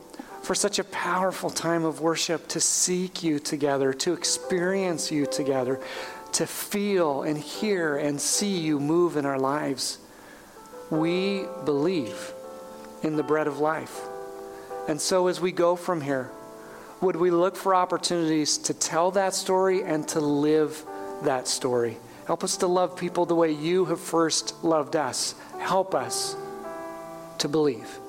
for 0.44 0.56
such 0.56 0.80
a 0.80 0.84
powerful 0.86 1.50
time 1.50 1.84
of 1.84 2.00
worship 2.00 2.48
to 2.50 2.62
seek 2.62 3.22
you 3.22 3.38
together, 3.38 3.92
to 3.94 4.14
experience 4.14 5.12
you 5.12 5.26
together, 5.26 5.82
to 6.34 6.48
feel 6.48 7.24
and 7.24 7.38
hear 7.38 7.98
and 7.98 8.22
see 8.22 8.60
you 8.60 8.80
move 8.80 9.18
in 9.18 9.26
our 9.26 9.40
lives. 9.40 9.98
We 10.90 11.48
believe 11.66 12.34
in 13.02 13.18
the 13.18 13.24
bread 13.24 13.48
of 13.48 13.60
life. 13.60 14.00
And 14.88 15.00
so 15.00 15.28
as 15.28 15.40
we 15.40 15.52
go 15.52 15.76
from 15.76 16.02
here, 16.02 16.30
would 17.02 17.16
we 17.16 17.32
look 17.32 17.56
for 17.56 17.76
opportunities 17.76 18.58
to 18.60 18.74
tell 18.74 19.12
that 19.12 19.34
story 19.34 19.84
and 19.84 20.08
to 20.10 20.20
live 20.20 20.86
that 21.24 21.48
story? 21.48 21.98
Help 22.26 22.44
us 22.44 22.58
to 22.58 22.68
love 22.68 22.98
people 22.98 23.26
the 23.26 23.36
way 23.36 23.52
you 23.52 23.86
have 23.86 24.00
first 24.00 24.64
loved 24.64 24.96
us. 24.96 25.36
Help 25.60 25.94
us 25.94 26.36
to 27.40 27.50
believe. 27.50 28.00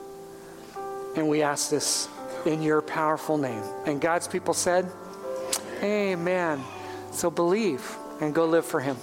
And 1.16 1.28
we 1.28 1.42
ask 1.42 1.70
this 1.70 2.08
in 2.46 2.62
your 2.62 2.82
powerful 2.82 3.38
name. 3.38 3.62
And 3.86 4.00
God's 4.00 4.28
people 4.28 4.54
said, 4.54 4.90
Amen. 5.82 6.62
So 7.10 7.30
believe 7.30 7.96
and 8.20 8.34
go 8.34 8.46
live 8.46 8.64
for 8.64 8.80
Him. 8.80 8.96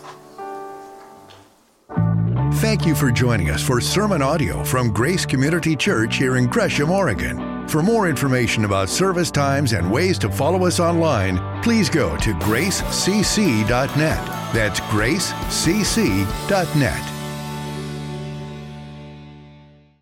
Thank 2.56 2.86
you 2.86 2.96
for 2.96 3.12
joining 3.12 3.50
us 3.50 3.62
for 3.62 3.82
sermon 3.82 4.22
audio 4.22 4.64
from 4.64 4.92
Grace 4.92 5.26
Community 5.26 5.76
Church 5.76 6.18
here 6.18 6.38
in 6.38 6.48
Gresham, 6.48 6.92
Oregon. 6.92 7.51
For 7.72 7.82
more 7.82 8.10
information 8.10 8.66
about 8.66 8.90
service 8.90 9.32
times 9.32 9.72
and 9.72 9.90
ways 9.90 10.20
to 10.20 10.30
follow 10.30 10.66
us 10.66 10.82
online, 10.82 11.40
please 11.64 11.90
go 11.90 12.18
to 12.18 12.34
gracecc.net. 12.34 14.28
That's 14.54 14.82
gracecc.net. 14.82 15.62